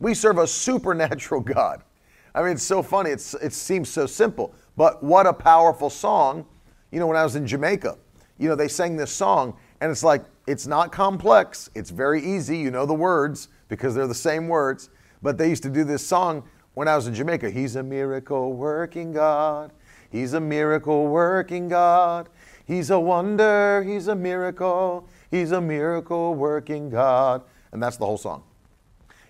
We 0.00 0.14
serve 0.14 0.38
a 0.38 0.46
supernatural 0.46 1.40
God. 1.40 1.82
I 2.34 2.42
mean, 2.42 2.52
it's 2.52 2.62
so 2.62 2.82
funny. 2.82 3.10
It's, 3.10 3.34
it 3.34 3.52
seems 3.52 3.88
so 3.88 4.06
simple, 4.06 4.54
but 4.76 5.02
what 5.02 5.26
a 5.26 5.32
powerful 5.32 5.90
song. 5.90 6.46
You 6.90 7.00
know, 7.00 7.06
when 7.06 7.16
I 7.16 7.24
was 7.24 7.36
in 7.36 7.46
Jamaica, 7.46 7.96
you 8.38 8.48
know, 8.48 8.54
they 8.54 8.68
sang 8.68 8.96
this 8.96 9.12
song, 9.12 9.56
and 9.80 9.90
it's 9.90 10.02
like, 10.02 10.24
it's 10.46 10.66
not 10.66 10.92
complex. 10.92 11.70
It's 11.74 11.90
very 11.90 12.22
easy. 12.22 12.58
You 12.58 12.70
know 12.70 12.84
the 12.84 12.94
words 12.94 13.48
because 13.68 13.94
they're 13.94 14.06
the 14.06 14.14
same 14.14 14.48
words. 14.48 14.90
But 15.22 15.38
they 15.38 15.48
used 15.48 15.62
to 15.62 15.70
do 15.70 15.84
this 15.84 16.04
song 16.04 16.42
when 16.74 16.88
I 16.88 16.96
was 16.96 17.06
in 17.06 17.14
Jamaica. 17.14 17.50
He's 17.50 17.76
a 17.76 17.82
miracle 17.82 18.52
working 18.54 19.12
God. 19.12 19.72
He's 20.12 20.34
a 20.34 20.40
miracle 20.40 21.08
working 21.08 21.68
God. 21.68 22.28
He's 22.66 22.90
a 22.90 23.00
wonder. 23.00 23.82
He's 23.82 24.08
a 24.08 24.14
miracle. 24.14 25.08
He's 25.30 25.52
a 25.52 25.60
miracle 25.60 26.34
working 26.34 26.90
God. 26.90 27.42
And 27.72 27.82
that's 27.82 27.96
the 27.96 28.04
whole 28.04 28.18
song. 28.18 28.44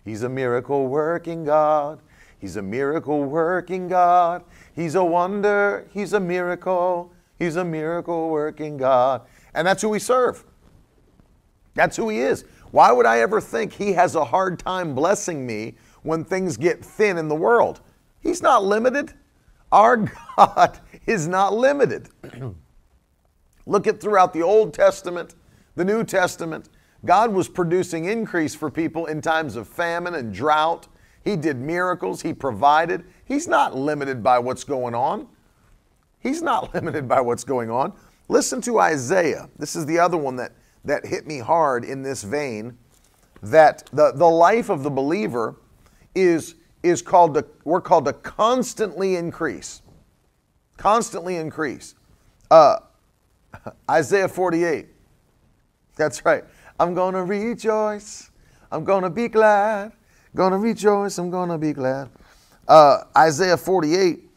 He's 0.05 0.25
a 0.25 0.29
miracle 0.29 0.89
working 0.89 1.45
God. 1.45 2.03
He's 2.41 2.57
a 2.57 2.63
miracle 2.63 3.23
working 3.23 3.87
God. 3.87 4.43
He's 4.75 4.97
a 4.97 5.05
wonder. 5.05 5.89
He's 5.93 6.13
a 6.13 6.21
miracle. 6.21 7.13
He's 7.39 7.55
a 7.55 7.65
miracle 7.65 8.31
working 8.31 8.77
God. 8.77 9.23
And 9.55 9.65
that's 9.65 9.83
who 9.83 9.91
we 9.91 10.01
serve. 10.01 10.45
That's 11.75 11.97
who 11.97 12.09
He 12.09 12.19
is. 12.19 12.45
Why 12.73 12.91
would 12.91 13.07
I 13.07 13.21
ever 13.21 13.41
think 13.41 13.73
He 13.73 13.93
has 13.93 14.17
a 14.17 14.25
hard 14.25 14.59
time 14.59 14.97
blessing 14.97 15.47
me 15.47 15.75
when 16.03 16.25
things 16.25 16.57
get 16.57 16.85
thin 16.85 17.19
in 17.19 17.29
the 17.29 17.37
world? 17.37 17.81
He's 18.21 18.43
not 18.43 18.65
limited. 18.65 19.15
Our 19.73 19.97
God 20.37 20.79
is 21.07 21.27
not 21.27 21.55
limited. 21.55 22.09
Look 23.67 23.87
at 23.87 24.01
throughout 24.01 24.33
the 24.33 24.43
Old 24.43 24.75
Testament, 24.75 25.35
the 25.75 25.85
New 25.85 26.05
Testament. 26.05 26.69
God 27.05 27.33
was 27.33 27.49
producing 27.49 28.05
increase 28.05 28.55
for 28.55 28.71
people 28.71 29.07
in 29.07 29.21
times 29.21 29.57
of 29.57 29.67
famine 29.67 30.15
and 30.15 30.33
drought. 30.33 30.87
He 31.25 31.37
did 31.37 31.57
miracles, 31.57 32.23
He 32.23 32.33
provided. 32.33 33.05
He's 33.25 33.49
not 33.49 33.77
limited 33.77 34.23
by 34.23 34.39
what's 34.39 34.63
going 34.63 34.95
on. 34.95 35.27
He's 36.21 36.43
not 36.43 36.73
limited 36.75 37.09
by 37.09 37.21
what's 37.21 37.45
going 37.45 37.71
on. 37.71 37.93
Listen 38.29 38.61
to 38.63 38.79
Isaiah. 38.79 39.49
This 39.59 39.75
is 39.75 39.87
the 39.87 39.99
other 39.99 40.17
one 40.17 40.37
that, 40.37 40.53
that 40.85 41.05
hit 41.05 41.27
me 41.27 41.39
hard 41.39 41.85
in 41.85 42.03
this 42.03 42.23
vein 42.23 42.79
that 43.43 43.89
the, 43.93 44.13
the 44.13 44.29
life 44.29 44.71
of 44.71 44.83
the 44.83 44.91
believer 44.91 45.57
is, 46.15 46.55
is 46.83 47.03
called 47.03 47.35
to, 47.35 47.47
we're 47.65 47.81
called 47.81 48.07
to 48.07 48.13
constantly 48.13 49.17
increase. 49.17 49.83
Constantly 50.77 51.37
increase. 51.37 51.95
Uh, 52.51 52.79
Isaiah 53.91 54.29
48. 54.29 54.87
That's 55.97 56.25
right. 56.25 56.45
I'm 56.81 56.95
going 56.95 57.15
to 57.15 57.23
rejoice. 57.23 58.31
I'm 58.71 58.85
going 58.85 59.03
to 59.03 59.11
be 59.11 59.29
glad. 59.29 59.93
Going 60.35 60.53
to 60.53 60.59
rejoice. 60.59 61.19
I'm 61.19 61.31
going 61.31 61.51
to 61.51 61.59
be 61.59 61.73
glad. 61.73 62.09
Uh, 62.67 63.05
Isaiah 63.17 63.57
48 63.57 64.29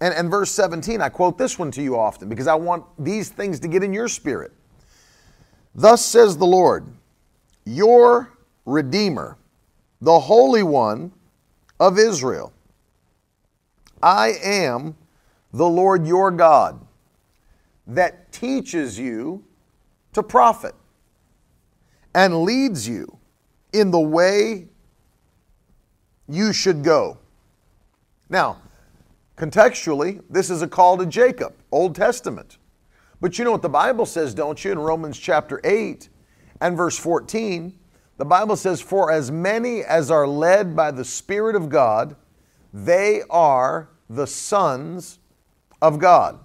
and, 0.00 0.14
and 0.14 0.30
verse 0.30 0.50
17. 0.50 1.00
I 1.00 1.08
quote 1.08 1.36
this 1.36 1.58
one 1.58 1.70
to 1.72 1.82
you 1.82 1.98
often 1.98 2.28
because 2.28 2.46
I 2.46 2.54
want 2.54 2.84
these 2.98 3.28
things 3.28 3.58
to 3.60 3.68
get 3.68 3.82
in 3.82 3.92
your 3.92 4.08
spirit. 4.08 4.52
Thus 5.74 6.04
says 6.04 6.36
the 6.36 6.46
Lord, 6.46 6.86
your 7.64 8.32
Redeemer, 8.66 9.36
the 10.00 10.20
Holy 10.20 10.62
One 10.62 11.12
of 11.82 11.98
Israel. 11.98 12.52
I 14.00 14.34
am 14.40 14.94
the 15.52 15.66
Lord 15.66 16.06
your 16.06 16.30
God 16.30 16.80
that 17.88 18.30
teaches 18.30 18.96
you 18.96 19.44
to 20.12 20.22
profit 20.22 20.76
and 22.14 22.42
leads 22.42 22.86
you 22.86 23.18
in 23.72 23.90
the 23.90 23.98
way 23.98 24.68
you 26.28 26.52
should 26.52 26.84
go. 26.84 27.18
Now, 28.28 28.58
contextually, 29.36 30.22
this 30.30 30.50
is 30.50 30.62
a 30.62 30.68
call 30.68 30.96
to 30.98 31.06
Jacob, 31.06 31.52
Old 31.72 31.96
Testament. 31.96 32.58
But 33.20 33.40
you 33.40 33.44
know 33.44 33.50
what 33.50 33.62
the 33.62 33.68
Bible 33.68 34.06
says, 34.06 34.34
don't 34.34 34.64
you, 34.64 34.70
in 34.70 34.78
Romans 34.78 35.18
chapter 35.18 35.60
8 35.64 36.08
and 36.60 36.76
verse 36.76 36.96
14? 36.96 37.76
The 38.16 38.24
Bible 38.24 38.56
says, 38.56 38.80
For 38.80 39.10
as 39.10 39.30
many 39.30 39.82
as 39.82 40.10
are 40.10 40.26
led 40.26 40.76
by 40.76 40.90
the 40.90 41.04
Spirit 41.04 41.56
of 41.56 41.68
God, 41.68 42.16
they 42.72 43.22
are 43.30 43.88
the 44.08 44.26
sons 44.26 45.18
of 45.80 45.98
God. 45.98 46.38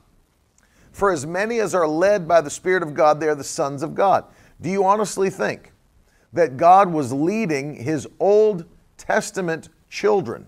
For 0.92 1.12
as 1.12 1.28
many 1.28 1.60
as 1.60 1.76
are 1.76 1.88
led 1.88 2.28
by 2.28 2.42
the 2.42 2.50
Spirit 2.50 2.82
of 2.82 2.94
God, 2.94 3.20
they 3.20 3.28
are 3.28 3.36
the 3.36 3.44
sons 3.44 3.84
of 3.84 3.94
God. 3.94 4.26
Do 4.62 4.70
you 4.70 4.84
honestly 4.84 5.30
think 5.30 5.72
that 6.34 6.58
God 6.58 6.92
was 6.92 7.14
leading 7.14 7.76
his 7.76 8.08
Old 8.20 8.66
Testament 8.98 9.70
children 9.90 10.48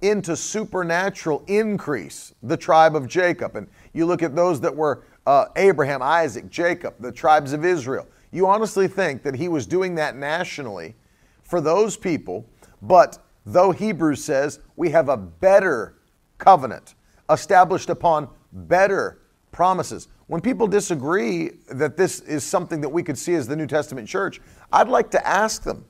into 0.00 0.36
supernatural 0.36 1.42
increase, 1.48 2.34
the 2.42 2.56
tribe 2.56 2.94
of 2.94 3.08
Jacob? 3.08 3.56
And 3.56 3.66
you 3.92 4.06
look 4.06 4.22
at 4.22 4.36
those 4.36 4.60
that 4.60 4.74
were 4.74 5.02
uh, 5.26 5.46
Abraham, 5.56 6.02
Isaac, 6.02 6.48
Jacob, 6.48 6.94
the 7.00 7.10
tribes 7.10 7.52
of 7.52 7.64
Israel. 7.64 8.06
You 8.30 8.46
honestly 8.46 8.88
think 8.88 9.22
that 9.22 9.34
he 9.34 9.48
was 9.48 9.66
doing 9.66 9.94
that 9.96 10.16
nationally 10.16 10.94
for 11.42 11.60
those 11.60 11.96
people, 11.96 12.46
but 12.82 13.18
though 13.46 13.70
Hebrews 13.70 14.22
says 14.22 14.60
we 14.76 14.90
have 14.90 15.08
a 15.08 15.16
better 15.16 15.96
covenant 16.36 16.94
established 17.30 17.90
upon 17.90 18.28
better 18.52 19.20
promises. 19.50 20.08
When 20.26 20.40
people 20.42 20.66
disagree 20.66 21.52
that 21.70 21.96
this 21.96 22.20
is 22.20 22.44
something 22.44 22.82
that 22.82 22.88
we 22.88 23.02
could 23.02 23.16
see 23.16 23.34
as 23.34 23.48
the 23.48 23.56
New 23.56 23.66
Testament 23.66 24.06
church, 24.08 24.40
I'd 24.70 24.88
like 24.88 25.10
to 25.12 25.26
ask 25.26 25.62
them 25.62 25.84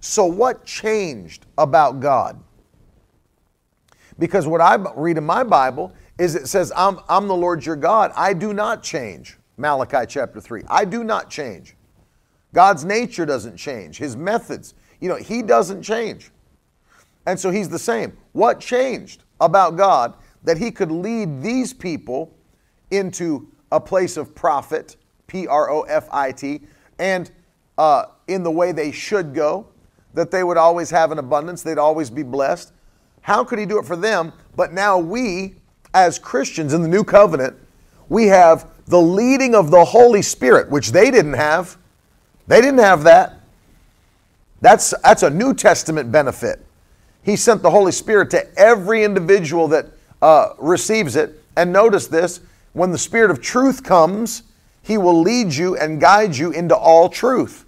so 0.00 0.26
what 0.26 0.64
changed 0.64 1.46
about 1.56 2.00
God? 2.00 2.42
Because 4.18 4.46
what 4.46 4.60
I 4.60 4.76
read 4.96 5.16
in 5.16 5.24
my 5.24 5.42
Bible 5.42 5.92
is 6.18 6.34
it 6.34 6.48
says, 6.48 6.72
I'm, 6.76 7.00
I'm 7.08 7.28
the 7.28 7.34
Lord 7.34 7.64
your 7.64 7.76
God. 7.76 8.12
I 8.16 8.34
do 8.34 8.52
not 8.52 8.82
change. 8.82 9.38
Malachi 9.56 10.06
chapter 10.06 10.40
3. 10.40 10.62
I 10.68 10.84
do 10.84 11.02
not 11.04 11.30
change. 11.30 11.76
God's 12.52 12.84
nature 12.84 13.26
doesn't 13.26 13.56
change. 13.56 13.98
His 13.98 14.16
methods, 14.16 14.74
you 15.00 15.08
know, 15.08 15.16
He 15.16 15.42
doesn't 15.42 15.82
change. 15.82 16.30
And 17.26 17.38
so 17.38 17.50
He's 17.50 17.68
the 17.68 17.78
same. 17.78 18.16
What 18.32 18.60
changed 18.60 19.24
about 19.40 19.76
God 19.76 20.14
that 20.44 20.58
He 20.58 20.70
could 20.70 20.90
lead 20.90 21.42
these 21.42 21.72
people 21.72 22.34
into 22.90 23.48
a 23.70 23.78
place 23.78 24.16
of 24.16 24.34
profit, 24.34 24.96
P 25.26 25.46
R 25.46 25.70
O 25.70 25.82
F 25.82 26.08
I 26.10 26.32
T, 26.32 26.62
and 26.98 27.30
uh, 27.76 28.06
in 28.26 28.42
the 28.42 28.50
way 28.50 28.72
they 28.72 28.90
should 28.90 29.34
go, 29.34 29.66
that 30.14 30.30
they 30.30 30.42
would 30.42 30.56
always 30.56 30.90
have 30.90 31.12
an 31.12 31.18
abundance, 31.18 31.62
they'd 31.62 31.78
always 31.78 32.10
be 32.10 32.22
blessed. 32.22 32.72
How 33.20 33.44
could 33.44 33.58
He 33.58 33.66
do 33.66 33.78
it 33.78 33.84
for 33.84 33.96
them? 33.96 34.32
But 34.56 34.72
now 34.72 34.98
we, 34.98 35.56
as 35.92 36.18
Christians 36.18 36.72
in 36.72 36.82
the 36.82 36.88
new 36.88 37.04
covenant, 37.04 37.56
we 38.08 38.26
have 38.28 38.70
the 38.86 39.00
leading 39.00 39.54
of 39.54 39.70
the 39.70 39.84
Holy 39.84 40.22
Spirit, 40.22 40.70
which 40.70 40.92
they 40.92 41.10
didn't 41.10 41.34
have. 41.34 41.76
They 42.48 42.60
didn't 42.60 42.80
have 42.80 43.04
that. 43.04 43.40
That's, 44.60 44.92
that's 45.04 45.22
a 45.22 45.30
New 45.30 45.54
Testament 45.54 46.10
benefit. 46.10 46.64
He 47.22 47.36
sent 47.36 47.62
the 47.62 47.70
Holy 47.70 47.92
Spirit 47.92 48.30
to 48.30 48.58
every 48.58 49.04
individual 49.04 49.68
that 49.68 49.86
uh, 50.20 50.54
receives 50.58 51.14
it. 51.14 51.44
And 51.56 51.72
notice 51.72 52.06
this 52.06 52.40
when 52.72 52.90
the 52.90 52.98
Spirit 52.98 53.30
of 53.30 53.40
truth 53.40 53.82
comes, 53.82 54.44
He 54.82 54.98
will 54.98 55.20
lead 55.20 55.52
you 55.52 55.76
and 55.76 56.00
guide 56.00 56.36
you 56.36 56.50
into 56.50 56.76
all 56.76 57.08
truth. 57.08 57.66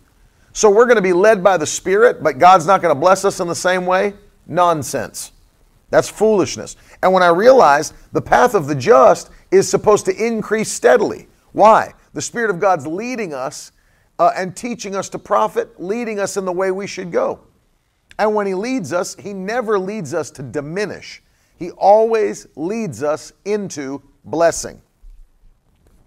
So 0.53 0.71
we're 0.71 0.87
going 0.87 0.97
to 0.97 1.03
be 1.03 1.13
led 1.13 1.45
by 1.45 1.57
the 1.57 1.67
Spirit, 1.67 2.23
but 2.23 2.39
God's 2.39 2.67
not 2.67 2.83
going 2.83 2.95
to 2.95 3.01
bless 3.01 3.25
us 3.25 3.39
in 3.39 3.47
the 3.47 3.55
same 3.55 3.87
way? 3.87 4.15
Nonsense. 4.47 5.33
That's 5.91 6.09
foolishness. 6.09 6.77
And 7.03 7.13
when 7.13 7.23
I 7.23 7.29
realize 7.29 7.93
the 8.13 8.23
path 8.23 8.55
of 8.55 8.67
the 8.67 8.75
just 8.75 9.31
is 9.51 9.69
supposed 9.69 10.07
to 10.07 10.27
increase 10.27 10.71
steadily. 10.71 11.29
Why? 11.53 11.95
The 12.15 12.23
Spirit 12.23 12.51
of 12.51 12.61
God's 12.61 12.87
leading 12.87 13.35
us 13.35 13.73
uh, 14.21 14.33
and 14.37 14.55
teaching 14.55 14.95
us 14.95 15.09
to 15.09 15.19
profit, 15.19 15.81
leading 15.81 16.21
us 16.21 16.37
in 16.37 16.45
the 16.45 16.53
way 16.53 16.71
we 16.71 16.87
should 16.87 17.11
go. 17.11 17.41
And 18.19 18.35
when 18.35 18.47
He 18.47 18.53
leads 18.53 18.93
us, 18.93 19.17
He 19.17 19.33
never 19.33 19.79
leads 19.79 20.13
us 20.13 20.31
to 20.33 20.43
diminish, 20.43 21.23
He 21.59 21.71
always 21.73 22.47
leads 22.55 23.03
us 23.03 23.33
into 23.47 24.03
blessing. 24.27 24.83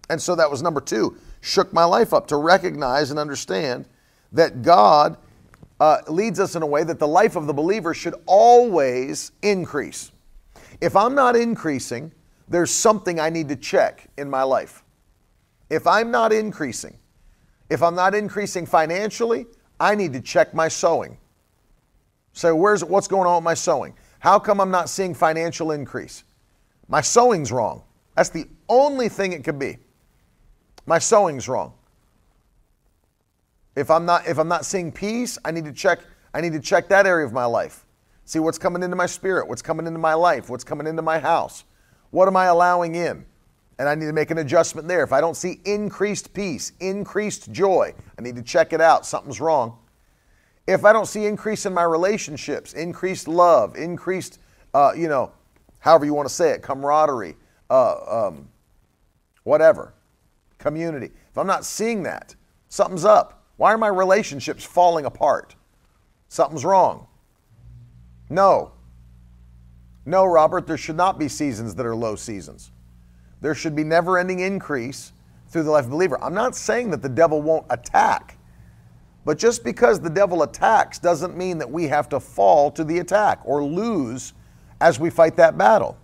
And 0.09 0.22
so 0.22 0.36
that 0.36 0.49
was 0.49 0.61
number 0.61 0.80
two, 0.80 1.18
shook 1.41 1.74
my 1.74 1.86
life 1.86 2.14
up 2.14 2.28
to 2.28 2.38
recognize 2.38 3.09
and 3.09 3.20
understand 3.20 3.88
that 4.32 4.61
God 4.61 5.18
uh, 5.80 6.01
leads 6.07 6.39
us 6.39 6.55
in 6.55 6.61
a 6.61 6.68
way 6.68 6.84
that 6.84 6.99
the 6.99 7.07
life 7.07 7.36
of 7.36 7.47
the 7.47 7.53
believer 7.53 7.95
should 7.95 8.14
always 8.28 9.32
increase. 9.41 10.11
If 10.82 10.95
I'm 10.95 11.16
not 11.16 11.36
increasing, 11.36 12.11
there's 12.47 12.70
something 12.70 13.20
I 13.20 13.32
need 13.32 13.49
to 13.49 13.55
check 13.55 14.07
in 14.20 14.30
my 14.30 14.43
life. 14.43 14.84
If 15.72 15.88
I'm 15.88 16.11
not 16.11 16.32
increasing, 16.32 16.95
if 17.74 17.82
I'm 17.82 17.96
not 17.96 18.14
increasing 18.14 18.68
financially, 18.68 19.48
I 19.80 19.96
need 19.96 20.14
to 20.14 20.22
check 20.22 20.54
my 20.54 20.68
sowing. 20.68 21.18
So 22.32 22.56
where's 22.56 22.84
what's 22.84 23.08
going 23.08 23.28
on 23.28 23.38
with 23.38 23.44
my 23.44 23.56
sowing? 23.56 23.96
How 24.20 24.38
come 24.38 24.62
I'm 24.62 24.70
not 24.70 24.90
seeing 24.90 25.16
financial 25.16 25.72
increase? 25.72 26.24
My 26.88 27.02
sowing's 27.02 27.52
wrong. 27.52 27.82
That's 28.16 28.30
the 28.30 28.46
only 28.70 29.10
thing 29.10 29.34
it 29.34 29.44
could 29.44 29.58
be. 29.58 29.80
My 30.86 31.00
sowing's 31.00 31.50
wrong. 31.50 31.74
If 33.76 33.90
I'm 33.90 34.06
not 34.06 34.28
if 34.28 34.38
I'm 34.38 34.48
not 34.48 34.66
seeing 34.66 34.92
peace, 34.92 35.40
I 35.44 35.50
need 35.50 35.66
to 35.66 35.74
check 35.74 36.00
I 36.32 36.42
need 36.42 36.54
to 36.54 36.60
check 36.60 36.90
that 36.90 37.08
area 37.08 37.26
of 37.26 37.34
my 37.34 37.46
life. 37.46 37.86
See 38.26 38.38
what's 38.38 38.60
coming 38.60 38.84
into 38.84 38.96
my 38.96 39.08
spirit, 39.08 39.48
what's 39.48 39.64
coming 39.64 39.88
into 39.88 40.00
my 40.00 40.14
life, 40.14 40.48
what's 40.48 40.64
coming 40.64 40.86
into 40.86 41.02
my 41.02 41.18
house. 41.18 41.64
What 42.12 42.28
am 42.28 42.38
I 42.38 42.46
allowing 42.46 42.94
in? 42.94 43.26
And 43.80 43.90
I 43.90 43.96
need 43.96 44.06
to 44.06 44.14
make 44.14 44.32
an 44.32 44.38
adjustment 44.38 44.88
there. 44.88 45.04
If 45.04 45.12
I 45.12 45.20
don't 45.20 45.36
see 45.36 45.60
increased 45.66 46.34
peace, 46.34 46.74
increased 46.80 47.52
joy, 47.52 47.94
I 48.18 48.22
need 48.22 48.36
to 48.36 48.44
check 48.44 48.72
it 48.72 48.82
out. 48.82 49.06
Something's 49.06 49.42
wrong. 49.42 49.78
if 50.68 50.86
I 50.86 50.94
don't 50.94 51.08
see 51.08 51.26
increase 51.26 51.66
in 51.66 51.74
my 51.74 51.84
relationships, 51.84 52.74
increased 52.74 53.28
love, 53.28 53.76
increased, 53.76 54.40
uh, 54.74 54.94
you 54.96 55.08
know, 55.08 55.32
however 55.80 56.06
you 56.06 56.14
want 56.14 56.28
to 56.28 56.34
say 56.34 56.52
it, 56.52 56.62
camaraderie, 56.62 57.36
uh, 57.70 58.28
um, 58.28 58.48
whatever, 59.44 59.94
community. 60.58 61.12
If 61.30 61.38
I'm 61.38 61.48
not 61.48 61.66
seeing 61.66 62.04
that, 62.04 62.36
something's 62.70 63.06
up. 63.06 63.44
Why 63.58 63.74
are 63.74 63.78
my 63.78 63.90
relationships 63.90 64.64
falling 64.64 65.06
apart? 65.06 65.56
Something's 66.30 66.64
wrong. 66.64 67.08
No. 68.30 68.72
No, 70.06 70.26
Robert, 70.26 70.66
there 70.66 70.78
should 70.78 70.98
not 70.98 71.20
be 71.20 71.28
seasons 71.28 71.76
that 71.76 71.86
are 71.86 71.96
low 71.96 72.16
seasons. 72.16 72.72
There 73.44 73.54
should 73.54 73.76
be 73.76 73.84
never 73.84 74.18
ending 74.18 74.39
increase 74.39 75.12
through 75.50 75.64
the 75.64 75.72
life 75.72 75.84
of 75.84 75.91
believer. 75.91 76.18
I'm 76.24 76.34
not 76.34 76.56
saying 76.56 76.91
that 76.91 77.02
the 77.02 77.10
devil 77.10 77.41
won't 77.41 77.66
attack. 77.70 78.38
But 79.26 79.38
just 79.38 79.66
because 79.66 80.00
the 80.00 80.10
devil 80.10 80.44
attacks 80.44 80.98
doesn't 80.98 81.36
mean 81.36 81.58
that 81.58 81.70
we 81.70 81.89
have 81.89 82.08
to 82.10 82.22
fall 82.22 82.72
to 82.72 82.86
the 82.86 83.00
attack 83.00 83.41
or 83.44 83.62
lose 83.62 84.32
as 84.80 84.98
we 84.98 85.10
fight 85.10 85.36
that 85.36 85.58
battle. 85.58 85.98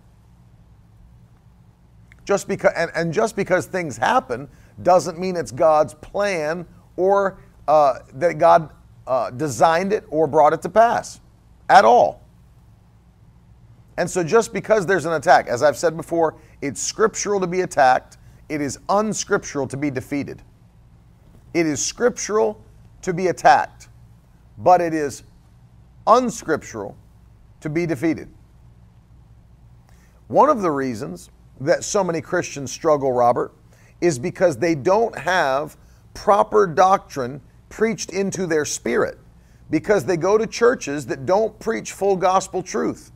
Just 2.26 2.46
because, 2.46 2.72
and, 2.76 2.90
and 2.94 3.10
just 3.10 3.36
because 3.36 3.64
things 3.64 3.96
happen 3.96 4.46
doesn't 4.82 5.18
mean 5.18 5.34
it's 5.34 5.50
God's 5.50 5.94
plan 5.94 6.66
or 6.96 7.38
uh, 7.66 8.00
that 8.16 8.36
God 8.36 8.70
uh, 9.06 9.30
designed 9.30 9.94
it 9.94 10.04
or 10.10 10.26
brought 10.26 10.52
it 10.52 10.60
to 10.60 10.68
pass 10.68 11.22
at 11.70 11.86
all. 11.86 12.20
And 13.96 14.08
so, 14.08 14.24
just 14.24 14.52
because 14.52 14.86
there's 14.86 15.04
an 15.04 15.12
attack, 15.12 15.46
as 15.46 15.62
I've 15.62 15.76
said 15.76 15.94
before, 15.94 16.36
it's 16.62 16.80
scriptural 16.80 17.40
to 17.40 17.46
be 17.46 17.62
attacked, 17.62 18.18
it 18.48 18.60
is 18.60 18.78
unscriptural 18.88 19.66
to 19.68 19.76
be 19.76 19.90
defeated. 19.90 20.42
It 21.54 21.66
is 21.66 21.84
scriptural 21.84 22.62
to 23.02 23.12
be 23.12 23.28
attacked, 23.28 23.88
but 24.58 24.80
it 24.80 24.94
is 24.94 25.22
unscriptural 26.06 26.96
to 27.60 27.68
be 27.68 27.86
defeated. 27.86 28.28
One 30.28 30.48
of 30.48 30.62
the 30.62 30.70
reasons 30.70 31.30
that 31.60 31.84
so 31.84 32.04
many 32.04 32.20
Christians 32.20 32.70
struggle, 32.72 33.12
Robert, 33.12 33.52
is 34.00 34.18
because 34.18 34.56
they 34.56 34.74
don't 34.74 35.16
have 35.18 35.76
proper 36.14 36.66
doctrine 36.66 37.40
preached 37.68 38.10
into 38.10 38.46
their 38.46 38.64
spirit, 38.64 39.18
because 39.70 40.04
they 40.04 40.16
go 40.16 40.38
to 40.38 40.46
churches 40.46 41.06
that 41.06 41.26
don't 41.26 41.58
preach 41.58 41.92
full 41.92 42.16
gospel 42.16 42.62
truth. 42.62 43.12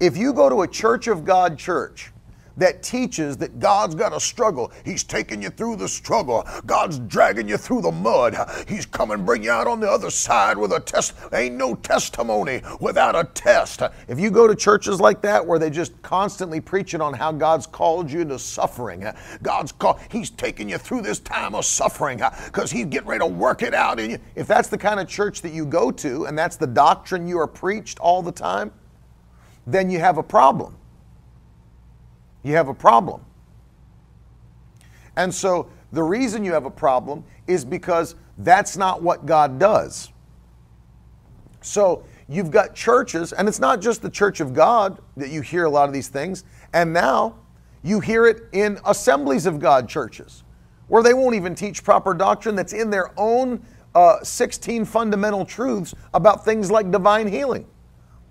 If 0.00 0.16
you 0.16 0.32
go 0.32 0.48
to 0.48 0.62
a 0.62 0.68
Church 0.68 1.08
of 1.08 1.24
God 1.24 1.58
church 1.58 2.12
that 2.58 2.82
teaches 2.82 3.36
that 3.38 3.58
God's 3.58 3.94
got 3.94 4.14
a 4.14 4.20
struggle. 4.20 4.72
He's 4.84 5.02
taking 5.02 5.40
you 5.40 5.50
through 5.50 5.76
the 5.76 5.88
struggle. 5.88 6.46
God's 6.66 6.98
dragging 6.98 7.48
you 7.48 7.56
through 7.56 7.82
the 7.82 7.92
mud. 7.92 8.36
He's 8.68 8.84
coming 8.84 9.24
bring 9.24 9.42
you 9.42 9.50
out 9.50 9.66
on 9.66 9.80
the 9.80 9.90
other 9.90 10.10
side 10.10 10.58
with 10.58 10.72
a 10.72 10.80
test. 10.80 11.14
Ain't 11.32 11.56
no 11.56 11.74
testimony 11.74 12.62
without 12.80 13.16
a 13.16 13.24
test. 13.24 13.82
If 14.08 14.18
you 14.18 14.30
go 14.30 14.46
to 14.46 14.54
churches 14.54 15.00
like 15.00 15.22
that 15.22 15.46
where 15.46 15.58
they 15.58 15.70
just 15.70 16.00
constantly 16.02 16.60
preaching 16.60 17.00
on 17.00 17.14
how 17.14 17.32
God's 17.32 17.66
called 17.66 18.10
you 18.10 18.24
to 18.24 18.38
suffering, 18.38 19.06
God's 19.42 19.72
call, 19.72 20.00
He's 20.10 20.30
taking 20.30 20.68
you 20.68 20.78
through 20.78 21.02
this 21.02 21.20
time 21.20 21.54
of 21.54 21.64
suffering 21.64 22.20
because 22.46 22.70
He's 22.70 22.86
getting 22.86 23.08
ready 23.08 23.20
to 23.20 23.26
work 23.26 23.62
it 23.62 23.74
out 23.74 24.00
in 24.00 24.10
you. 24.10 24.18
If 24.34 24.46
that's 24.46 24.68
the 24.68 24.78
kind 24.78 24.98
of 25.00 25.08
church 25.08 25.42
that 25.42 25.52
you 25.52 25.64
go 25.64 25.90
to 25.92 26.26
and 26.26 26.36
that's 26.36 26.56
the 26.56 26.66
doctrine 26.66 27.28
you 27.28 27.38
are 27.38 27.46
preached 27.46 27.98
all 28.00 28.22
the 28.22 28.32
time, 28.32 28.72
then 29.66 29.90
you 29.90 29.98
have 30.00 30.18
a 30.18 30.22
problem 30.22 30.77
you 32.48 32.56
have 32.56 32.68
a 32.68 32.74
problem. 32.74 33.24
And 35.16 35.34
so 35.34 35.68
the 35.92 36.02
reason 36.02 36.44
you 36.44 36.52
have 36.52 36.64
a 36.64 36.70
problem 36.70 37.24
is 37.46 37.64
because 37.64 38.14
that's 38.38 38.76
not 38.76 39.02
what 39.02 39.26
God 39.26 39.58
does. 39.58 40.12
So 41.60 42.04
you've 42.28 42.50
got 42.50 42.74
churches, 42.74 43.32
and 43.32 43.48
it's 43.48 43.58
not 43.58 43.80
just 43.80 44.00
the 44.00 44.10
church 44.10 44.40
of 44.40 44.54
God 44.54 45.00
that 45.16 45.30
you 45.30 45.40
hear 45.40 45.64
a 45.64 45.70
lot 45.70 45.88
of 45.88 45.92
these 45.92 46.08
things, 46.08 46.44
and 46.72 46.92
now 46.92 47.36
you 47.82 48.00
hear 48.00 48.26
it 48.26 48.44
in 48.52 48.78
assemblies 48.84 49.46
of 49.46 49.58
God 49.58 49.88
churches 49.88 50.44
where 50.88 51.02
they 51.02 51.14
won't 51.14 51.34
even 51.34 51.54
teach 51.54 51.84
proper 51.84 52.14
doctrine 52.14 52.54
that's 52.54 52.72
in 52.72 52.90
their 52.90 53.10
own 53.18 53.62
uh, 53.94 54.22
16 54.22 54.84
fundamental 54.84 55.44
truths 55.44 55.94
about 56.14 56.44
things 56.44 56.70
like 56.70 56.90
divine 56.90 57.26
healing. 57.26 57.66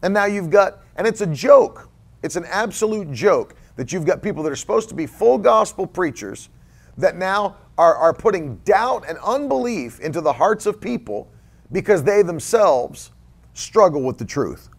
And 0.01 0.13
now 0.13 0.25
you've 0.25 0.49
got, 0.49 0.79
and 0.95 1.07
it's 1.07 1.21
a 1.21 1.27
joke, 1.27 1.89
it's 2.23 2.35
an 2.35 2.45
absolute 2.45 3.11
joke 3.11 3.55
that 3.77 3.93
you've 3.93 4.05
got 4.05 4.21
people 4.21 4.43
that 4.43 4.51
are 4.51 4.57
supposed 4.57 4.89
to 4.89 4.95
be 4.95 5.05
full 5.05 5.37
gospel 5.37 5.87
preachers 5.87 6.49
that 6.97 7.15
now 7.15 7.55
are, 7.77 7.95
are 7.95 8.13
putting 8.13 8.57
doubt 8.57 9.05
and 9.07 9.17
unbelief 9.19 9.99
into 9.99 10.19
the 10.19 10.33
hearts 10.33 10.65
of 10.65 10.81
people 10.81 11.29
because 11.71 12.03
they 12.03 12.21
themselves 12.23 13.11
struggle 13.53 14.01
with 14.01 14.17
the 14.17 14.25
truth. 14.25 14.69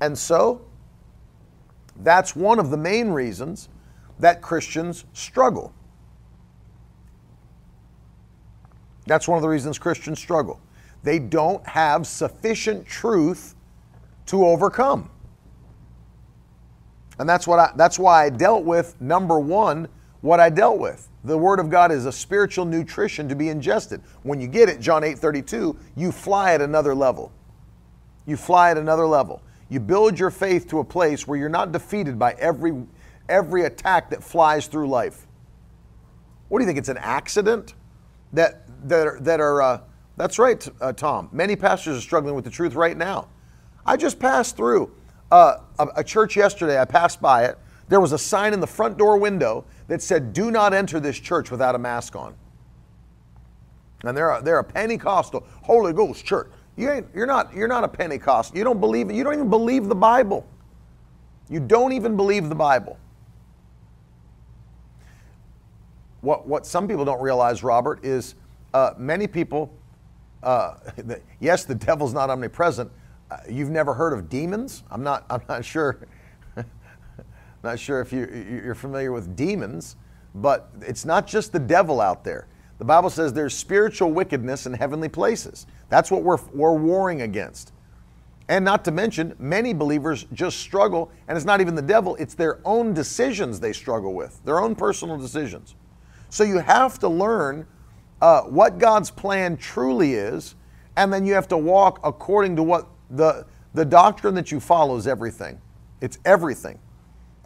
And 0.00 0.18
so, 0.18 0.62
that's 1.96 2.34
one 2.34 2.58
of 2.58 2.70
the 2.70 2.76
main 2.76 3.10
reasons 3.10 3.68
that 4.18 4.42
Christians 4.42 5.04
struggle. 5.12 5.72
That's 9.06 9.28
one 9.28 9.36
of 9.36 9.42
the 9.42 9.48
reasons 9.48 9.78
Christians 9.78 10.18
struggle. 10.18 10.60
They 11.04 11.18
don't 11.18 11.64
have 11.66 12.06
sufficient 12.06 12.86
truth 12.86 13.54
to 14.32 14.46
overcome. 14.46 15.10
And 17.18 17.28
that's 17.28 17.46
what 17.46 17.58
I, 17.58 17.70
that's 17.76 17.98
why 17.98 18.24
I 18.24 18.30
dealt 18.30 18.64
with 18.64 18.98
number 18.98 19.38
1 19.38 19.86
what 20.22 20.40
I 20.40 20.48
dealt 20.48 20.78
with. 20.78 21.10
The 21.24 21.36
word 21.36 21.60
of 21.60 21.68
God 21.68 21.92
is 21.92 22.06
a 22.06 22.12
spiritual 22.12 22.64
nutrition 22.64 23.28
to 23.28 23.36
be 23.36 23.50
ingested. 23.50 24.00
When 24.22 24.40
you 24.40 24.48
get 24.48 24.70
it, 24.70 24.80
John 24.80 25.02
8:32, 25.02 25.76
you 25.96 26.10
fly 26.10 26.54
at 26.54 26.62
another 26.62 26.94
level. 26.94 27.30
You 28.24 28.38
fly 28.38 28.70
at 28.70 28.78
another 28.78 29.06
level. 29.06 29.42
You 29.68 29.80
build 29.80 30.18
your 30.18 30.30
faith 30.30 30.66
to 30.68 30.78
a 30.78 30.84
place 30.84 31.28
where 31.28 31.38
you're 31.38 31.50
not 31.50 31.70
defeated 31.70 32.18
by 32.18 32.32
every 32.38 32.86
every 33.28 33.64
attack 33.64 34.08
that 34.10 34.24
flies 34.24 34.66
through 34.66 34.88
life. 34.88 35.26
What 36.48 36.58
do 36.58 36.62
you 36.62 36.66
think? 36.66 36.78
It's 36.78 36.88
an 36.88 36.98
accident 36.98 37.74
that 38.32 38.62
that 38.88 39.06
are, 39.06 39.20
that 39.20 39.40
are 39.40 39.60
uh, 39.60 39.80
that's 40.16 40.38
right, 40.38 40.66
uh, 40.80 40.94
Tom. 40.94 41.28
Many 41.32 41.54
pastors 41.54 41.98
are 41.98 42.00
struggling 42.00 42.34
with 42.34 42.44
the 42.44 42.50
truth 42.50 42.74
right 42.74 42.96
now. 42.96 43.28
I 43.84 43.96
just 43.96 44.18
passed 44.18 44.56
through 44.56 44.92
uh, 45.30 45.58
a, 45.78 45.86
a 45.96 46.04
church 46.04 46.36
yesterday. 46.36 46.80
I 46.80 46.84
passed 46.84 47.20
by 47.20 47.44
it. 47.44 47.58
There 47.88 48.00
was 48.00 48.12
a 48.12 48.18
sign 48.18 48.52
in 48.52 48.60
the 48.60 48.66
front 48.66 48.96
door 48.96 49.18
window 49.18 49.64
that 49.88 50.02
said, 50.02 50.32
Do 50.32 50.50
not 50.50 50.72
enter 50.72 51.00
this 51.00 51.18
church 51.18 51.50
without 51.50 51.74
a 51.74 51.78
mask 51.78 52.16
on. 52.16 52.34
And 54.04 54.16
they're 54.16 54.30
a, 54.30 54.42
they're 54.42 54.58
a 54.58 54.64
Pentecostal 54.64 55.46
Holy 55.62 55.92
Ghost 55.92 56.24
church. 56.24 56.50
You 56.76 56.90
ain't, 56.90 57.06
you're 57.14 57.26
not 57.26 57.54
you're 57.54 57.68
not 57.68 57.84
a 57.84 57.88
Pentecostal. 57.88 58.56
You 58.56 58.64
don't 58.64 58.80
believe 58.80 59.10
you 59.10 59.22
don't 59.22 59.34
even 59.34 59.50
believe 59.50 59.86
the 59.86 59.94
Bible. 59.94 60.46
You 61.48 61.60
don't 61.60 61.92
even 61.92 62.16
believe 62.16 62.48
the 62.48 62.54
Bible. 62.54 62.98
What 66.22 66.46
what 66.46 66.64
some 66.66 66.88
people 66.88 67.04
don't 67.04 67.20
realize, 67.20 67.62
Robert, 67.62 68.04
is 68.04 68.34
uh, 68.72 68.94
many 68.96 69.26
people. 69.26 69.72
Uh, 70.42 70.74
yes, 71.40 71.64
the 71.64 71.74
devil's 71.74 72.14
not 72.14 72.30
omnipresent, 72.30 72.90
you've 73.48 73.70
never 73.70 73.94
heard 73.94 74.12
of 74.12 74.28
demons? 74.28 74.82
I'm 74.90 75.02
not. 75.02 75.24
I'm 75.30 75.42
not 75.48 75.64
sure. 75.64 76.06
not 77.62 77.78
sure 77.78 78.00
if 78.00 78.12
you, 78.12 78.60
you're 78.64 78.74
familiar 78.74 79.12
with 79.12 79.36
demons, 79.36 79.96
but 80.34 80.70
it's 80.80 81.04
not 81.04 81.26
just 81.26 81.52
the 81.52 81.58
devil 81.58 82.00
out 82.00 82.24
there. 82.24 82.48
The 82.78 82.84
Bible 82.84 83.10
says 83.10 83.32
there's 83.32 83.54
spiritual 83.54 84.10
wickedness 84.10 84.66
in 84.66 84.72
heavenly 84.72 85.08
places. 85.08 85.66
That's 85.88 86.10
what 86.10 86.22
we're, 86.22 86.38
we're 86.52 86.74
warring 86.74 87.22
against. 87.22 87.72
And 88.48 88.64
not 88.64 88.84
to 88.86 88.90
mention, 88.90 89.36
many 89.38 89.72
believers 89.72 90.26
just 90.32 90.58
struggle, 90.58 91.10
and 91.28 91.36
it's 91.36 91.44
not 91.44 91.60
even 91.60 91.74
the 91.74 91.82
devil, 91.82 92.16
it's 92.16 92.34
their 92.34 92.58
own 92.64 92.92
decisions 92.92 93.60
they 93.60 93.72
struggle 93.72 94.14
with, 94.14 94.44
their 94.44 94.60
own 94.60 94.74
personal 94.74 95.16
decisions. 95.16 95.76
So 96.28 96.44
you 96.44 96.58
have 96.58 96.98
to 96.98 97.08
learn 97.08 97.66
uh, 98.20 98.42
what 98.42 98.78
God's 98.78 99.10
plan 99.10 99.56
truly 99.56 100.14
is, 100.14 100.54
and 100.96 101.12
then 101.12 101.24
you 101.24 101.34
have 101.34 101.48
to 101.48 101.56
walk 101.56 102.00
according 102.02 102.56
to 102.56 102.62
what 102.62 102.88
the, 103.12 103.46
the 103.74 103.84
doctrine 103.84 104.34
that 104.34 104.50
you 104.50 104.58
follow 104.58 104.96
is 104.96 105.06
everything. 105.06 105.60
It's 106.00 106.18
everything. 106.24 106.78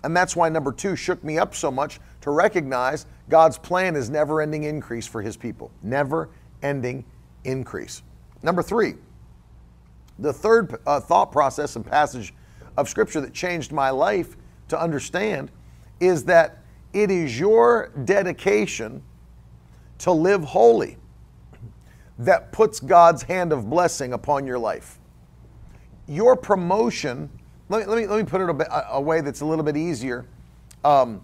And 0.04 0.16
that's 0.16 0.36
why 0.36 0.48
number 0.48 0.72
two 0.72 0.96
shook 0.96 1.22
me 1.22 1.38
up 1.38 1.54
so 1.54 1.70
much 1.70 2.00
to 2.22 2.30
recognize 2.30 3.06
God's 3.28 3.58
plan 3.58 3.96
is 3.96 4.08
never 4.08 4.40
ending 4.40 4.64
increase 4.64 5.06
for 5.06 5.20
his 5.20 5.36
people. 5.36 5.70
Never 5.82 6.30
ending 6.62 7.04
increase. 7.44 8.02
Number 8.42 8.62
three, 8.62 8.94
the 10.18 10.32
third 10.32 10.76
uh, 10.86 11.00
thought 11.00 11.32
process 11.32 11.76
and 11.76 11.84
passage 11.84 12.32
of 12.76 12.88
Scripture 12.88 13.20
that 13.20 13.34
changed 13.34 13.72
my 13.72 13.90
life 13.90 14.36
to 14.68 14.80
understand 14.80 15.50
is 16.00 16.24
that 16.24 16.58
it 16.92 17.10
is 17.10 17.38
your 17.38 17.90
dedication 18.04 19.02
to 19.98 20.12
live 20.12 20.44
holy 20.44 20.98
that 22.18 22.52
puts 22.52 22.80
God's 22.80 23.22
hand 23.22 23.52
of 23.52 23.68
blessing 23.68 24.12
upon 24.12 24.46
your 24.46 24.58
life 24.58 24.98
your 26.08 26.36
promotion, 26.36 27.28
let 27.68 27.80
me, 27.80 27.86
let 27.86 27.98
me, 27.98 28.06
let 28.06 28.18
me 28.18 28.24
put 28.24 28.40
it 28.40 28.48
a, 28.48 28.54
bit, 28.54 28.68
a, 28.70 29.00
way 29.00 29.20
that's 29.20 29.40
a 29.40 29.46
little 29.46 29.64
bit 29.64 29.76
easier 29.76 30.24
um, 30.84 31.22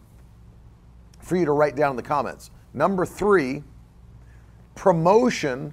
for 1.21 1.37
you 1.37 1.45
to 1.45 1.53
write 1.53 1.77
down 1.77 1.91
in 1.91 1.97
the 1.97 2.03
comments. 2.03 2.51
Number 2.75 3.07
three, 3.07 3.63
Promotion 4.75 5.73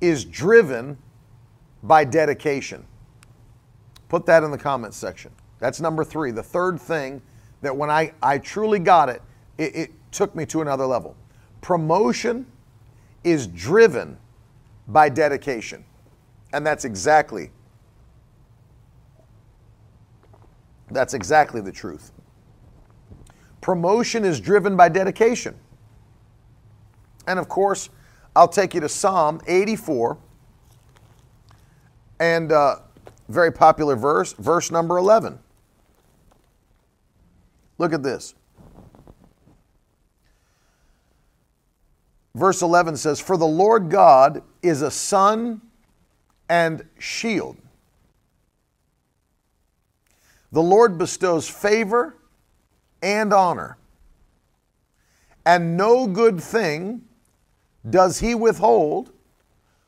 is 0.00 0.24
driven 0.24 0.98
by 1.82 2.04
dedication. 2.04 2.84
Put 4.08 4.26
that 4.26 4.42
in 4.42 4.50
the 4.50 4.58
comments 4.58 4.96
section. 4.96 5.32
That's 5.58 5.80
number 5.80 6.04
three. 6.04 6.30
The 6.30 6.42
third 6.42 6.80
thing 6.80 7.22
that 7.62 7.74
when 7.74 7.90
I, 7.90 8.12
I 8.22 8.38
truly 8.38 8.78
got 8.78 9.08
it, 9.08 9.22
it, 9.58 9.74
it 9.74 9.90
took 10.12 10.34
me 10.34 10.44
to 10.46 10.60
another 10.60 10.86
level. 10.86 11.16
Promotion 11.60 12.46
is 13.24 13.46
driven 13.46 14.18
by 14.88 15.08
dedication. 15.08 15.84
And 16.52 16.64
that's 16.64 16.84
exactly 16.84 17.50
that's 20.90 21.14
exactly 21.14 21.60
the 21.60 21.72
truth. 21.72 22.12
Promotion 23.60 24.24
is 24.24 24.40
driven 24.40 24.76
by 24.76 24.88
dedication. 24.88 25.56
And 27.26 27.38
of 27.38 27.48
course, 27.48 27.90
I'll 28.34 28.48
take 28.48 28.74
you 28.74 28.80
to 28.80 28.88
Psalm 28.88 29.40
84 29.46 30.18
and 32.20 32.52
uh, 32.52 32.76
very 33.28 33.52
popular 33.52 33.96
verse, 33.96 34.32
verse 34.34 34.70
number 34.70 34.98
11. 34.98 35.38
Look 37.78 37.92
at 37.92 38.02
this. 38.02 38.34
Verse 42.34 42.62
11 42.62 42.98
says, 42.98 43.18
For 43.18 43.36
the 43.36 43.46
Lord 43.46 43.90
God 43.90 44.42
is 44.62 44.82
a 44.82 44.90
sun 44.90 45.62
and 46.48 46.86
shield. 46.98 47.56
The 50.52 50.62
Lord 50.62 50.96
bestows 50.98 51.48
favor 51.48 52.16
and 53.02 53.32
honor, 53.32 53.76
and 55.44 55.76
no 55.76 56.06
good 56.06 56.40
thing 56.40 57.02
does 57.88 58.18
he 58.20 58.34
withhold 58.34 59.12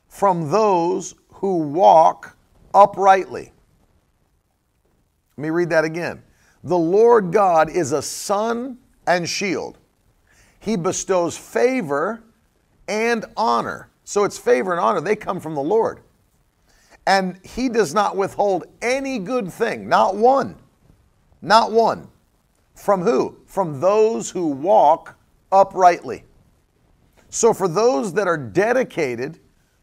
from 0.07 0.51
those 0.51 1.15
who 1.33 1.57
walk 1.57 2.37
uprightly. 2.73 3.51
Let 5.37 5.41
me 5.41 5.49
read 5.49 5.69
that 5.69 5.85
again. 5.85 6.21
The 6.63 6.77
Lord 6.77 7.31
God 7.31 7.69
is 7.69 7.91
a 7.93 8.01
sun 8.01 8.77
and 9.07 9.27
shield. 9.27 9.77
He 10.59 10.75
bestows 10.75 11.37
favor 11.37 12.21
and 12.87 13.25
honor. 13.37 13.89
So 14.03 14.23
it's 14.23 14.37
favor 14.37 14.71
and 14.71 14.79
honor, 14.79 14.99
they 15.01 15.15
come 15.15 15.39
from 15.39 15.55
the 15.55 15.61
Lord. 15.61 16.01
And 17.05 17.39
He 17.43 17.69
does 17.69 17.93
not 17.93 18.15
withhold 18.15 18.65
any 18.81 19.19
good 19.19 19.51
thing, 19.51 19.87
not 19.89 20.15
one, 20.15 20.55
not 21.41 21.71
one. 21.71 22.07
From 22.75 23.01
who? 23.01 23.37
From 23.45 23.81
those 23.81 24.31
who 24.31 24.47
walk 24.47 25.17
uprightly. 25.51 26.23
So 27.29 27.53
for 27.53 27.67
those 27.67 28.13
that 28.13 28.27
are 28.27 28.37
dedicated 28.37 29.39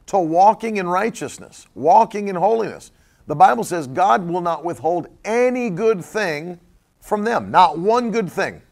to 0.06 0.18
walking 0.18 0.76
in 0.76 0.88
righteousness, 0.88 1.66
walking 1.74 2.28
in 2.28 2.36
holiness, 2.36 2.92
the 3.26 3.34
Bible 3.36 3.64
says 3.64 3.86
God 3.86 4.26
will 4.26 4.40
not 4.40 4.64
withhold 4.64 5.08
any 5.24 5.68
good 5.68 6.04
thing 6.04 6.60
from 7.00 7.24
them. 7.24 7.50
Not 7.50 7.78
one 7.78 8.10
good 8.10 8.30
thing. 8.30 8.62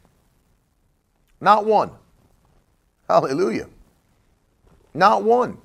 Not 1.41 1.67
one. 1.67 1.91
Hallelujah. 3.09 3.69
Not 4.95 5.23
one. 5.23 5.59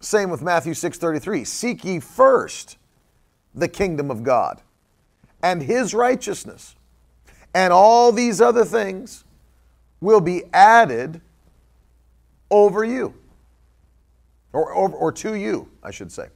Same 0.00 0.30
with 0.30 0.42
Matthew 0.42 0.72
6:33. 0.72 1.44
Seek 1.44 1.84
ye 1.84 2.00
first 2.00 2.78
the 3.54 3.68
kingdom 3.68 4.10
of 4.10 4.22
God 4.22 4.62
and 5.42 5.62
his 5.62 5.94
righteousness, 5.94 6.74
and 7.54 7.72
all 7.72 8.10
these 8.10 8.40
other 8.40 8.64
things 8.64 9.24
will 10.00 10.20
be 10.20 10.44
added 10.52 11.20
over 12.50 12.84
you. 12.84 13.14
Or, 14.52 14.72
or, 14.72 14.90
or 14.90 15.12
to 15.12 15.34
you, 15.34 15.70
I 15.82 15.92
should 15.92 16.10
say. 16.10 16.28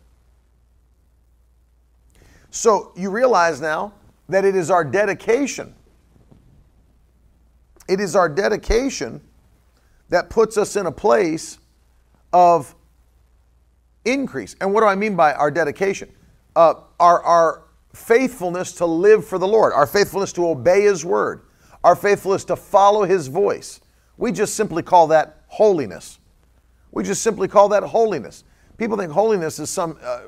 So 2.51 2.93
you 2.95 3.11
realize 3.11 3.61
now 3.61 3.93
that 4.29 4.45
it 4.45 4.55
is 4.55 4.71
our 4.71 4.85
dedication. 4.85 5.75
It 7.89 7.99
is 7.99 8.15
our 8.15 8.29
dedication 8.29 9.21
that 10.11 10.31
puts 10.31 10.57
us 10.57 10.77
in 10.77 10.87
a 10.87 10.93
place 10.93 11.59
of 12.33 12.75
increase. 14.05 14.57
And 14.61 14.73
what 14.73 14.81
do 14.81 14.87
I 14.87 14.95
mean 14.95 15.17
by 15.17 15.35
our 15.35 15.51
dedication? 15.51 16.11
Uh, 16.57 16.75
our, 17.01 17.23
our 17.23 17.63
faithfulness 17.93 18.73
to 18.73 18.87
live 18.87 19.27
for 19.27 19.39
the 19.39 19.47
Lord, 19.47 19.73
our 19.73 19.87
faithfulness 19.87 20.33
to 20.35 20.49
obey 20.49 20.83
His 20.83 21.05
word, 21.05 21.43
our 21.83 21.97
faithfulness 21.97 22.45
to 22.47 22.57
follow 22.57 23.05
His 23.05 23.29
voice. 23.29 23.81
We 24.17 24.33
just 24.33 24.55
simply 24.55 24.83
call 24.83 25.09
that 25.09 25.43
holiness. 25.49 26.19
We 26.93 27.03
just 27.03 27.23
simply 27.23 27.49
call 27.49 27.69
that 27.71 27.83
holiness. 27.83 28.45
People 28.77 28.97
think 28.97 29.13
holiness 29.13 29.59
is 29.59 29.71
some 29.71 29.99
uh, 30.03 30.21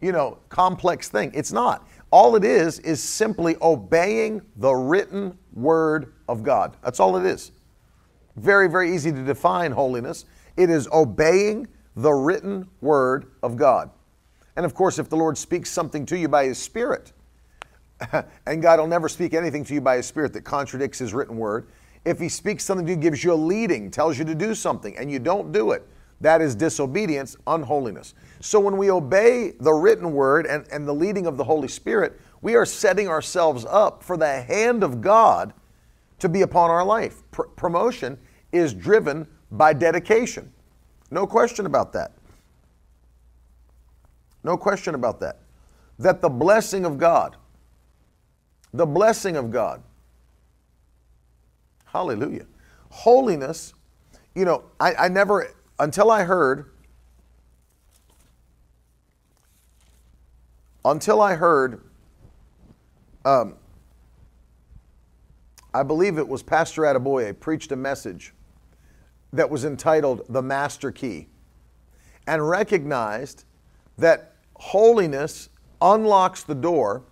you 0.00 0.12
know, 0.12 0.38
complex 0.48 1.08
thing. 1.08 1.32
It's 1.34 1.50
not. 1.50 1.88
All 2.10 2.36
it 2.36 2.44
is 2.44 2.78
is 2.80 3.02
simply 3.02 3.56
obeying 3.62 4.42
the 4.56 4.72
written 4.72 5.36
word 5.52 6.12
of 6.28 6.42
God. 6.42 6.76
That's 6.82 7.00
all 7.00 7.16
it 7.16 7.24
is. 7.24 7.52
Very, 8.36 8.68
very 8.68 8.94
easy 8.94 9.10
to 9.12 9.24
define 9.24 9.72
holiness. 9.72 10.26
It 10.56 10.68
is 10.68 10.88
obeying 10.92 11.68
the 11.96 12.12
written 12.12 12.68
word 12.80 13.26
of 13.42 13.56
God. 13.56 13.90
And 14.56 14.64
of 14.64 14.74
course, 14.74 14.98
if 14.98 15.08
the 15.08 15.16
Lord 15.16 15.36
speaks 15.36 15.70
something 15.70 16.06
to 16.06 16.18
you 16.18 16.28
by 16.28 16.46
His 16.46 16.58
Spirit, 16.58 17.12
and 18.46 18.62
God 18.62 18.78
will 18.78 18.86
never 18.86 19.08
speak 19.08 19.34
anything 19.34 19.64
to 19.64 19.74
you 19.74 19.80
by 19.80 19.96
His 19.96 20.06
Spirit 20.06 20.32
that 20.34 20.42
contradicts 20.42 20.98
His 20.98 21.14
written 21.14 21.36
word. 21.36 21.68
If 22.04 22.18
He 22.18 22.28
speaks 22.28 22.64
something 22.64 22.86
to 22.86 22.92
you, 22.92 22.98
gives 22.98 23.24
you 23.24 23.32
a 23.32 23.34
leading, 23.34 23.90
tells 23.90 24.18
you 24.18 24.24
to 24.24 24.34
do 24.34 24.54
something, 24.54 24.96
and 24.96 25.10
you 25.10 25.18
don't 25.18 25.52
do 25.52 25.72
it, 25.72 25.86
that 26.20 26.40
is 26.40 26.54
disobedience, 26.54 27.36
unholiness. 27.46 28.14
So 28.40 28.60
when 28.60 28.76
we 28.76 28.90
obey 28.90 29.52
the 29.60 29.72
written 29.72 30.12
word 30.12 30.46
and, 30.46 30.66
and 30.70 30.86
the 30.86 30.94
leading 30.94 31.26
of 31.26 31.36
the 31.36 31.44
Holy 31.44 31.68
Spirit, 31.68 32.20
we 32.40 32.54
are 32.54 32.66
setting 32.66 33.08
ourselves 33.08 33.66
up 33.68 34.02
for 34.02 34.16
the 34.16 34.42
hand 34.42 34.84
of 34.84 35.00
God 35.00 35.52
to 36.18 36.28
be 36.28 36.42
upon 36.42 36.70
our 36.70 36.84
life. 36.84 37.22
Pr- 37.30 37.42
promotion 37.56 38.18
is 38.52 38.72
driven 38.72 39.26
by 39.50 39.72
dedication. 39.72 40.52
No 41.14 41.28
question 41.28 41.64
about 41.64 41.92
that. 41.92 42.10
No 44.42 44.56
question 44.56 44.96
about 44.96 45.20
that. 45.20 45.38
That 46.00 46.20
the 46.20 46.28
blessing 46.28 46.84
of 46.84 46.98
God, 46.98 47.36
the 48.72 48.84
blessing 48.84 49.36
of 49.36 49.52
God, 49.52 49.80
hallelujah. 51.84 52.46
Holiness, 52.90 53.74
you 54.34 54.44
know, 54.44 54.64
I, 54.80 54.94
I 54.94 55.08
never 55.08 55.50
until 55.78 56.10
I 56.10 56.24
heard, 56.24 56.72
until 60.84 61.22
I 61.22 61.36
heard, 61.36 61.80
um, 63.24 63.54
I 65.72 65.84
believe 65.84 66.18
it 66.18 66.26
was 66.26 66.42
Pastor 66.42 66.82
Adeboye 66.82 67.38
preached 67.38 67.70
a 67.70 67.76
message 67.76 68.34
that 69.34 69.50
was 69.50 69.64
entitled 69.64 70.22
The 70.28 70.42
Master 70.42 70.90
Key 70.92 71.28
and 72.26 72.48
recognized 72.48 73.44
that 73.98 74.36
holiness 74.54 75.48
unlocks 75.80 76.44
the 76.44 76.54
door 76.54 77.02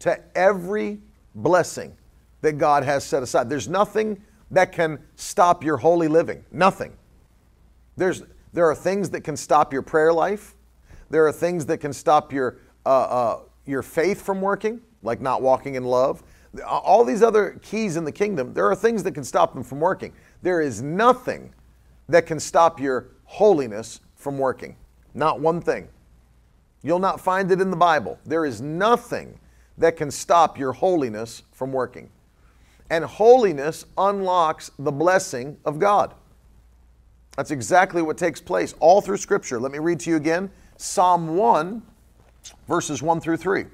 to 0.00 0.18
every 0.34 0.98
blessing 1.34 1.96
that 2.40 2.52
God 2.58 2.84
has 2.84 3.04
set 3.04 3.22
aside. 3.22 3.48
There's 3.48 3.68
nothing 3.68 4.22
that 4.50 4.72
can 4.72 4.98
stop 5.14 5.62
your 5.62 5.76
holy 5.76 6.08
living. 6.08 6.44
Nothing. 6.50 6.96
There's, 7.96 8.22
there 8.52 8.66
are 8.68 8.74
things 8.74 9.10
that 9.10 9.20
can 9.20 9.36
stop 9.36 9.72
your 9.72 9.82
prayer 9.82 10.12
life. 10.12 10.54
There 11.10 11.26
are 11.26 11.32
things 11.32 11.66
that 11.66 11.78
can 11.78 11.92
stop 11.92 12.32
your, 12.32 12.58
uh, 12.86 12.88
uh, 12.88 13.40
your 13.66 13.82
faith 13.82 14.22
from 14.22 14.40
working, 14.40 14.80
like 15.02 15.20
not 15.20 15.42
walking 15.42 15.74
in 15.74 15.84
love. 15.84 16.22
All 16.66 17.04
these 17.04 17.22
other 17.22 17.60
keys 17.62 17.96
in 17.96 18.04
the 18.04 18.10
kingdom, 18.10 18.54
there 18.54 18.66
are 18.66 18.74
things 18.74 19.02
that 19.04 19.12
can 19.12 19.22
stop 19.22 19.54
them 19.54 19.62
from 19.62 19.80
working. 19.80 20.12
There 20.42 20.60
is 20.60 20.82
nothing 20.82 21.52
that 22.08 22.26
can 22.26 22.40
stop 22.40 22.80
your 22.80 23.08
holiness 23.24 24.00
from 24.16 24.38
working. 24.38 24.76
Not 25.14 25.40
one 25.40 25.60
thing. 25.60 25.88
You'll 26.82 26.98
not 26.98 27.20
find 27.20 27.50
it 27.50 27.60
in 27.60 27.70
the 27.70 27.76
Bible. 27.76 28.18
There 28.24 28.44
is 28.44 28.60
nothing 28.60 29.38
that 29.78 29.96
can 29.96 30.10
stop 30.10 30.58
your 30.58 30.72
holiness 30.72 31.42
from 31.52 31.72
working. 31.72 32.10
And 32.90 33.04
holiness 33.04 33.84
unlocks 33.96 34.70
the 34.78 34.90
blessing 34.90 35.56
of 35.64 35.78
God. 35.78 36.14
That's 37.36 37.50
exactly 37.50 38.02
what 38.02 38.18
takes 38.18 38.40
place 38.40 38.74
all 38.80 39.00
through 39.00 39.18
Scripture. 39.18 39.60
Let 39.60 39.72
me 39.72 39.78
read 39.78 40.00
to 40.00 40.10
you 40.10 40.16
again 40.16 40.50
Psalm 40.76 41.36
1, 41.36 41.82
verses 42.66 43.02
1 43.02 43.20
through 43.20 43.36
3. 43.36 43.66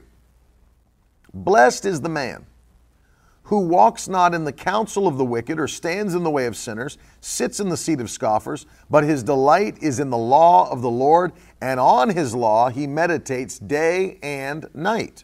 Blessed 1.32 1.84
is 1.84 2.00
the 2.00 2.08
man 2.08 2.44
who 3.46 3.60
walks 3.60 4.08
not 4.08 4.34
in 4.34 4.42
the 4.42 4.52
counsel 4.52 5.06
of 5.06 5.18
the 5.18 5.24
wicked, 5.24 5.60
or 5.60 5.68
stands 5.68 6.14
in 6.14 6.24
the 6.24 6.30
way 6.30 6.46
of 6.46 6.56
sinners, 6.56 6.98
sits 7.20 7.60
in 7.60 7.68
the 7.68 7.76
seat 7.76 8.00
of 8.00 8.10
scoffers, 8.10 8.66
but 8.90 9.04
his 9.04 9.22
delight 9.22 9.80
is 9.80 10.00
in 10.00 10.10
the 10.10 10.18
law 10.18 10.68
of 10.68 10.82
the 10.82 10.90
Lord, 10.90 11.32
and 11.60 11.78
on 11.78 12.10
his 12.10 12.34
law 12.34 12.70
he 12.70 12.88
meditates 12.88 13.60
day 13.60 14.18
and 14.20 14.66
night. 14.74 15.22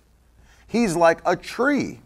He's 0.69 0.95
like 0.95 1.21
a 1.27 1.35
tree 1.35 1.99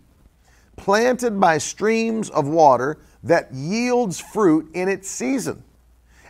planted 0.76 1.38
by 1.38 1.58
streams 1.58 2.30
of 2.30 2.48
water 2.48 2.96
that 3.22 3.52
yields 3.52 4.18
fruit 4.18 4.70
in 4.72 4.88
its 4.88 5.10
season, 5.10 5.62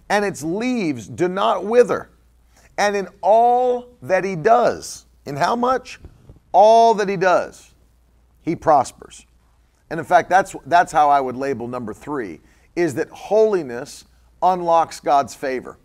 and 0.08 0.24
its 0.24 0.42
leaves 0.42 1.06
do 1.06 1.28
not 1.28 1.64
wither. 1.64 2.10
And 2.76 2.96
in 2.96 3.06
all 3.22 3.90
that 4.02 4.24
he 4.24 4.34
does, 4.34 5.06
in 5.26 5.36
how 5.36 5.54
much? 5.54 6.00
All 6.50 6.92
that 6.94 7.08
he 7.08 7.16
does, 7.16 7.72
he 8.42 8.56
prospers. 8.56 9.26
And 9.90 10.00
in 10.00 10.06
fact, 10.06 10.28
that's, 10.28 10.54
that's 10.66 10.92
how 10.92 11.08
I 11.10 11.20
would 11.20 11.36
label 11.36 11.68
number 11.68 11.94
three, 11.94 12.40
is 12.74 12.94
that 12.94 13.08
holiness 13.08 14.04
unlocks 14.42 15.00
God's 15.00 15.34
favor. 15.34 15.78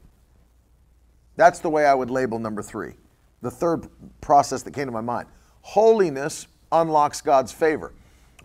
That's 1.36 1.60
the 1.60 1.70
way 1.70 1.86
I 1.86 1.94
would 1.94 2.10
label 2.10 2.40
number 2.40 2.62
three. 2.62 2.94
The 3.42 3.52
third 3.52 3.88
process 4.20 4.64
that 4.64 4.74
came 4.74 4.86
to 4.86 4.92
my 4.92 5.02
mind. 5.02 5.28
Holiness 5.62 6.48
unlocks 6.72 7.22
God's 7.22 7.52
favor. 7.52 7.94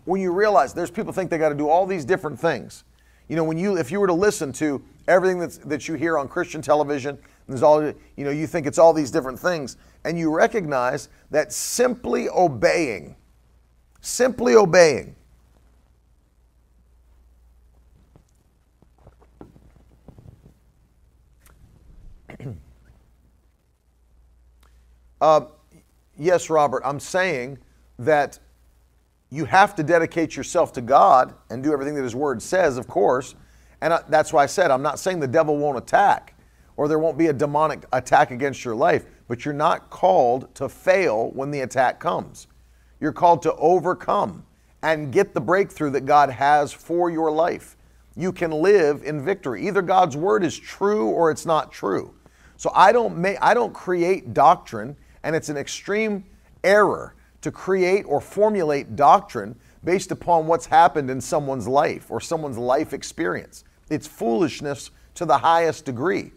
When 0.05 0.21
you 0.21 0.31
realize 0.31 0.73
there's 0.73 0.91
people 0.91 1.11
think 1.11 1.29
they 1.29 1.37
got 1.37 1.49
to 1.49 1.55
do 1.55 1.69
all 1.69 1.85
these 1.85 2.05
different 2.05 2.39
things. 2.39 2.83
You 3.27 3.35
know, 3.35 3.43
when 3.43 3.57
you 3.57 3.77
if 3.77 3.91
you 3.91 3.99
were 3.99 4.07
to 4.07 4.13
listen 4.13 4.53
to 4.53 4.81
everything 5.07 5.37
that's, 5.37 5.57
that 5.59 5.87
you 5.87 5.95
hear 5.95 6.17
on 6.17 6.29
Christian 6.29 6.61
television, 6.61 7.19
there's 7.47 7.61
all 7.61 7.83
you 7.83 8.23
know, 8.25 8.29
you 8.29 8.47
think 8.47 8.65
it's 8.65 8.77
all 8.77 8.93
these 8.93 9.11
different 9.11 9.37
things, 9.37 9.75
and 10.05 10.17
you 10.17 10.33
recognize 10.33 11.09
that 11.29 11.51
simply 11.51 12.29
obeying, 12.29 13.17
simply 13.99 14.55
obeying 14.55 15.16
Uh, 25.19 25.41
yes, 26.17 26.49
Robert, 26.49 26.81
I'm 26.85 26.99
saying 26.99 27.57
that 27.99 28.39
you 29.29 29.45
have 29.45 29.75
to 29.75 29.83
dedicate 29.83 30.35
yourself 30.35 30.71
to 30.73 30.81
God 30.81 31.33
and 31.49 31.63
do 31.63 31.73
everything 31.73 31.95
that 31.95 32.03
His 32.03 32.15
Word 32.15 32.41
says, 32.41 32.77
of 32.77 32.87
course. 32.87 33.35
And 33.81 33.93
I, 33.93 34.01
that's 34.09 34.31
why 34.31 34.43
I 34.43 34.45
said 34.45 34.71
I'm 34.71 34.81
not 34.81 34.99
saying 34.99 35.19
the 35.19 35.27
devil 35.27 35.57
won't 35.57 35.77
attack 35.77 36.35
or 36.77 36.87
there 36.87 36.99
won't 36.99 37.17
be 37.17 37.27
a 37.27 37.33
demonic 37.33 37.85
attack 37.91 38.31
against 38.31 38.63
your 38.63 38.75
life, 38.75 39.05
but 39.27 39.43
you're 39.43 39.53
not 39.53 39.89
called 39.89 40.53
to 40.55 40.69
fail 40.69 41.31
when 41.31 41.51
the 41.51 41.61
attack 41.61 41.99
comes. 41.99 42.47
You're 42.99 43.13
called 43.13 43.41
to 43.43 43.53
overcome 43.55 44.45
and 44.83 45.11
get 45.11 45.33
the 45.33 45.41
breakthrough 45.41 45.89
that 45.91 46.05
God 46.05 46.29
has 46.29 46.71
for 46.71 47.09
your 47.09 47.31
life. 47.31 47.75
You 48.15 48.31
can 48.31 48.51
live 48.51 49.03
in 49.03 49.23
victory. 49.23 49.67
Either 49.67 49.81
God's 49.81 50.15
word 50.15 50.43
is 50.43 50.57
true 50.57 51.09
or 51.09 51.29
it's 51.29 51.45
not 51.45 51.71
true. 51.71 52.13
So 52.57 52.71
I 52.73 52.91
don't 52.91 53.17
make 53.17 53.37
I 53.41 53.53
don't 53.53 53.73
create 53.73 54.33
doctrine 54.33 54.95
and 55.27 55.35
it's 55.35 55.49
an 55.49 55.57
extreme 55.57 56.23
error 56.63 57.13
to 57.41 57.51
create 57.51 58.03
or 58.03 58.21
formulate 58.21 58.95
doctrine 58.95 59.53
based 59.83 60.09
upon 60.09 60.47
what's 60.47 60.65
happened 60.65 61.11
in 61.11 61.19
someone's 61.19 61.67
life 61.67 62.09
or 62.09 62.21
someone's 62.21 62.57
life 62.57 62.93
experience. 62.93 63.65
It's 63.89 64.07
foolishness 64.07 64.89
to 65.15 65.25
the 65.25 65.37
highest 65.37 65.83
degree. 65.83 66.31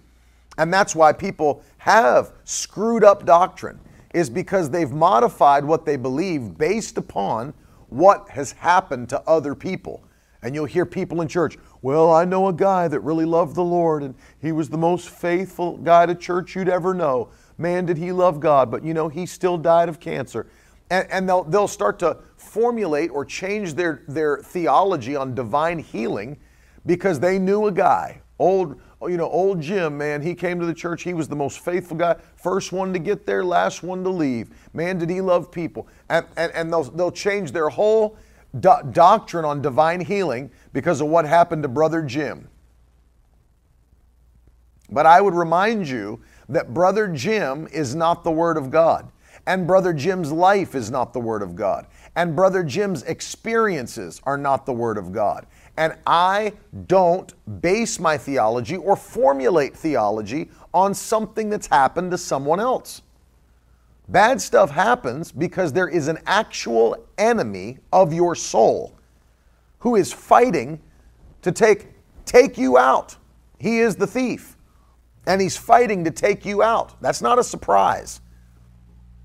And 0.59 0.75
that's 0.75 0.97
why 0.97 1.13
people 1.13 1.63
have 1.79 2.33
screwed 2.43 3.05
up 3.05 3.25
doctrine 3.25 3.79
is 4.13 4.29
because 4.29 4.71
they've 4.71 4.91
modified 4.91 5.65
what 5.65 5.87
they 5.87 5.95
believe 5.95 6.59
based 6.59 6.99
upon 6.99 7.55
what 7.91 8.29
has 8.31 8.51
happened 8.51 9.09
to 9.11 9.21
other 9.21 9.55
people. 9.55 10.03
And 10.43 10.53
you'll 10.53 10.65
hear 10.65 10.85
people 10.85 11.21
in 11.21 11.29
church, 11.29 11.57
well, 11.81 12.13
I 12.13 12.25
know 12.25 12.49
a 12.49 12.53
guy 12.53 12.89
that 12.89 12.99
really 13.01 13.25
loved 13.25 13.55
the 13.55 13.63
Lord 13.63 14.03
and 14.03 14.17
he 14.41 14.51
was 14.51 14.69
the 14.69 14.79
most 14.79 15.11
faithful 15.11 15.77
guy 15.77 16.07
to 16.07 16.15
church 16.17 16.57
you'd 16.57 16.69
ever 16.69 16.93
know 16.93 17.29
man, 17.61 17.85
did 17.85 17.99
he 17.99 18.11
love 18.11 18.41
God, 18.41 18.71
but 18.71 18.83
you 18.83 18.95
know, 18.95 19.09
he 19.09 19.27
still 19.27 19.59
died 19.59 19.89
of 19.89 20.01
cancer. 20.01 20.47
And, 20.91 21.07
and 21.11 21.29
they'll, 21.29 21.45
they'll 21.45 21.69
start 21.69 21.99
to 22.01 22.19
formulate 22.37 23.11
or 23.11 23.25
change 23.25 23.75
their, 23.75 24.03
their 24.09 24.39
theology 24.39 25.15
on 25.15 25.35
divine 25.35 25.79
healing 25.79 26.39
because 26.87 27.21
they 27.21 27.39
knew 27.39 27.67
a 27.67 27.73
guy, 27.73 28.23
old, 28.39 28.81
you 29.03 29.17
know, 29.17 29.31
old 29.31 29.61
Jim, 29.61 29.97
man, 29.99 30.23
he 30.23 30.35
came 30.35 30.59
to 30.59 30.67
the 30.67 30.75
church. 30.75 31.03
He 31.03 31.15
was 31.15 31.29
the 31.29 31.37
most 31.37 31.61
faithful 31.61 31.97
guy, 31.97 32.17
first 32.37 32.73
one 32.73 32.93
to 32.93 32.99
get 32.99 33.27
there, 33.27 33.45
last 33.45 33.83
one 33.83 34.03
to 34.03 34.11
leave. 34.11 34.51
Man, 34.73 34.99
did 34.99 35.11
he 35.11 35.21
love 35.21 35.53
people. 35.53 35.87
And, 36.09 36.27
and, 36.37 36.51
and 36.53 36.73
they'll, 36.73 36.85
they'll 36.85 37.13
change 37.13 37.53
their 37.53 37.69
whole 37.69 38.17
do- 38.59 38.83
doctrine 38.91 39.45
on 39.45 39.63
divine 39.63 40.01
healing 40.01 40.51
because 40.73 41.01
of 41.01 41.09
what 41.09 41.27
happened 41.27 41.63
to 41.63 41.69
Brother 41.69 42.03
Jim. 42.03 42.49
But 44.91 45.07
I 45.07 45.21
would 45.21 45.35
remind 45.35 45.89
you 45.89 46.21
that 46.51 46.75
Brother 46.75 47.09
Jim 47.09 47.67
is 47.73 47.95
not 47.95 48.25
the 48.25 48.31
Word 48.31 48.57
of 48.57 48.71
God, 48.71 49.11
and 49.47 49.67
Brother 49.67 49.95
Jim's 49.95 50.31
life 50.31 50.75
is 50.75 50.91
not 50.91 51.13
the 51.13 51.21
Word 51.21 51.43
of 51.43 51.57
God, 51.57 51.87
and 52.17 52.37
Brother 52.37 52.63
Jim's 52.63 53.03
experiences 53.05 54.21
are 54.25 54.37
not 54.37 54.67
the 54.67 54.73
Word 54.73 54.99
of 54.99 55.13
God. 55.13 55.47
And 55.77 55.97
I 56.07 56.53
don't 56.89 57.33
base 57.63 57.99
my 57.99 58.19
theology 58.19 58.77
or 58.77 58.97
formulate 58.97 59.75
theology 59.75 60.51
on 60.75 60.93
something 60.93 61.49
that's 61.49 61.69
happened 61.69 62.11
to 62.11 62.19
someone 62.19 62.61
else. 62.61 63.01
Bad 64.09 64.41
stuff 64.41 64.71
happens 64.71 65.31
because 65.31 65.73
there 65.73 65.89
is 65.89 66.09
an 66.09 66.19
actual 66.27 66.97
enemy 67.17 67.79
of 67.93 68.13
your 68.13 68.35
soul 68.35 68.93
who 69.79 69.95
is 69.95 70.13
fighting 70.13 70.81
to 71.43 71.53
take, 71.53 71.87
take 72.27 72.59
you 72.59 72.77
out. 72.77 73.17
He 73.59 73.79
is 73.79 73.95
the 73.95 74.07
thief 74.07 74.57
and 75.27 75.41
he's 75.41 75.57
fighting 75.57 76.05
to 76.05 76.11
take 76.11 76.45
you 76.45 76.63
out. 76.63 77.01
That's 77.01 77.23
not 77.23 77.39
a 77.39 77.45
surprise. 77.45 78.21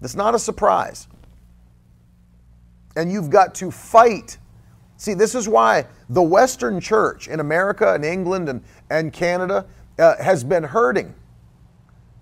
That's 0.01 0.15
not 0.15 0.35
a 0.35 0.39
surprise. 0.39 1.07
And 2.95 3.11
you've 3.11 3.29
got 3.29 3.55
to 3.55 3.71
fight. 3.71 4.37
See, 4.97 5.13
this 5.13 5.35
is 5.35 5.47
why 5.47 5.85
the 6.09 6.21
Western 6.21 6.79
church 6.79 7.27
in 7.27 7.39
America 7.39 7.93
and 7.93 8.05
England 8.05 8.49
and, 8.49 8.63
and 8.89 9.11
Canada 9.11 9.65
uh, 9.97 10.21
has 10.21 10.43
been 10.43 10.63
hurting. 10.63 11.13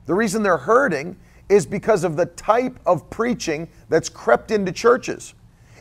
The 0.05 0.13
reason 0.13 0.43
they're 0.43 0.57
hurting 0.57 1.17
is 1.49 1.65
because 1.65 2.03
of 2.03 2.15
the 2.15 2.25
type 2.25 2.79
of 2.85 3.09
preaching 3.09 3.67
that's 3.89 4.09
crept 4.09 4.51
into 4.51 4.71
churches. 4.71 5.33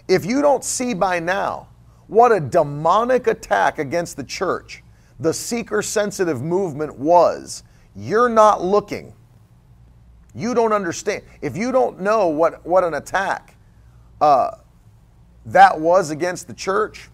If 0.09 0.25
you 0.25 0.43
don't 0.43 0.65
see 0.65 0.95
by 0.95 1.21
now 1.21 1.69
what 2.09 2.33
a 2.33 2.41
demonic 2.41 3.27
attack 3.27 3.79
against 3.79 4.17
the 4.17 4.25
church 4.25 4.83
the 5.23 5.33
seeker 5.33 5.83
sensitive 5.83 6.43
movement 6.43 6.99
was 6.99 7.63
you're 7.95 8.29
not 8.29 8.63
looking. 8.63 9.13
You 10.35 10.55
don't 10.55 10.73
understand. 10.73 11.23
If 11.43 11.57
you 11.57 11.73
don't 11.73 12.01
know 12.01 12.29
what, 12.29 12.65
what 12.65 12.85
an 12.85 12.95
attack 12.95 13.57
uh, 14.21 14.53
that 15.47 15.79
was 15.79 16.11
against 16.11 16.47
the 16.47 16.55
church, 16.55 17.11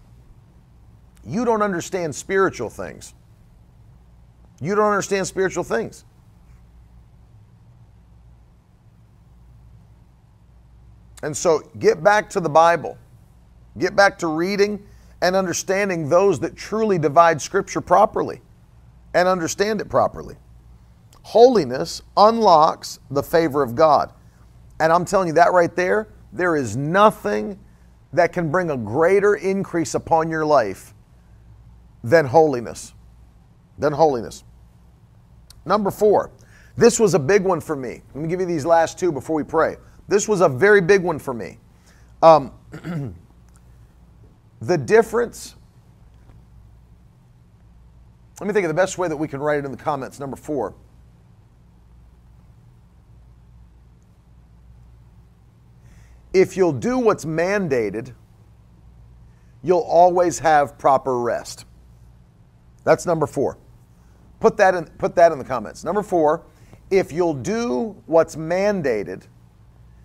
you 1.25 1.43
don't 1.43 1.61
understand 1.61 2.15
spiritual 2.15 2.69
things. 2.69 3.13
You 4.61 4.75
don't 4.75 4.87
understand 4.87 5.27
spiritual 5.27 5.63
things. 5.63 6.05
And 11.21 11.35
so 11.35 11.59
get 11.79 12.01
back 12.01 12.29
to 12.31 12.39
the 12.39 12.49
Bible. 12.49 12.97
Get 13.77 13.95
back 13.95 14.17
to 14.19 14.27
reading 14.27 14.85
and 15.21 15.35
understanding 15.35 16.07
those 16.07 16.39
that 16.39 16.55
truly 16.55 16.97
divide 16.97 17.41
Scripture 17.41 17.81
properly 17.81 18.41
and 19.13 19.27
understand 19.27 19.81
it 19.81 19.89
properly. 19.89 20.35
Holiness 21.29 22.01
unlocks 22.17 22.99
the 23.11 23.21
favor 23.21 23.61
of 23.61 23.75
God. 23.75 24.13
And 24.79 24.91
I'm 24.91 25.05
telling 25.05 25.27
you 25.27 25.35
that 25.35 25.53
right 25.53 25.75
there, 25.75 26.07
there 26.33 26.55
is 26.55 26.75
nothing 26.75 27.59
that 28.13 28.33
can 28.33 28.49
bring 28.49 28.71
a 28.71 28.77
greater 28.77 29.35
increase 29.35 29.93
upon 29.93 30.31
your 30.31 30.43
life 30.43 30.95
than 32.03 32.25
holiness. 32.25 32.95
Than 33.77 33.93
holiness. 33.93 34.43
Number 35.65 35.91
four, 35.91 36.31
this 36.75 36.99
was 36.99 37.13
a 37.13 37.19
big 37.19 37.43
one 37.43 37.61
for 37.61 37.75
me. 37.75 38.01
Let 38.15 38.23
me 38.23 38.27
give 38.27 38.39
you 38.39 38.47
these 38.47 38.65
last 38.65 38.97
two 38.97 39.11
before 39.11 39.35
we 39.35 39.43
pray. 39.43 39.77
This 40.07 40.27
was 40.27 40.41
a 40.41 40.49
very 40.49 40.81
big 40.81 41.03
one 41.03 41.19
for 41.19 41.35
me. 41.35 41.59
Um, 42.23 42.51
the 44.61 44.79
difference. 44.79 45.53
Let 48.39 48.47
me 48.47 48.53
think 48.53 48.65
of 48.65 48.69
the 48.69 48.81
best 48.81 48.97
way 48.97 49.07
that 49.07 49.17
we 49.17 49.27
can 49.27 49.39
write 49.39 49.59
it 49.59 49.65
in 49.65 49.69
the 49.69 49.77
comments. 49.77 50.19
Number 50.19 50.35
four. 50.35 50.73
If 56.33 56.55
you'll 56.55 56.73
do 56.73 56.97
what's 56.97 57.25
mandated, 57.25 58.13
you'll 59.63 59.79
always 59.79 60.39
have 60.39 60.77
proper 60.77 61.19
rest. 61.19 61.65
That's 62.83 63.05
number 63.05 63.27
four. 63.27 63.57
Put 64.39 64.57
that 64.57 64.75
in, 64.75 64.85
put 64.97 65.15
that 65.15 65.31
in 65.31 65.39
the 65.39 65.45
comments. 65.45 65.83
Number 65.83 66.03
four, 66.03 66.43
if 66.89 67.11
you'll 67.11 67.33
do 67.33 67.95
what's 68.05 68.35
mandated, 68.35 69.23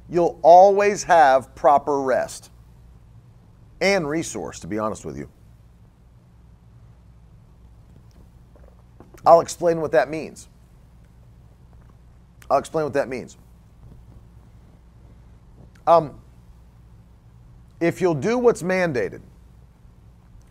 you'll 0.08 0.38
always 0.42 1.04
have 1.04 1.54
proper 1.54 2.00
rest 2.00 2.50
and 3.80 4.08
resource, 4.08 4.60
to 4.60 4.66
be 4.66 4.78
honest 4.78 5.04
with 5.04 5.16
you. 5.16 5.28
I'll 9.26 9.40
explain 9.40 9.80
what 9.80 9.92
that 9.92 10.10
means. 10.10 10.48
I'll 12.50 12.58
explain 12.58 12.84
what 12.84 12.92
that 12.94 13.08
means. 13.08 13.38
Um, 15.86 16.20
if 17.80 18.00
you'll 18.00 18.14
do 18.14 18.38
what's 18.38 18.62
mandated, 18.62 19.20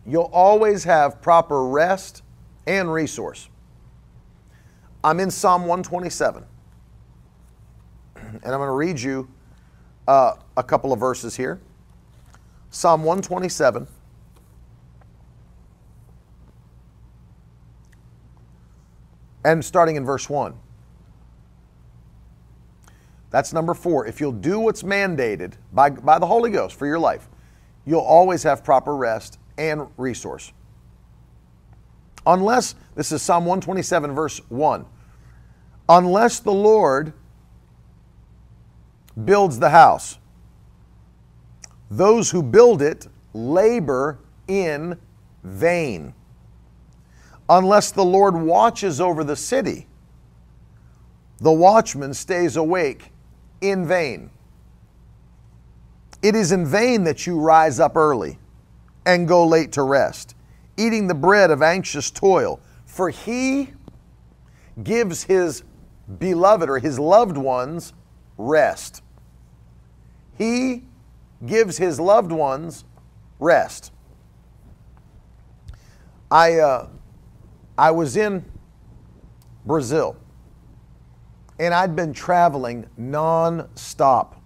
you'll 0.06 0.30
always 0.32 0.84
have 0.84 1.20
proper 1.20 1.66
rest 1.66 2.22
and 2.66 2.92
resource. 2.92 3.48
I'm 5.02 5.20
in 5.20 5.30
Psalm 5.30 5.62
127, 5.62 6.44
and 8.16 8.40
I'm 8.44 8.58
going 8.58 8.60
to 8.60 8.72
read 8.72 8.98
you 9.00 9.28
uh, 10.08 10.34
a 10.56 10.62
couple 10.62 10.92
of 10.92 11.00
verses 11.00 11.36
here. 11.36 11.60
Psalm 12.70 13.04
127. 13.04 13.86
And 19.44 19.62
starting 19.62 19.96
in 19.96 20.04
verse 20.04 20.30
1. 20.30 20.54
That's 23.34 23.52
number 23.52 23.74
four. 23.74 24.06
If 24.06 24.20
you'll 24.20 24.30
do 24.30 24.60
what's 24.60 24.84
mandated 24.84 25.54
by, 25.72 25.90
by 25.90 26.20
the 26.20 26.26
Holy 26.26 26.52
Ghost 26.52 26.76
for 26.76 26.86
your 26.86 27.00
life, 27.00 27.28
you'll 27.84 27.98
always 27.98 28.44
have 28.44 28.62
proper 28.62 28.94
rest 28.94 29.40
and 29.58 29.88
resource. 29.96 30.52
Unless, 32.24 32.76
this 32.94 33.10
is 33.10 33.22
Psalm 33.22 33.44
127, 33.44 34.12
verse 34.14 34.38
1. 34.50 34.86
Unless 35.88 36.38
the 36.38 36.52
Lord 36.52 37.12
builds 39.24 39.58
the 39.58 39.70
house, 39.70 40.18
those 41.90 42.30
who 42.30 42.40
build 42.40 42.82
it 42.82 43.08
labor 43.32 44.20
in 44.46 44.96
vain. 45.42 46.14
Unless 47.48 47.90
the 47.90 48.04
Lord 48.04 48.36
watches 48.36 49.00
over 49.00 49.24
the 49.24 49.34
city, 49.34 49.88
the 51.40 51.50
watchman 51.50 52.14
stays 52.14 52.54
awake 52.54 53.10
in 53.70 53.86
vain. 53.86 54.30
It 56.22 56.34
is 56.34 56.52
in 56.52 56.66
vain 56.66 57.04
that 57.04 57.26
you 57.26 57.38
rise 57.38 57.80
up 57.80 57.96
early 57.96 58.38
and 59.04 59.28
go 59.28 59.46
late 59.46 59.72
to 59.72 59.82
rest, 59.82 60.34
eating 60.76 61.06
the 61.06 61.14
bread 61.14 61.50
of 61.50 61.62
anxious 61.62 62.10
toil, 62.10 62.60
for 62.86 63.10
he 63.10 63.72
gives 64.82 65.24
his 65.24 65.62
beloved 66.18 66.68
or 66.68 66.78
his 66.78 66.98
loved 66.98 67.36
ones 67.36 67.92
rest. 68.38 69.02
He 70.36 70.84
gives 71.44 71.76
his 71.76 72.00
loved 72.00 72.32
ones 72.32 72.84
rest. 73.38 73.92
I, 76.30 76.58
uh, 76.58 76.88
I 77.76 77.90
was 77.90 78.16
in 78.16 78.44
Brazil 79.64 80.16
and 81.58 81.72
I'd 81.72 81.94
been 81.94 82.12
traveling 82.12 82.86
non-stop. 82.96 84.40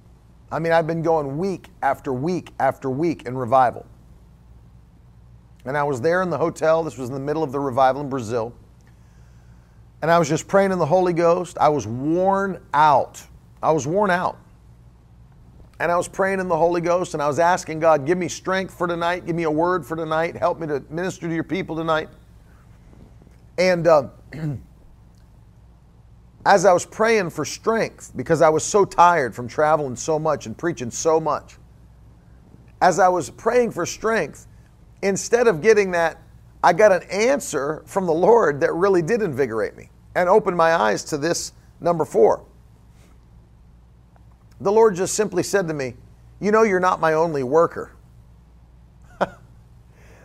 I 0.51 0.59
mean, 0.59 0.73
I'd 0.73 0.87
been 0.87 1.03
going 1.03 1.39
week 1.39 1.69
after 1.83 2.13
week 2.13 2.53
after 2.59 2.91
week 2.91 3.27
in 3.27 3.37
revival. 3.37 3.87
And 5.65 5.77
I 5.77 5.83
was 5.83 6.01
there 6.01 6.23
in 6.23 6.31
the 6.31 6.39
hotel. 6.39 6.83
This 6.83 6.97
was 6.97 7.09
in 7.09 7.15
the 7.15 7.21
middle 7.21 7.43
of 7.43 7.53
the 7.53 7.61
revival 7.61 8.01
in 8.01 8.09
Brazil. 8.09 8.55
And 10.01 10.11
I 10.11 10.19
was 10.19 10.29
just 10.29 10.47
praying 10.47 10.73
in 10.73 10.79
the 10.79 10.87
Holy 10.87 11.13
Ghost. 11.13 11.59
I 11.59 11.69
was 11.69 11.87
worn 11.87 12.63
out. 12.73 13.23
I 13.63 13.73
was 13.73 13.87
worn 13.87 14.11
out. 14.11 14.39
And 15.81 15.93
I 15.93 15.97
was 15.97 16.09
praying 16.09 16.41
in 16.41 16.49
the 16.49 16.57
Holy 16.57 16.81
Ghost 16.81 17.15
and 17.15 17.23
I 17.23 17.29
was 17.29 17.39
asking 17.39 17.81
God, 17.81 18.05
give 18.05 18.19
me 18.19 18.29
strength 18.29 18.75
for 18.75 18.87
tonight, 18.87 19.27
give 19.27 19.37
me 19.37 19.45
a 19.45 19.51
word 19.51 19.87
for 19.87 19.97
tonight, 19.97 20.37
help 20.37 20.59
me 20.59 20.67
to 20.67 20.83
minister 20.91 21.29
to 21.29 21.35
your 21.35 21.45
people 21.45 21.77
tonight. 21.77 22.09
And 23.59 23.87
uh, 23.87 24.09
as 26.47 26.65
I 26.65 26.73
was 26.73 26.87
praying 26.87 27.31
for 27.31 27.45
strength, 27.45 28.13
because 28.17 28.43
I 28.43 28.49
was 28.49 28.65
so 28.65 28.85
tired 28.85 29.35
from 29.35 29.49
traveling 29.49 29.97
so 29.97 30.19
much 30.19 30.47
and 30.47 30.57
preaching 30.57 30.91
so 30.91 31.21
much, 31.21 31.57
as 32.81 32.99
I 32.99 33.09
was 33.09 33.31
praying 33.31 33.73
for 33.73 33.85
strength, 33.85 34.47
instead 35.03 35.49
of 35.49 35.61
getting 35.61 35.91
that, 35.93 36.23
I 36.63 36.73
got 36.73 36.93
an 36.93 37.03
answer 37.11 37.83
from 37.87 38.07
the 38.07 38.13
Lord 38.13 38.61
that 38.61 38.73
really 38.73 39.03
did 39.03 39.23
invigorate 39.23 39.77
me 39.77 39.91
and 40.15 40.29
opened 40.29 40.57
my 40.57 40.75
eyes 40.75 41.05
to 41.05 41.19
this 41.19 41.53
number 41.81 42.05
four 42.05 42.45
the 44.61 44.73
Lord 44.73 44.95
just 44.95 45.15
simply 45.15 45.43
said 45.43 45.69
to 45.69 45.75
me, 45.75 45.95
You 46.41 46.53
know, 46.53 46.63
you're 46.63 46.81
not 46.81 47.01
my 47.01 47.13
only 47.15 47.43
worker. 47.43 47.93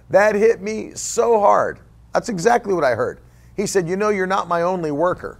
that 0.09 0.35
hit 0.35 0.61
me 0.61 0.91
so 0.95 1.39
hard. 1.39 1.79
That's 2.13 2.29
exactly 2.29 2.73
what 2.73 2.83
I 2.83 2.95
heard. 2.95 3.19
He 3.55 3.67
said, 3.67 3.87
You 3.87 3.95
know, 3.95 4.09
you're 4.09 4.27
not 4.27 4.47
my 4.47 4.61
only 4.61 4.91
worker. 4.91 5.39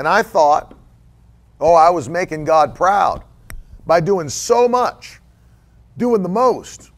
And 0.00 0.08
I 0.08 0.22
thought, 0.22 0.74
Oh, 1.60 1.74
I 1.74 1.90
was 1.90 2.08
making 2.08 2.44
God 2.44 2.74
proud 2.74 3.22
by 3.86 4.00
doing 4.00 4.28
so 4.28 4.66
much, 4.66 5.20
doing 5.98 6.22
the 6.22 6.28
most, 6.28 6.90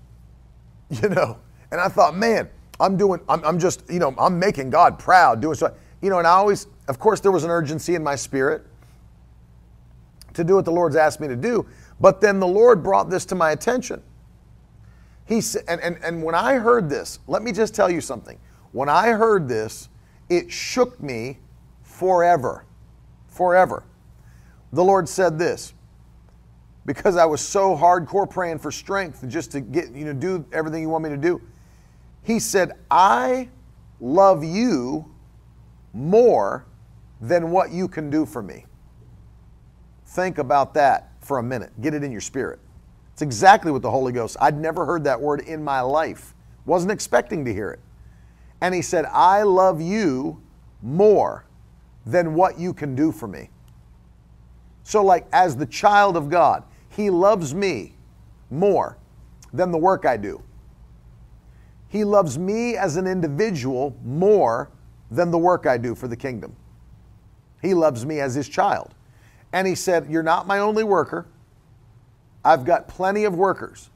you 0.91 1.09
know. 1.09 1.39
And 1.73 1.81
I 1.81 1.89
thought, 1.89 2.17
man, 2.17 2.49
I'm 2.79 2.97
doing, 2.97 3.21
I'm, 3.29 3.45
I'm 3.45 3.59
just, 3.59 3.83
you 3.91 3.99
know, 3.99 4.15
I'm 4.17 4.39
making 4.39 4.71
God 4.71 4.99
proud 4.99 5.41
doing 5.41 5.57
so. 5.57 5.75
You 6.01 6.11
know, 6.11 6.19
and 6.19 6.27
I 6.27 6.33
always, 6.33 6.69
of 6.87 7.01
course, 7.01 7.19
there 7.21 7.33
was 7.33 7.43
an 7.45 7.51
urgency 7.51 7.97
in 7.97 8.05
my 8.05 8.15
spirit 8.15 8.65
to 10.35 10.45
do 10.45 10.55
what 10.55 10.65
the 10.65 10.71
Lord's 10.73 10.95
asked 10.95 11.19
me 11.19 11.27
to 11.29 11.37
do. 11.37 11.67
But 12.01 12.21
then 12.21 12.39
the 12.39 12.47
Lord 12.47 12.85
brought 12.85 13.11
this 13.11 13.25
to 13.27 13.35
my 13.35 13.51
attention. 13.51 14.01
He 15.27 15.41
said, 15.41 15.65
and, 15.67 15.81
and, 15.81 15.99
and 16.05 16.23
when 16.23 16.37
I 16.37 16.55
heard 16.55 16.89
this, 16.89 17.19
let 17.27 17.43
me 17.43 17.51
just 17.51 17.75
tell 17.75 17.91
you 17.91 18.01
something. 18.01 18.39
When 18.71 18.89
I 18.89 19.09
heard 19.11 19.49
this, 19.49 19.89
it 20.29 20.53
shook 20.53 21.03
me 21.03 21.39
forever. 21.83 22.65
Forever. 23.43 23.83
The 24.73 24.85
Lord 24.85 25.09
said 25.09 25.37
this 25.37 25.75
because 26.87 27.17
I 27.17 27.25
was 27.25 27.41
so 27.41 27.77
hardcore 27.77 28.31
praying 28.31 28.61
for 28.61 28.71
strength 28.71 29.27
just 29.27 29.51
to 29.51 29.61
get, 29.61 29.93
you 29.93 30.05
know, 30.05 30.13
do 30.13 30.45
everything 30.53 30.81
you 30.81 30.89
want 30.89 31.03
me 31.03 31.11
to 31.11 31.17
do. 31.17 31.43
He 32.23 32.39
said, 32.39 32.71
I 32.89 33.49
love 33.99 34.45
you 34.45 35.13
more 35.93 36.67
than 37.21 37.51
what 37.51 37.73
you 37.73 37.89
can 37.89 38.11
do 38.11 38.25
for 38.25 38.45
me. 38.45 38.65
Think 40.07 40.39
about 40.39 40.73
that 40.75 41.11
for 41.21 41.39
a 41.39 41.43
minute. 41.43 41.73
Get 41.81 41.95
it 41.95 42.05
in 42.05 42.13
your 42.13 42.21
spirit. 42.21 42.61
It's 43.13 43.23
exactly 43.23 43.73
what 43.73 43.83
the 43.83 43.91
Holy 43.91 44.13
Ghost. 44.13 44.37
I'd 44.41 44.57
never 44.57 44.87
heard 44.87 45.03
that 45.03 45.21
word 45.21 45.41
in 45.41 45.65
my 45.65 45.81
life. 45.81 46.33
Wasn't 46.65 46.93
expecting 46.93 47.45
to 47.45 47.53
hear 47.53 47.73
it. 47.73 47.81
And 48.61 48.73
he 48.73 48.83
said, 48.83 49.05
"I 49.07 49.43
love 49.43 49.81
you 49.81 50.41
more 50.81 51.45
than 52.05 52.35
what 52.35 52.59
you 52.59 52.73
can 52.73 52.95
do 52.95 53.13
for 53.13 53.29
me." 53.29 53.51
So 54.85 55.03
like 55.03 55.27
as 55.33 55.57
the 55.57 55.67
child 55.67 56.17
of 56.17 56.29
God, 56.29 56.65
he 56.89 57.11
loves 57.11 57.55
me 57.55 57.95
more 58.51 58.99
than 59.53 59.71
the 59.71 59.79
work 59.79 60.05
I 60.05 60.17
do. 60.17 60.43
He 61.89 62.05
loves 62.05 62.39
me 62.39 62.77
as 62.77 62.97
an 62.97 63.07
individual 63.07 63.95
more 64.05 64.71
than 65.11 65.31
the 65.31 65.39
work 65.39 65.67
I 65.67 65.77
do 65.77 65.95
for 65.95 66.09
the 66.09 66.17
kingdom. 66.17 66.57
He 67.61 67.75
loves 67.75 68.07
me 68.07 68.21
as 68.21 68.35
his 68.35 68.49
child. 68.49 68.95
And 69.53 69.69
he 69.69 69.75
said, 69.75 70.09
You're 70.09 70.23
not 70.23 70.47
my 70.47 70.59
only 70.59 70.85
worker. 70.85 71.27
I've 72.45 72.65
got 72.65 72.89
plenty 72.89 73.25
of 73.25 73.37
workers. 73.37 73.91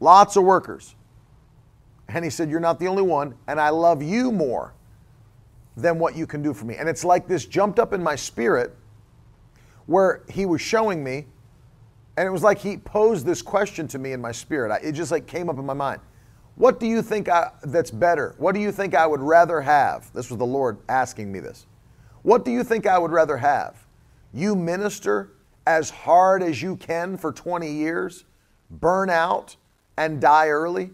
Lots 0.00 0.36
of 0.36 0.44
workers. 0.44 0.94
And 2.08 2.24
he 2.24 2.30
said, 2.30 2.50
You're 2.50 2.60
not 2.60 2.78
the 2.78 2.86
only 2.86 3.02
one, 3.02 3.34
and 3.48 3.60
I 3.60 3.70
love 3.70 4.02
you 4.02 4.30
more 4.30 4.73
than 5.76 5.98
what 5.98 6.16
you 6.16 6.26
can 6.26 6.42
do 6.42 6.54
for 6.54 6.64
me. 6.64 6.76
And 6.76 6.88
it's 6.88 7.04
like 7.04 7.26
this 7.26 7.46
jumped 7.46 7.78
up 7.78 7.92
in 7.92 8.02
my 8.02 8.16
spirit 8.16 8.74
where 9.86 10.22
he 10.30 10.46
was 10.46 10.60
showing 10.60 11.02
me, 11.02 11.26
and 12.16 12.26
it 12.26 12.30
was 12.30 12.42
like 12.42 12.58
he 12.58 12.76
posed 12.76 13.26
this 13.26 13.42
question 13.42 13.88
to 13.88 13.98
me 13.98 14.12
in 14.12 14.20
my 14.20 14.32
spirit. 14.32 14.78
It 14.82 14.92
just 14.92 15.10
like 15.10 15.26
came 15.26 15.48
up 15.48 15.58
in 15.58 15.66
my 15.66 15.74
mind. 15.74 16.00
What 16.56 16.78
do 16.78 16.86
you 16.86 17.02
think 17.02 17.28
I, 17.28 17.50
that's 17.64 17.90
better? 17.90 18.34
What 18.38 18.54
do 18.54 18.60
you 18.60 18.70
think 18.70 18.94
I 18.94 19.06
would 19.06 19.20
rather 19.20 19.60
have? 19.60 20.12
This 20.12 20.30
was 20.30 20.38
the 20.38 20.46
Lord 20.46 20.78
asking 20.88 21.32
me 21.32 21.40
this. 21.40 21.66
What 22.22 22.44
do 22.44 22.52
you 22.52 22.62
think 22.62 22.86
I 22.86 22.96
would 22.96 23.10
rather 23.10 23.36
have? 23.36 23.84
You 24.32 24.54
minister 24.54 25.32
as 25.66 25.90
hard 25.90 26.42
as 26.42 26.62
you 26.62 26.76
can 26.76 27.16
for 27.16 27.32
20 27.32 27.70
years, 27.70 28.24
burn 28.70 29.10
out 29.10 29.56
and 29.96 30.20
die 30.20 30.48
early, 30.48 30.90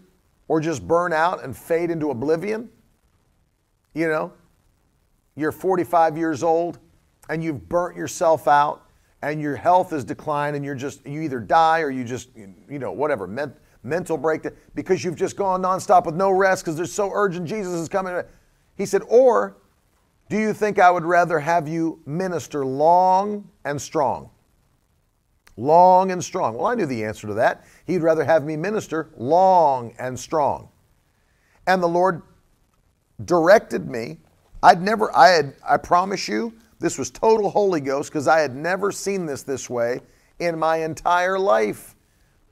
or 0.47 0.59
just 0.59 0.87
burn 0.87 1.13
out 1.13 1.43
and 1.43 1.55
fade 1.55 1.91
into 1.91 2.09
oblivion? 2.09 2.69
You 3.93 4.07
know, 4.07 4.33
you're 5.35 5.51
45 5.51 6.17
years 6.17 6.43
old 6.43 6.79
and 7.29 7.43
you've 7.43 7.67
burnt 7.69 7.95
yourself 7.95 8.47
out 8.47 8.85
and 9.21 9.41
your 9.41 9.55
health 9.55 9.93
is 9.93 10.03
declined 10.03 10.55
and 10.55 10.65
you're 10.65 10.75
just, 10.75 11.05
you 11.05 11.21
either 11.21 11.39
die 11.39 11.81
or 11.81 11.89
you 11.89 12.03
just, 12.03 12.29
you 12.35 12.79
know, 12.79 12.91
whatever, 12.91 13.27
mental 13.83 14.17
breakdown 14.17 14.53
because 14.75 15.03
you've 15.03 15.15
just 15.15 15.35
gone 15.35 15.61
nonstop 15.61 16.05
with 16.05 16.15
no 16.15 16.31
rest 16.31 16.63
because 16.63 16.75
they're 16.75 16.85
so 16.85 17.11
urgent 17.13 17.47
Jesus 17.47 17.73
is 17.73 17.87
coming. 17.87 18.21
He 18.75 18.85
said, 18.85 19.01
or 19.07 19.57
do 20.29 20.37
you 20.37 20.53
think 20.53 20.79
I 20.79 20.89
would 20.89 21.03
rather 21.03 21.39
have 21.39 21.67
you 21.67 22.01
minister 22.05 22.65
long 22.65 23.49
and 23.65 23.81
strong? 23.81 24.29
Long 25.57 26.11
and 26.11 26.23
strong. 26.23 26.55
Well, 26.55 26.67
I 26.67 26.75
knew 26.75 26.85
the 26.85 27.03
answer 27.03 27.27
to 27.27 27.33
that. 27.35 27.65
He'd 27.85 28.01
rather 28.01 28.23
have 28.23 28.45
me 28.45 28.55
minister 28.55 29.09
long 29.17 29.93
and 29.99 30.19
strong. 30.19 30.69
And 31.67 31.83
the 31.83 31.87
Lord 31.87 32.23
directed 33.25 33.87
me. 33.89 34.19
I'd 34.63 34.81
never, 34.81 35.15
I 35.15 35.29
had, 35.29 35.55
I 35.67 35.77
promise 35.77 36.27
you, 36.27 36.53
this 36.79 36.97
was 36.97 37.09
total 37.09 37.49
Holy 37.49 37.79
Ghost 37.79 38.09
because 38.09 38.27
I 38.27 38.39
had 38.39 38.55
never 38.55 38.91
seen 38.91 39.25
this 39.25 39.43
this 39.43 39.69
way 39.69 40.01
in 40.39 40.57
my 40.57 40.77
entire 40.77 41.37
life. 41.37 41.95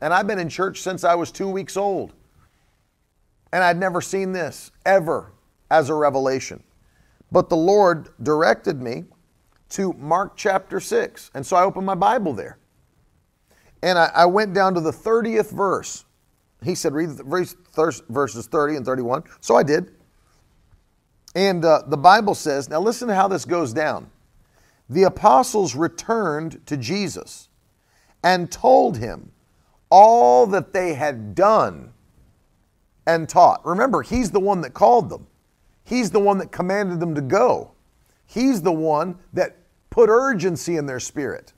And 0.02 0.14
I've 0.14 0.28
been 0.28 0.40
in 0.40 0.50
church 0.50 0.82
since 0.82 1.04
I 1.04 1.16
was 1.16 1.32
two 1.32 1.50
weeks 1.50 1.76
old. 1.76 2.14
And 3.52 3.64
I'd 3.64 3.78
never 3.78 4.02
seen 4.02 4.32
this 4.32 4.72
ever 4.86 5.34
as 5.72 5.90
a 5.90 5.96
revelation. 5.96 6.64
But 7.32 7.50
the 7.50 7.58
Lord 7.58 8.10
directed 8.22 8.82
me 8.82 9.06
to 9.70 9.94
Mark 9.94 10.36
chapter 10.36 10.80
6. 10.80 11.32
And 11.34 11.46
so 11.46 11.58
I 11.58 11.64
opened 11.64 11.86
my 11.86 11.96
Bible 11.96 12.34
there. 12.34 12.58
And 13.82 13.98
I, 13.98 14.12
I 14.14 14.26
went 14.26 14.54
down 14.54 14.74
to 14.76 14.82
the 14.82 14.92
30th 14.92 15.52
verse. 15.52 16.06
He 16.64 16.76
said, 16.76 16.94
read 16.94 17.10
the 17.10 17.24
verse 17.24 18.02
verses 18.10 18.48
30 18.48 18.78
and 18.78 18.86
31. 18.86 19.24
So 19.42 19.56
I 19.56 19.64
did. 19.64 19.92
And 21.36 21.64
uh, 21.64 21.84
the 21.88 21.98
Bible 21.98 22.36
says, 22.36 22.70
now 22.70 22.80
listen 22.80 23.08
to 23.08 23.16
how 23.16 23.28
this 23.28 23.46
goes 23.46 23.74
down. 23.74 24.10
The 24.90 25.04
apostles 25.04 25.76
returned 25.76 26.66
to 26.66 26.76
Jesus 26.76 27.50
and 28.24 28.52
told 28.52 28.98
him 28.98 29.32
all 29.90 30.48
that 30.48 30.74
they 30.74 30.94
had 30.94 31.36
done 31.36 31.94
and 33.06 33.30
taught. 33.30 33.66
Remember, 33.66 34.02
he's 34.02 34.32
the 34.32 34.40
one 34.40 34.62
that 34.62 34.74
called 34.74 35.10
them, 35.10 35.28
he's 35.84 36.12
the 36.12 36.20
one 36.20 36.38
that 36.40 36.52
commanded 36.52 37.00
them 37.00 37.16
to 37.16 37.22
go, 37.22 37.72
he's 38.26 38.62
the 38.62 38.72
one 38.72 39.18
that 39.34 39.58
put 39.90 40.10
urgency 40.10 40.78
in 40.78 40.86
their 40.86 41.00
spirit. 41.00 41.54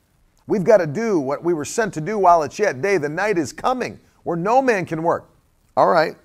We've 0.48 0.64
got 0.64 0.78
to 0.78 0.88
do 0.88 1.20
what 1.20 1.44
we 1.44 1.54
were 1.54 1.66
sent 1.66 1.94
to 1.94 2.02
do 2.02 2.18
while 2.18 2.44
it's 2.44 2.60
yet 2.60 2.82
day. 2.82 2.98
The 2.98 3.10
night 3.10 3.38
is 3.38 3.54
coming 3.54 4.00
where 4.24 4.38
no 4.38 4.62
man 4.62 4.86
can 4.86 5.04
work. 5.04 5.30
All 5.78 5.88
right. 5.88 6.16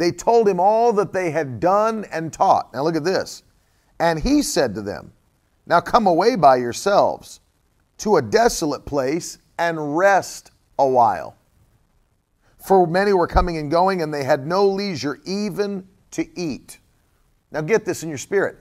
They 0.00 0.12
told 0.12 0.48
him 0.48 0.58
all 0.58 0.94
that 0.94 1.12
they 1.12 1.30
had 1.30 1.60
done 1.60 2.06
and 2.10 2.32
taught. 2.32 2.72
Now 2.72 2.84
look 2.84 2.96
at 2.96 3.04
this. 3.04 3.42
And 3.98 4.18
he 4.18 4.40
said 4.40 4.74
to 4.74 4.80
them, 4.80 5.12
Now 5.66 5.82
come 5.82 6.06
away 6.06 6.36
by 6.36 6.56
yourselves 6.56 7.40
to 7.98 8.16
a 8.16 8.22
desolate 8.22 8.86
place 8.86 9.36
and 9.58 9.98
rest 9.98 10.52
a 10.78 10.88
while. 10.88 11.36
For 12.56 12.86
many 12.86 13.12
were 13.12 13.26
coming 13.26 13.58
and 13.58 13.70
going, 13.70 14.00
and 14.00 14.12
they 14.12 14.24
had 14.24 14.46
no 14.46 14.66
leisure 14.66 15.20
even 15.26 15.86
to 16.12 16.26
eat. 16.34 16.78
Now 17.52 17.60
get 17.60 17.84
this 17.84 18.02
in 18.02 18.08
your 18.08 18.16
spirit. 18.16 18.56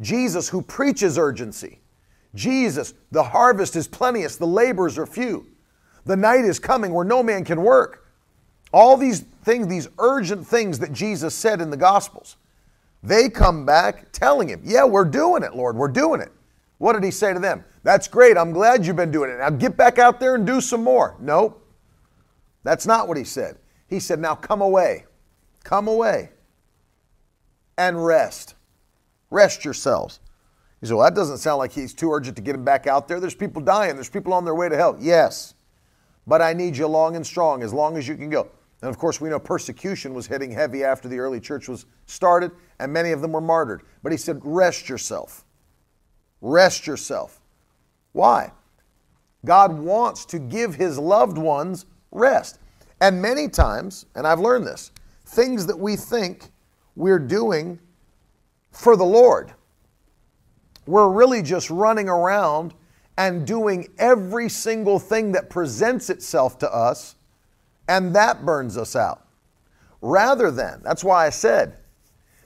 Jesus, 0.00 0.48
who 0.48 0.62
preaches 0.62 1.18
urgency, 1.18 1.80
Jesus, 2.34 2.94
the 3.10 3.22
harvest 3.22 3.76
is 3.76 3.86
plenteous, 3.86 4.36
the 4.36 4.46
laborers 4.46 4.96
are 4.96 5.04
few. 5.04 5.46
The 6.06 6.16
night 6.16 6.46
is 6.46 6.58
coming 6.58 6.94
where 6.94 7.04
no 7.04 7.22
man 7.22 7.44
can 7.44 7.60
work. 7.60 8.09
All 8.72 8.96
these 8.96 9.20
things, 9.44 9.66
these 9.66 9.88
urgent 9.98 10.46
things 10.46 10.78
that 10.78 10.92
Jesus 10.92 11.34
said 11.34 11.60
in 11.60 11.70
the 11.70 11.76
Gospels, 11.76 12.36
they 13.02 13.28
come 13.28 13.64
back 13.64 14.12
telling 14.12 14.48
him, 14.48 14.60
Yeah, 14.64 14.84
we're 14.84 15.04
doing 15.04 15.42
it, 15.42 15.54
Lord, 15.54 15.76
we're 15.76 15.88
doing 15.88 16.20
it. 16.20 16.32
What 16.78 16.94
did 16.94 17.04
he 17.04 17.10
say 17.10 17.32
to 17.32 17.38
them? 17.38 17.64
That's 17.82 18.08
great, 18.08 18.36
I'm 18.36 18.52
glad 18.52 18.86
you've 18.86 18.96
been 18.96 19.10
doing 19.10 19.30
it. 19.30 19.38
Now 19.38 19.50
get 19.50 19.76
back 19.76 19.98
out 19.98 20.20
there 20.20 20.34
and 20.34 20.46
do 20.46 20.60
some 20.60 20.84
more. 20.84 21.16
Nope. 21.18 21.56
That's 22.62 22.86
not 22.86 23.08
what 23.08 23.16
he 23.16 23.24
said. 23.24 23.56
He 23.88 24.00
said, 24.00 24.18
Now 24.18 24.34
come 24.34 24.60
away, 24.60 25.06
come 25.64 25.88
away 25.88 26.30
and 27.78 28.04
rest. 28.04 28.54
Rest 29.30 29.64
yourselves. 29.64 30.20
He 30.80 30.86
said, 30.86 30.94
Well, 30.94 31.04
that 31.04 31.14
doesn't 31.14 31.38
sound 31.38 31.58
like 31.58 31.72
he's 31.72 31.94
too 31.94 32.12
urgent 32.12 32.36
to 32.36 32.42
get 32.42 32.54
him 32.54 32.64
back 32.64 32.86
out 32.86 33.08
there. 33.08 33.18
There's 33.18 33.34
people 33.34 33.62
dying, 33.62 33.94
there's 33.94 34.10
people 34.10 34.34
on 34.34 34.44
their 34.44 34.54
way 34.54 34.68
to 34.68 34.76
hell. 34.76 34.96
Yes, 35.00 35.54
but 36.26 36.42
I 36.42 36.52
need 36.52 36.76
you 36.76 36.86
long 36.86 37.16
and 37.16 37.26
strong, 37.26 37.62
as 37.62 37.72
long 37.72 37.96
as 37.96 38.06
you 38.06 38.16
can 38.16 38.28
go. 38.28 38.48
And 38.82 38.88
of 38.88 38.98
course, 38.98 39.20
we 39.20 39.28
know 39.28 39.38
persecution 39.38 40.14
was 40.14 40.26
hitting 40.26 40.50
heavy 40.50 40.84
after 40.84 41.08
the 41.08 41.18
early 41.18 41.40
church 41.40 41.68
was 41.68 41.86
started, 42.06 42.50
and 42.78 42.92
many 42.92 43.12
of 43.12 43.20
them 43.20 43.32
were 43.32 43.40
martyred. 43.40 43.82
But 44.02 44.12
he 44.12 44.18
said, 44.18 44.40
Rest 44.42 44.88
yourself. 44.88 45.44
Rest 46.40 46.86
yourself. 46.86 47.40
Why? 48.12 48.52
God 49.44 49.78
wants 49.78 50.24
to 50.26 50.38
give 50.38 50.74
his 50.74 50.98
loved 50.98 51.38
ones 51.38 51.86
rest. 52.10 52.58
And 53.00 53.20
many 53.20 53.48
times, 53.48 54.06
and 54.14 54.26
I've 54.26 54.40
learned 54.40 54.66
this, 54.66 54.92
things 55.24 55.66
that 55.66 55.78
we 55.78 55.96
think 55.96 56.50
we're 56.96 57.18
doing 57.18 57.78
for 58.70 58.96
the 58.96 59.04
Lord, 59.04 59.52
we're 60.86 61.08
really 61.08 61.42
just 61.42 61.70
running 61.70 62.08
around 62.08 62.74
and 63.16 63.46
doing 63.46 63.88
every 63.98 64.48
single 64.48 64.98
thing 64.98 65.32
that 65.32 65.50
presents 65.50 66.10
itself 66.10 66.58
to 66.58 66.74
us, 66.74 67.16
and 67.90 68.14
that 68.14 68.46
burns 68.46 68.78
us 68.78 68.94
out. 68.94 69.26
Rather 70.00 70.52
than, 70.52 70.80
that's 70.82 71.02
why 71.02 71.26
I 71.26 71.30
said 71.30 71.76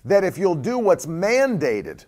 that 0.07 0.25
if 0.25 0.39
you'll 0.39 0.55
do 0.55 0.79
what's 0.79 1.05
mandated, 1.05 2.07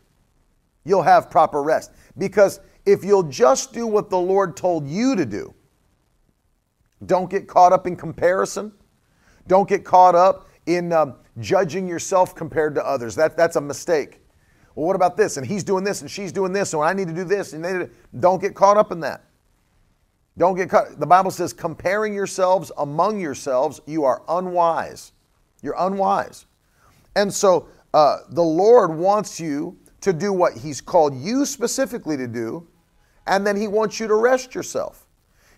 you'll 0.84 1.03
have 1.03 1.30
proper 1.30 1.62
rest. 1.62 1.93
Because 2.16 2.61
if 2.87 3.05
you'll 3.05 3.24
just 3.24 3.74
do 3.74 3.87
what 3.87 4.09
the 4.09 4.18
Lord 4.18 4.57
told 4.57 4.89
you 4.89 5.14
to 5.16 5.26
do, 5.26 5.53
don't 7.05 7.30
get 7.30 7.47
caught 7.47 7.74
up 7.74 7.87
in 7.87 7.95
comparison. 7.95 8.72
Don't 9.47 9.68
get 9.68 9.84
caught 9.84 10.14
up 10.14 10.49
in 10.64 10.91
um, 10.95 11.16
judging 11.39 11.87
yourself 11.87 12.34
compared 12.34 12.74
to 12.76 12.87
others. 12.87 13.14
That, 13.14 13.37
that's 13.37 13.57
a 13.57 13.61
mistake. 13.61 14.22
Well, 14.74 14.87
what 14.87 14.97
about 14.97 15.18
this? 15.18 15.37
And 15.37 15.47
he's 15.47 15.62
doing 15.62 15.84
this 15.84 16.01
and 16.01 16.11
she's 16.11 16.32
doing 16.32 16.55
this, 16.55 16.72
and 16.72 16.82
I 16.82 16.95
need 16.95 17.09
to 17.09 17.14
do 17.14 17.24
this. 17.24 17.53
And 17.53 17.62
they 17.62 17.91
don't 18.18 18.41
get 18.41 18.55
caught 18.55 18.78
up 18.78 18.93
in 18.93 19.01
that. 19.01 19.26
Don't 20.39 20.55
get 20.55 20.68
caught. 20.68 20.99
The 21.01 21.07
Bible 21.07 21.30
says, 21.30 21.53
comparing 21.53 22.12
yourselves 22.12 22.70
among 22.78 23.20
yourselves, 23.20 23.80
you 23.87 24.05
are 24.05 24.22
unwise. 24.28 25.12
You're 25.62 25.76
unwise. 25.78 26.47
And 27.14 27.32
so 27.32 27.68
uh, 27.95 28.18
the 28.30 28.43
Lord 28.43 28.95
wants 28.95 29.41
you 29.41 29.78
to 30.03 30.12
do 30.12 30.32
what 30.32 30.53
He's 30.53 30.80
called 30.80 31.16
you 31.16 31.47
specifically 31.47 32.16
to 32.16 32.28
do, 32.28 32.68
and 33.26 33.47
then 33.47 33.57
He 33.57 33.66
wants 33.66 33.99
you 33.99 34.07
to 34.07 34.14
rest 34.14 34.55
yourself. 34.55 35.07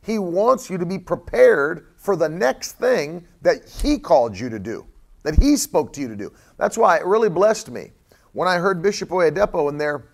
He 0.02 0.18
wants 0.18 0.70
you 0.70 0.78
to 0.78 0.86
be 0.86 0.98
prepared 0.98 1.88
for 1.96 2.14
the 2.14 2.28
next 2.28 2.72
thing 2.72 3.26
that 3.42 3.68
He 3.68 3.98
called 3.98 4.38
you 4.38 4.48
to 4.48 4.58
do, 4.60 4.86
that 5.24 5.34
He 5.34 5.56
spoke 5.56 5.92
to 5.94 6.00
you 6.00 6.08
to 6.08 6.16
do. 6.16 6.32
That's 6.56 6.78
why 6.78 6.98
it 6.98 7.04
really 7.04 7.28
blessed 7.28 7.70
me 7.70 7.90
when 8.32 8.46
I 8.46 8.58
heard 8.58 8.80
Bishop 8.80 9.08
Oyedepo 9.08 9.68
and 9.68 9.80
their 9.80 10.06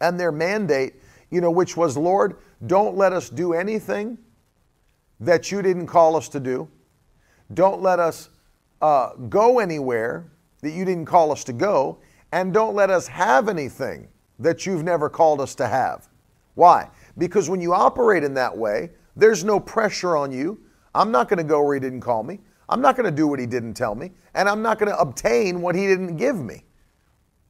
and 0.00 0.18
their 0.18 0.32
mandate, 0.32 0.94
you 1.30 1.40
know, 1.40 1.50
which 1.50 1.76
was, 1.76 1.96
Lord, 1.96 2.36
don't 2.66 2.96
let 2.96 3.12
us 3.12 3.30
do 3.30 3.52
anything 3.52 4.18
that 5.20 5.50
you 5.50 5.62
didn't 5.62 5.86
call 5.86 6.16
us 6.16 6.28
to 6.30 6.40
do. 6.40 6.68
Don't 7.54 7.82
let 7.82 7.98
us 7.98 8.30
uh, 8.80 9.14
go 9.28 9.58
anywhere 9.58 10.30
that 10.62 10.70
you 10.70 10.84
didn't 10.84 11.06
call 11.06 11.32
us 11.32 11.44
to 11.44 11.52
go. 11.52 11.98
And 12.32 12.52
don't 12.52 12.74
let 12.74 12.90
us 12.90 13.06
have 13.08 13.48
anything 13.48 14.08
that 14.38 14.64
you've 14.64 14.84
never 14.84 15.08
called 15.08 15.40
us 15.40 15.54
to 15.56 15.66
have. 15.66 16.08
Why? 16.54 16.88
Because 17.18 17.48
when 17.48 17.60
you 17.60 17.72
operate 17.72 18.22
in 18.22 18.34
that 18.34 18.56
way, 18.56 18.90
there's 19.16 19.44
no 19.44 19.58
pressure 19.58 20.16
on 20.16 20.32
you. 20.32 20.60
I'm 20.94 21.10
not 21.10 21.28
going 21.28 21.38
to 21.38 21.44
go 21.44 21.62
where 21.62 21.74
he 21.74 21.80
didn't 21.80 22.00
call 22.00 22.22
me. 22.22 22.40
I'm 22.68 22.80
not 22.80 22.96
going 22.96 23.06
to 23.10 23.14
do 23.14 23.26
what 23.26 23.40
he 23.40 23.46
didn't 23.46 23.74
tell 23.74 23.94
me. 23.94 24.12
And 24.34 24.48
I'm 24.48 24.62
not 24.62 24.78
going 24.78 24.90
to 24.90 24.98
obtain 24.98 25.60
what 25.60 25.74
he 25.74 25.86
didn't 25.86 26.16
give 26.16 26.36
me. 26.36 26.64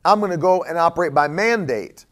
I'm 0.04 0.18
going 0.18 0.32
to 0.32 0.38
go 0.38 0.62
and 0.62 0.78
operate 0.78 1.12
by 1.12 1.28
mandate. 1.28 2.06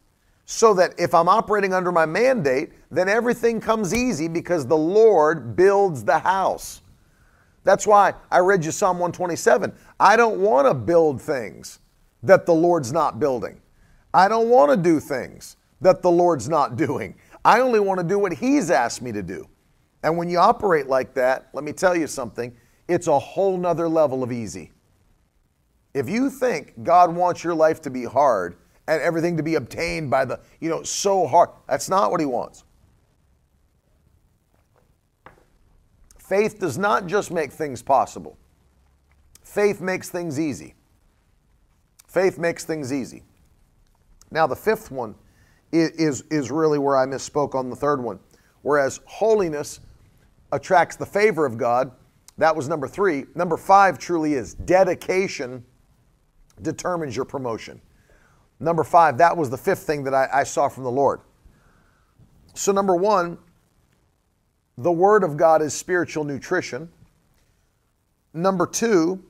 So 0.51 0.73
that 0.75 0.95
if 0.99 1.13
I'm 1.13 1.29
operating 1.29 1.75
under 1.75 1.93
my 1.93 2.07
mandate, 2.07 2.71
then 2.91 3.07
everything 3.07 3.61
comes 3.61 3.93
easy 3.93 4.29
because 4.29 4.67
the 4.67 4.79
Lord 4.79 5.55
builds 5.55 6.03
the 6.03 6.19
house. 6.19 6.81
That's 7.65 7.87
why 7.87 8.15
I 8.31 8.39
read 8.39 8.65
you 8.65 8.71
Psalm 8.71 8.99
127. 8.99 9.75
I 10.01 10.17
don't 10.17 10.41
want 10.41 10.67
to 10.67 10.73
build 10.73 11.21
things 11.21 11.81
that 12.23 12.47
the 12.47 12.55
Lord's 12.55 12.95
not 12.95 13.21
building. 13.21 13.61
I 14.15 14.27
don't 14.27 14.49
want 14.49 14.71
to 14.71 14.79
do 14.79 15.01
things 15.01 15.59
that 15.83 16.01
the 16.01 16.11
Lord's 16.11 16.49
not 16.49 16.77
doing. 16.77 17.17
I 17.45 17.61
only 17.61 17.79
want 17.79 18.01
to 18.01 18.05
do 18.05 18.19
what 18.19 18.33
He's 18.33 18.71
asked 18.71 19.03
me 19.03 19.13
to 19.13 19.23
do. 19.23 19.47
And 20.03 20.17
when 20.17 20.31
you 20.31 20.39
operate 20.39 20.87
like 20.87 21.13
that, 21.13 21.51
let 21.53 21.63
me 21.63 21.75
tell 21.75 21.95
you 21.95 22.07
something, 22.07 22.57
it's 22.89 23.07
a 23.07 23.19
whole 23.19 23.59
nother 23.59 23.87
level 23.87 24.23
of 24.23 24.33
easy. 24.33 24.73
If 25.93 26.09
you 26.09 26.31
think 26.31 26.83
God 26.85 27.15
wants 27.15 27.45
your 27.45 27.55
life 27.55 27.83
to 27.83 27.91
be 27.91 28.05
hard 28.05 28.57
and 28.89 29.03
everything 29.03 29.37
to 29.37 29.43
be 29.43 29.55
obtained 29.55 30.11
by 30.11 30.25
the, 30.25 30.41
you 30.61 30.71
know, 30.71 30.83
so 30.83 31.27
hard, 31.27 31.51
that's 31.69 31.91
not 31.91 32.11
what 32.11 32.21
He 32.21 32.27
wants. 32.27 32.65
Faith 36.19 36.59
does 36.59 36.79
not 36.79 37.07
just 37.07 37.31
make 37.31 37.53
things 37.53 37.83
possible, 37.83 38.37
faith 39.43 39.81
makes 39.81 40.09
things 40.09 40.41
easy. 40.41 40.75
Faith 42.07 42.39
makes 42.39 42.65
things 42.65 42.91
easy. 42.91 43.23
Now, 44.31 44.47
the 44.47 44.57
fifth 44.57 44.91
one 44.91 45.15
is, 45.73 46.23
is, 46.31 46.51
really 46.51 46.79
where 46.79 46.97
I 46.97 47.05
misspoke 47.05 47.55
on 47.55 47.69
the 47.69 47.77
third 47.77 48.03
one. 48.03 48.19
Whereas 48.63 49.01
holiness 49.05 49.81
attracts 50.51 50.97
the 50.97 51.05
favor 51.05 51.45
of 51.45 51.59
God, 51.59 51.93
that 52.39 52.57
was 52.57 52.67
number 52.67 52.89
three. 52.89 53.27
Number 53.35 53.59
five 53.59 53.99
truly 53.99 54.35
is 54.35 54.55
dedication 54.55 55.63
determines 56.63 57.15
your 57.15 57.27
promotion. 57.27 57.79
Number 58.61 58.85
five, 58.85 59.19
that 59.19 59.37
was 59.37 59.51
the 59.51 59.59
fifth 59.59 59.81
thing 59.81 60.05
that 60.05 60.15
I, 60.15 60.29
I 60.33 60.43
saw 60.45 60.69
from 60.69 60.85
the 60.85 60.91
Lord. 60.91 61.21
So, 62.55 62.73
number 62.73 62.95
one, 62.95 63.39
the 64.77 64.91
Word 64.93 65.23
of 65.23 65.37
God 65.37 65.63
is 65.63 65.75
spiritual 65.75 66.25
nutrition. 66.25 66.89
Number 68.35 68.67
two, 68.67 69.23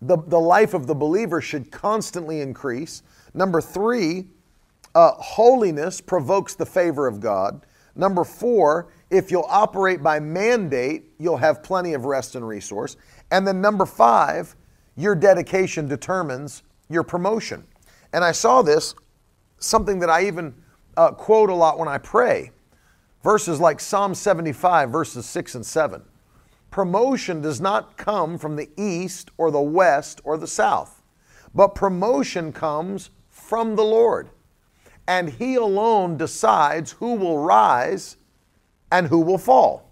the, 0.00 0.16
the 0.16 0.38
life 0.38 0.74
of 0.74 0.86
the 0.86 0.94
believer 0.94 1.40
should 1.40 1.70
constantly 1.70 2.40
increase. 2.40 3.02
Number 3.34 3.60
three, 3.60 4.26
uh, 4.94 5.12
holiness 5.12 6.00
provokes 6.00 6.54
the 6.54 6.66
favor 6.66 7.06
of 7.06 7.20
God. 7.20 7.64
Number 7.94 8.24
four, 8.24 8.92
if 9.10 9.30
you'll 9.30 9.46
operate 9.48 10.02
by 10.02 10.20
mandate, 10.20 11.12
you'll 11.18 11.36
have 11.36 11.62
plenty 11.62 11.94
of 11.94 12.04
rest 12.04 12.36
and 12.36 12.46
resource. 12.46 12.96
And 13.30 13.46
then 13.46 13.60
number 13.60 13.86
five, 13.86 14.54
your 14.96 15.14
dedication 15.14 15.88
determines 15.88 16.62
your 16.88 17.02
promotion. 17.02 17.66
And 18.12 18.24
I 18.24 18.32
saw 18.32 18.62
this, 18.62 18.94
something 19.58 19.98
that 20.00 20.10
I 20.10 20.26
even 20.26 20.54
uh, 20.96 21.12
quote 21.12 21.50
a 21.50 21.54
lot 21.54 21.78
when 21.78 21.88
I 21.88 21.98
pray. 21.98 22.50
Verses 23.22 23.60
like 23.60 23.80
Psalm 23.80 24.14
75, 24.14 24.90
verses 24.90 25.26
6 25.26 25.56
and 25.56 25.66
7. 25.66 26.02
Promotion 26.70 27.40
does 27.40 27.60
not 27.60 27.96
come 27.96 28.38
from 28.38 28.56
the 28.56 28.68
east 28.76 29.30
or 29.36 29.50
the 29.50 29.60
west 29.60 30.20
or 30.24 30.36
the 30.36 30.46
south, 30.46 31.02
but 31.54 31.74
promotion 31.74 32.52
comes 32.52 33.10
from 33.28 33.74
the 33.74 33.82
Lord 33.84 34.30
and 35.08 35.30
He 35.30 35.54
alone 35.54 36.18
decides 36.18 36.92
who 36.92 37.14
will 37.14 37.38
rise 37.38 38.18
and 38.92 39.08
who 39.08 39.20
will 39.20 39.38
fall. 39.38 39.90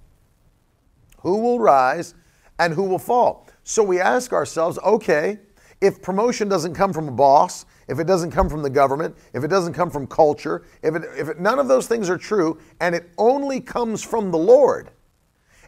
Who 1.20 1.38
will 1.38 1.58
rise 1.58 2.14
and 2.58 2.74
who 2.74 2.82
will 2.82 2.98
fall. 2.98 3.48
So 3.64 3.82
we 3.82 3.98
ask 3.98 4.32
ourselves 4.32 4.78
okay, 4.84 5.40
if 5.80 6.00
promotion 6.02 6.48
doesn't 6.48 6.74
come 6.74 6.92
from 6.92 7.08
a 7.08 7.12
boss, 7.12 7.66
if 7.88 7.98
it 7.98 8.06
doesn't 8.06 8.30
come 8.30 8.48
from 8.48 8.62
the 8.62 8.70
government, 8.70 9.16
if 9.32 9.44
it 9.44 9.48
doesn't 9.48 9.74
come 9.74 9.90
from 9.90 10.06
culture, 10.06 10.64
if, 10.82 10.94
it, 10.94 11.02
if 11.16 11.28
it, 11.28 11.40
none 11.40 11.58
of 11.58 11.68
those 11.68 11.86
things 11.86 12.08
are 12.08 12.18
true, 12.18 12.58
and 12.80 12.94
it 12.94 13.10
only 13.18 13.60
comes 13.60 14.02
from 14.02 14.30
the 14.30 14.38
Lord, 14.38 14.90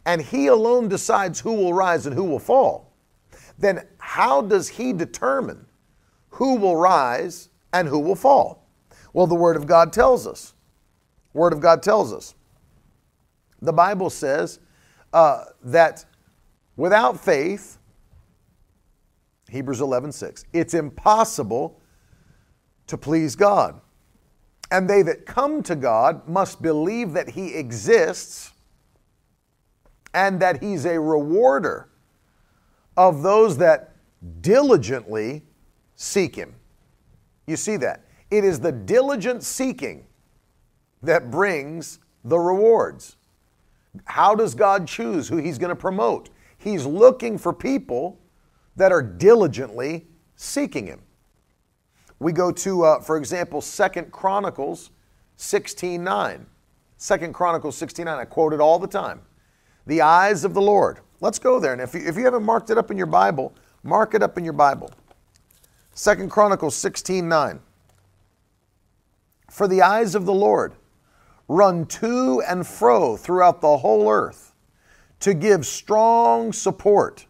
and 0.06 0.20
He 0.20 0.46
alone 0.46 0.88
decides 0.88 1.40
who 1.40 1.52
will 1.52 1.74
rise 1.74 2.06
and 2.06 2.14
who 2.14 2.24
will 2.24 2.38
fall, 2.38 2.92
then 3.58 3.86
how 3.98 4.40
does 4.40 4.68
He 4.68 4.92
determine 4.92 5.66
who 6.30 6.56
will 6.56 6.76
rise 6.76 7.50
and 7.72 7.86
who 7.86 7.98
will 7.98 8.16
fall? 8.16 8.66
Well, 9.12 9.26
the 9.26 9.34
Word 9.34 9.56
of 9.56 9.66
God 9.66 9.92
tells 9.92 10.26
us. 10.26 10.54
Word 11.32 11.52
of 11.52 11.60
God 11.60 11.82
tells 11.82 12.12
us. 12.12 12.34
The 13.60 13.72
Bible 13.72 14.10
says 14.10 14.60
uh, 15.12 15.44
that 15.64 16.04
without 16.76 17.20
faith, 17.20 17.77
Hebrews 19.50 19.80
11 19.80 20.12
6, 20.12 20.44
it's 20.52 20.74
impossible 20.74 21.80
to 22.86 22.98
please 22.98 23.34
God. 23.34 23.80
And 24.70 24.88
they 24.88 25.02
that 25.02 25.24
come 25.24 25.62
to 25.62 25.74
God 25.74 26.28
must 26.28 26.60
believe 26.60 27.12
that 27.12 27.30
He 27.30 27.54
exists 27.54 28.52
and 30.12 30.40
that 30.40 30.62
He's 30.62 30.84
a 30.84 31.00
rewarder 31.00 31.88
of 32.96 33.22
those 33.22 33.56
that 33.58 33.94
diligently 34.40 35.42
seek 35.96 36.36
Him. 36.36 36.54
You 37.46 37.56
see 37.56 37.76
that? 37.78 38.04
It 38.30 38.44
is 38.44 38.60
the 38.60 38.72
diligent 38.72 39.42
seeking 39.42 40.04
that 41.02 41.30
brings 41.30 42.00
the 42.24 42.38
rewards. 42.38 43.16
How 44.04 44.34
does 44.34 44.54
God 44.54 44.86
choose 44.86 45.28
who 45.28 45.38
He's 45.38 45.56
going 45.56 45.70
to 45.70 45.76
promote? 45.76 46.28
He's 46.58 46.84
looking 46.84 47.38
for 47.38 47.52
people 47.54 48.18
that 48.78 48.92
are 48.92 49.02
diligently 49.02 50.06
seeking 50.36 50.86
Him. 50.86 51.02
We 52.20 52.32
go 52.32 52.50
to, 52.52 52.84
uh, 52.84 53.00
for 53.00 53.16
example, 53.16 53.60
Second 53.60 54.12
Chronicles 54.12 54.90
16 55.36 56.02
9. 56.02 56.46
2 56.98 57.18
Chronicles 57.32 57.76
16 57.76 58.04
9. 58.04 58.18
I 58.18 58.24
quote 58.24 58.52
it 58.52 58.60
all 58.60 58.78
the 58.78 58.86
time. 58.86 59.20
The 59.86 60.00
eyes 60.00 60.44
of 60.44 60.54
the 60.54 60.62
Lord. 60.62 61.00
Let's 61.20 61.38
go 61.38 61.58
there. 61.58 61.72
And 61.72 61.82
if 61.82 61.94
you, 61.94 62.00
if 62.06 62.16
you 62.16 62.24
haven't 62.24 62.44
marked 62.44 62.70
it 62.70 62.78
up 62.78 62.90
in 62.90 62.96
your 62.96 63.06
Bible, 63.06 63.52
mark 63.82 64.14
it 64.14 64.22
up 64.22 64.38
in 64.38 64.44
your 64.44 64.52
Bible. 64.52 64.90
Second 65.92 66.30
Chronicles 66.30 66.76
16 66.76 67.28
9. 67.28 67.60
For 69.50 69.66
the 69.66 69.82
eyes 69.82 70.14
of 70.14 70.24
the 70.24 70.34
Lord 70.34 70.74
run 71.48 71.86
to 71.86 72.42
and 72.46 72.64
fro 72.64 73.16
throughout 73.16 73.60
the 73.60 73.78
whole 73.78 74.08
earth 74.08 74.52
to 75.20 75.34
give 75.34 75.66
strong 75.66 76.52
support 76.52 77.26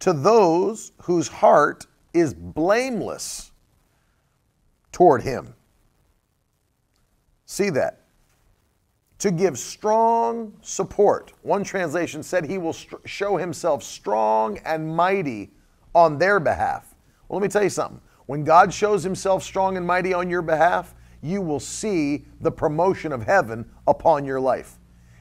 to 0.00 0.12
those 0.12 0.92
whose 1.02 1.28
heart 1.28 1.86
is 2.12 2.34
blameless 2.34 3.50
toward 4.92 5.22
Him. 5.22 5.54
See 7.46 7.70
that? 7.70 8.00
To 9.20 9.30
give 9.30 9.58
strong 9.58 10.52
support. 10.60 11.32
One 11.42 11.64
translation 11.64 12.22
said 12.22 12.44
he 12.44 12.58
will 12.58 12.74
st- 12.74 13.00
show 13.08 13.36
himself 13.36 13.82
strong 13.82 14.58
and 14.58 14.94
mighty 14.94 15.52
on 15.94 16.18
their 16.18 16.38
behalf. 16.38 16.94
Well, 17.28 17.38
let 17.38 17.46
me 17.46 17.48
tell 17.48 17.62
you 17.62 17.70
something. 17.70 18.00
When 18.26 18.44
God 18.44 18.74
shows 18.74 19.02
himself 19.02 19.42
strong 19.42 19.76
and 19.76 19.86
mighty 19.86 20.12
on 20.12 20.28
your 20.28 20.42
behalf, 20.42 20.94
you 21.22 21.40
will 21.40 21.60
see 21.60 22.26
the 22.40 22.50
promotion 22.50 23.12
of 23.12 23.22
heaven 23.22 23.70
upon 23.86 24.24
your 24.24 24.40
life. 24.40 24.78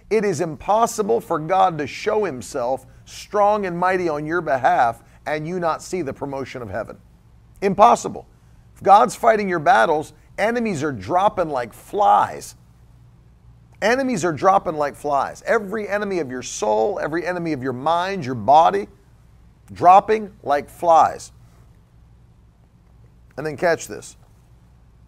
It 0.10 0.26
is 0.26 0.42
impossible 0.42 1.22
for 1.22 1.40
God 1.40 1.78
to 1.78 1.88
show 1.88 2.26
himself 2.26 2.86
strong 3.06 3.66
and 3.66 3.78
mighty 3.78 4.10
on 4.10 4.26
your 4.26 4.42
behalf 4.42 5.04
and 5.26 5.48
you 5.48 5.60
not 5.60 5.82
see 5.82 6.02
the 6.02 6.14
promotion 6.14 6.62
of 6.62 6.70
heaven. 6.70 6.98
Impossible. 7.62 8.28
If 8.76 8.84
God's 8.84 9.16
fighting 9.16 9.48
your 9.50 9.60
battles, 9.60 10.14
enemies 10.38 10.84
are 10.84 10.92
dropping 10.92 11.50
like 11.50 11.74
flies. 11.74 12.56
Enemies 13.82 14.26
are 14.26 14.34
dropping 14.34 14.76
like 14.76 14.96
flies. 14.96 15.44
Every 15.46 15.88
enemy 15.88 16.20
of 16.20 16.30
your 16.30 16.42
soul, 16.42 17.00
every 17.02 17.26
enemy 17.26 17.54
of 17.54 17.64
your 17.64 17.74
mind, 17.74 18.26
your 18.26 18.36
body, 18.36 18.88
dropping 19.72 20.34
like 20.44 20.70
flies. 20.70 21.32
And 23.38 23.46
then 23.46 23.58
catch 23.58 23.88
this 23.88 24.18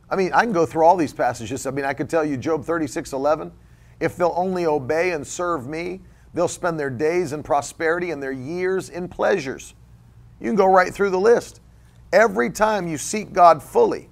I 0.10 0.16
mean, 0.16 0.32
I 0.34 0.44
can 0.44 0.54
go 0.54 0.66
through 0.66 0.86
all 0.86 0.96
these 0.96 1.14
passages. 1.14 1.66
I 1.66 1.72
mean, 1.72 1.86
I 1.86 1.94
could 1.94 2.10
tell 2.10 2.24
you 2.24 2.38
Job 2.38 2.64
36 2.64 3.14
11. 3.14 3.52
If 4.00 4.16
they'll 4.16 4.34
only 4.36 4.66
obey 4.66 5.12
and 5.12 5.26
serve 5.26 5.68
me, 5.68 6.02
they'll 6.38 6.48
spend 6.48 6.80
their 6.80 6.92
days 6.92 7.34
in 7.34 7.42
prosperity 7.42 8.12
and 8.12 8.22
their 8.22 8.32
years 8.32 8.90
in 8.90 9.08
pleasures. 9.08 9.74
You 10.40 10.48
can 10.48 10.56
go 10.56 10.68
right 10.68 10.94
through 10.94 11.10
the 11.10 11.20
list. 11.20 11.62
Every 12.14 12.52
time 12.52 12.88
you 12.88 13.00
seek 13.00 13.34
God 13.34 13.64
fully 13.64 14.08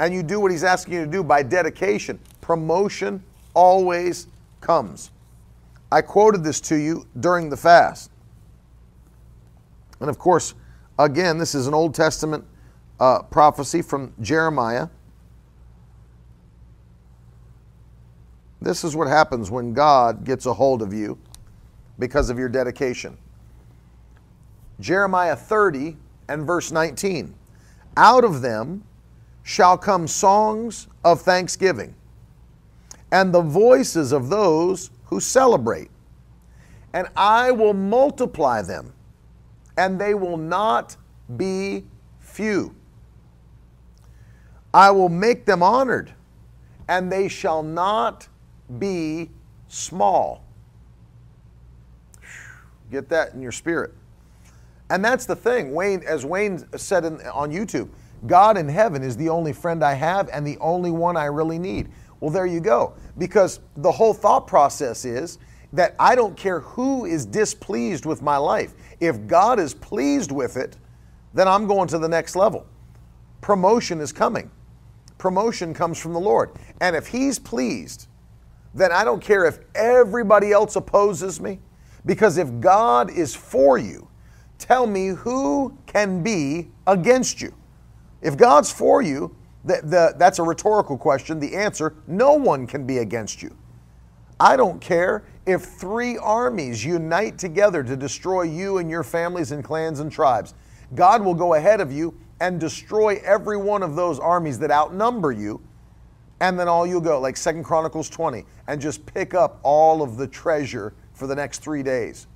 and 0.00 0.12
you 0.12 0.24
do 0.24 0.40
what 0.40 0.50
He's 0.50 0.64
asking 0.64 0.94
you 0.94 1.04
to 1.04 1.10
do 1.10 1.22
by 1.22 1.44
dedication, 1.44 2.18
promotion 2.40 3.22
always 3.54 4.26
comes. 4.60 5.12
I 5.92 6.02
quoted 6.02 6.42
this 6.42 6.60
to 6.62 6.74
you 6.74 7.06
during 7.20 7.48
the 7.48 7.56
fast. 7.56 8.10
And 10.00 10.10
of 10.10 10.18
course, 10.18 10.54
again, 10.98 11.38
this 11.38 11.54
is 11.54 11.68
an 11.68 11.74
Old 11.74 11.94
Testament 11.94 12.44
uh, 12.98 13.22
prophecy 13.22 13.82
from 13.82 14.12
Jeremiah. 14.20 14.88
This 18.60 18.84
is 18.84 18.96
what 18.96 19.08
happens 19.08 19.50
when 19.50 19.72
God 19.72 20.24
gets 20.24 20.46
a 20.46 20.52
hold 20.52 20.82
of 20.82 20.92
you 20.92 21.18
because 21.98 22.30
of 22.30 22.38
your 22.38 22.48
dedication. 22.48 23.16
Jeremiah 24.80 25.36
30 25.36 25.96
and 26.28 26.46
verse 26.46 26.70
19. 26.72 27.34
Out 27.96 28.24
of 28.24 28.42
them 28.42 28.84
shall 29.42 29.78
come 29.78 30.06
songs 30.06 30.88
of 31.04 31.22
thanksgiving 31.22 31.94
and 33.10 33.32
the 33.32 33.42
voices 33.42 34.12
of 34.12 34.28
those 34.28 34.90
who 35.06 35.20
celebrate. 35.20 35.90
And 36.92 37.08
I 37.16 37.50
will 37.50 37.74
multiply 37.74 38.62
them, 38.62 38.92
and 39.76 40.00
they 40.00 40.14
will 40.14 40.36
not 40.36 40.96
be 41.36 41.84
few. 42.20 42.74
I 44.72 44.90
will 44.90 45.08
make 45.08 45.44
them 45.44 45.62
honored, 45.62 46.12
and 46.88 47.10
they 47.10 47.28
shall 47.28 47.62
not 47.62 48.28
be 48.78 49.30
small. 49.68 50.44
Get 52.90 53.08
that 53.08 53.34
in 53.34 53.42
your 53.42 53.52
spirit. 53.52 53.92
And 54.90 55.04
that's 55.04 55.26
the 55.26 55.36
thing. 55.36 55.72
Wayne, 55.74 56.02
as 56.06 56.24
Wayne 56.24 56.64
said 56.76 57.04
in, 57.04 57.20
on 57.26 57.50
YouTube, 57.50 57.88
God 58.26 58.56
in 58.56 58.68
heaven 58.68 59.02
is 59.02 59.16
the 59.16 59.28
only 59.28 59.52
friend 59.52 59.84
I 59.84 59.94
have 59.94 60.28
and 60.32 60.46
the 60.46 60.58
only 60.58 60.90
one 60.90 61.16
I 61.16 61.26
really 61.26 61.58
need. 61.58 61.88
Well, 62.20 62.30
there 62.30 62.46
you 62.46 62.60
go. 62.60 62.94
Because 63.18 63.60
the 63.76 63.92
whole 63.92 64.14
thought 64.14 64.46
process 64.46 65.04
is 65.04 65.38
that 65.72 65.94
I 66.00 66.14
don't 66.14 66.36
care 66.36 66.60
who 66.60 67.04
is 67.04 67.26
displeased 67.26 68.06
with 68.06 68.22
my 68.22 68.38
life. 68.38 68.74
If 69.00 69.26
God 69.26 69.60
is 69.60 69.74
pleased 69.74 70.32
with 70.32 70.56
it, 70.56 70.76
then 71.34 71.46
I'm 71.46 71.66
going 71.66 71.88
to 71.88 71.98
the 71.98 72.08
next 72.08 72.34
level. 72.34 72.66
Promotion 73.42 74.00
is 74.00 74.12
coming 74.12 74.50
promotion 75.18 75.74
comes 75.74 75.98
from 75.98 76.12
the 76.12 76.20
Lord. 76.20 76.50
And 76.80 76.96
if 76.96 77.08
He's 77.08 77.38
pleased, 77.38 78.07
then 78.74 78.92
I 78.92 79.04
don't 79.04 79.22
care 79.22 79.44
if 79.44 79.58
everybody 79.74 80.52
else 80.52 80.76
opposes 80.76 81.40
me, 81.40 81.60
because 82.06 82.38
if 82.38 82.60
God 82.60 83.10
is 83.10 83.34
for 83.34 83.78
you, 83.78 84.08
tell 84.58 84.86
me 84.86 85.08
who 85.08 85.76
can 85.86 86.22
be 86.22 86.68
against 86.86 87.40
you. 87.40 87.54
If 88.22 88.36
God's 88.36 88.72
for 88.72 89.02
you, 89.02 89.34
the, 89.64 89.80
the, 89.84 90.14
that's 90.16 90.38
a 90.38 90.42
rhetorical 90.42 90.96
question. 90.96 91.38
The 91.38 91.54
answer 91.54 91.94
no 92.06 92.34
one 92.34 92.66
can 92.66 92.86
be 92.86 92.98
against 92.98 93.42
you. 93.42 93.56
I 94.40 94.56
don't 94.56 94.80
care 94.80 95.24
if 95.46 95.62
three 95.62 96.16
armies 96.16 96.84
unite 96.84 97.38
together 97.38 97.82
to 97.82 97.96
destroy 97.96 98.42
you 98.42 98.78
and 98.78 98.88
your 98.88 99.02
families 99.02 99.52
and 99.52 99.64
clans 99.64 100.00
and 100.00 100.10
tribes. 100.10 100.54
God 100.94 101.22
will 101.22 101.34
go 101.34 101.54
ahead 101.54 101.80
of 101.80 101.92
you 101.92 102.18
and 102.40 102.60
destroy 102.60 103.20
every 103.24 103.56
one 103.56 103.82
of 103.82 103.96
those 103.96 104.18
armies 104.18 104.58
that 104.60 104.70
outnumber 104.70 105.32
you, 105.32 105.60
And 106.40 106.58
then 106.58 106.68
all 106.68 106.86
you'll 106.86 107.00
go, 107.00 107.20
like 107.20 107.36
Second 107.36 107.64
Chronicles 107.64 108.08
20, 108.08 108.44
and 108.68 108.80
just 108.80 109.04
pick 109.06 109.34
up 109.34 109.58
all 109.62 110.02
of 110.02 110.16
the 110.16 110.26
treasure 110.26 110.94
for 111.12 111.26
the 111.26 111.34
next 111.34 111.62
three 111.62 111.82
days 111.82 112.28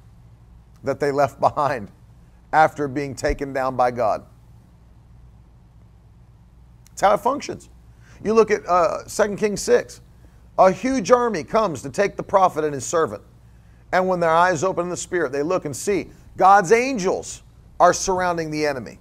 that 0.82 0.98
they 0.98 1.12
left 1.12 1.38
behind 1.40 1.88
after 2.52 2.88
being 2.88 3.14
taken 3.14 3.52
down 3.52 3.76
by 3.76 3.90
God. 3.90 4.24
That's 6.90 7.00
how 7.02 7.14
it 7.14 7.20
functions. 7.20 7.70
You 8.24 8.34
look 8.34 8.50
at 8.50 8.66
uh, 8.68 9.04
2 9.04 9.36
Kings 9.36 9.62
6. 9.62 10.00
A 10.58 10.70
huge 10.70 11.10
army 11.10 11.44
comes 11.44 11.82
to 11.82 11.90
take 11.90 12.16
the 12.16 12.22
prophet 12.22 12.64
and 12.64 12.74
his 12.74 12.84
servant. 12.84 13.22
And 13.92 14.08
when 14.08 14.20
their 14.20 14.30
eyes 14.30 14.64
open 14.64 14.84
in 14.84 14.90
the 14.90 14.96
spirit, 14.96 15.32
they 15.32 15.42
look 15.42 15.64
and 15.64 15.74
see 15.74 16.10
God's 16.36 16.72
angels 16.72 17.42
are 17.80 17.92
surrounding 17.92 18.50
the 18.50 18.66
enemy. 18.66 18.98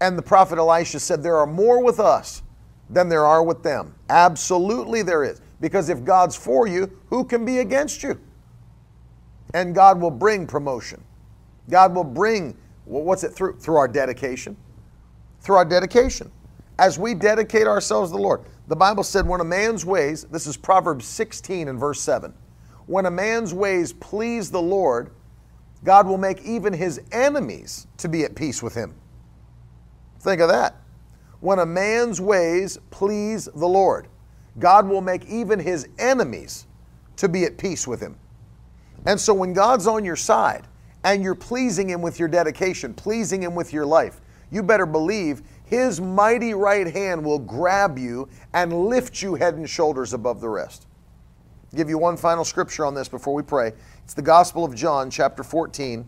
And 0.00 0.16
the 0.16 0.22
prophet 0.22 0.58
Elisha 0.58 1.00
said, 1.00 1.22
There 1.22 1.36
are 1.36 1.46
more 1.46 1.82
with 1.82 2.00
us 2.00 2.42
than 2.88 3.08
there 3.08 3.24
are 3.24 3.42
with 3.42 3.62
them. 3.62 3.94
Absolutely, 4.10 5.02
there 5.02 5.22
is. 5.24 5.40
Because 5.60 5.88
if 5.88 6.04
God's 6.04 6.34
for 6.34 6.66
you, 6.66 6.90
who 7.06 7.24
can 7.24 7.44
be 7.44 7.60
against 7.60 8.02
you? 8.02 8.20
And 9.54 9.74
God 9.74 10.00
will 10.00 10.10
bring 10.10 10.46
promotion. 10.46 11.02
God 11.70 11.94
will 11.94 12.04
bring, 12.04 12.56
well, 12.86 13.04
what's 13.04 13.22
it 13.22 13.32
through? 13.32 13.58
Through 13.58 13.76
our 13.76 13.88
dedication. 13.88 14.56
Through 15.40 15.56
our 15.56 15.64
dedication. 15.64 16.30
As 16.78 16.98
we 16.98 17.14
dedicate 17.14 17.66
ourselves 17.66 18.10
to 18.10 18.16
the 18.16 18.22
Lord. 18.22 18.42
The 18.66 18.76
Bible 18.76 19.04
said, 19.04 19.26
when 19.26 19.40
a 19.40 19.44
man's 19.44 19.84
ways, 19.86 20.24
this 20.24 20.46
is 20.46 20.56
Proverbs 20.56 21.04
16 21.04 21.68
and 21.68 21.78
verse 21.78 22.00
7, 22.00 22.34
when 22.86 23.06
a 23.06 23.10
man's 23.10 23.54
ways 23.54 23.92
please 23.92 24.50
the 24.50 24.62
Lord, 24.62 25.10
God 25.84 26.06
will 26.06 26.18
make 26.18 26.42
even 26.42 26.72
his 26.72 27.00
enemies 27.12 27.86
to 27.98 28.08
be 28.08 28.24
at 28.24 28.34
peace 28.34 28.62
with 28.62 28.74
him. 28.74 28.94
Think 30.20 30.40
of 30.40 30.48
that. 30.48 30.79
When 31.40 31.58
a 31.58 31.66
man's 31.66 32.20
ways 32.20 32.78
please 32.90 33.46
the 33.46 33.66
Lord, 33.66 34.08
God 34.58 34.88
will 34.88 35.00
make 35.00 35.26
even 35.26 35.58
his 35.58 35.88
enemies 35.98 36.66
to 37.16 37.28
be 37.28 37.44
at 37.44 37.56
peace 37.56 37.86
with 37.86 38.00
him. 38.00 38.16
And 39.06 39.18
so 39.18 39.32
when 39.32 39.52
God's 39.52 39.86
on 39.86 40.04
your 40.04 40.16
side 40.16 40.66
and 41.04 41.22
you're 41.22 41.34
pleasing 41.34 41.88
him 41.88 42.02
with 42.02 42.18
your 42.18 42.28
dedication, 42.28 42.92
pleasing 42.92 43.42
him 43.42 43.54
with 43.54 43.72
your 43.72 43.86
life, 43.86 44.20
you 44.50 44.62
better 44.62 44.84
believe 44.84 45.42
his 45.64 46.00
mighty 46.00 46.52
right 46.52 46.92
hand 46.92 47.24
will 47.24 47.38
grab 47.38 47.96
you 47.96 48.28
and 48.52 48.86
lift 48.86 49.22
you 49.22 49.34
head 49.34 49.54
and 49.54 49.68
shoulders 49.68 50.12
above 50.12 50.40
the 50.40 50.48
rest. 50.48 50.86
I'll 51.72 51.76
give 51.76 51.88
you 51.88 51.96
one 51.96 52.16
final 52.16 52.44
scripture 52.44 52.84
on 52.84 52.94
this 52.94 53.08
before 53.08 53.32
we 53.32 53.42
pray. 53.42 53.72
It's 54.04 54.12
the 54.12 54.22
Gospel 54.22 54.64
of 54.64 54.74
John, 54.74 55.08
chapter 55.08 55.42
14, 55.42 56.04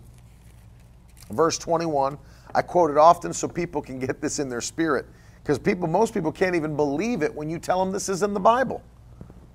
verse 1.30 1.56
21. 1.56 2.18
I 2.54 2.60
quote 2.60 2.90
it 2.90 2.98
often 2.98 3.32
so 3.32 3.48
people 3.48 3.80
can 3.80 3.98
get 3.98 4.20
this 4.20 4.38
in 4.38 4.48
their 4.50 4.60
spirit 4.60 5.06
because 5.42 5.58
people 5.58 5.88
most 5.88 6.14
people 6.14 6.30
can't 6.30 6.54
even 6.54 6.76
believe 6.76 7.22
it 7.22 7.34
when 7.34 7.50
you 7.50 7.58
tell 7.58 7.84
them 7.84 7.92
this 7.92 8.08
is 8.08 8.22
in 8.22 8.32
the 8.32 8.40
Bible. 8.40 8.82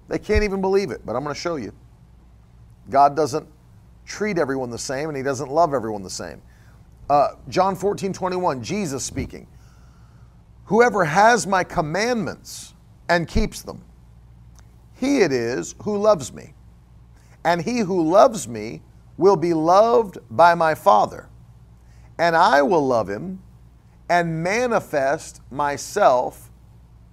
They 0.10 0.20
can't 0.20 0.44
even 0.44 0.62
believe 0.62 0.92
it, 0.92 1.06
but 1.06 1.16
I'm 1.16 1.24
going 1.24 1.34
to 1.34 1.40
show 1.40 1.56
you. 1.56 1.74
God 2.90 3.16
doesn't 3.16 3.48
treat 4.06 4.38
everyone 4.38 4.70
the 4.70 4.78
same 4.78 5.10
and 5.10 5.18
he 5.18 5.24
doesn't 5.24 5.50
love 5.50 5.74
everyone 5.74 6.04
the 6.04 6.10
same. 6.10 6.42
Uh, 7.10 7.36
John 7.50 7.76
14, 7.76 8.14
21, 8.14 8.64
Jesus 8.64 9.04
speaking. 9.04 9.48
Whoever 10.66 11.06
has 11.06 11.48
my 11.48 11.64
commandments 11.64 12.74
and 13.08 13.28
keeps 13.28 13.62
them, 13.62 13.82
he 14.96 15.20
it 15.20 15.32
is 15.32 15.76
who 15.84 15.98
loves 15.98 16.34
me. 16.34 16.54
And 17.46 17.62
he 17.62 17.80
who 17.80 18.04
loves 18.04 18.48
me 18.48 18.82
will 19.18 19.38
be 19.38 19.54
loved 19.54 20.18
by 20.30 20.54
my 20.54 20.76
Father. 20.76 21.30
And 22.20 22.36
I 22.36 22.62
will 22.62 22.86
love 22.86 23.10
him 23.10 23.42
and 24.10 24.44
manifest 24.44 25.42
myself 25.52 26.50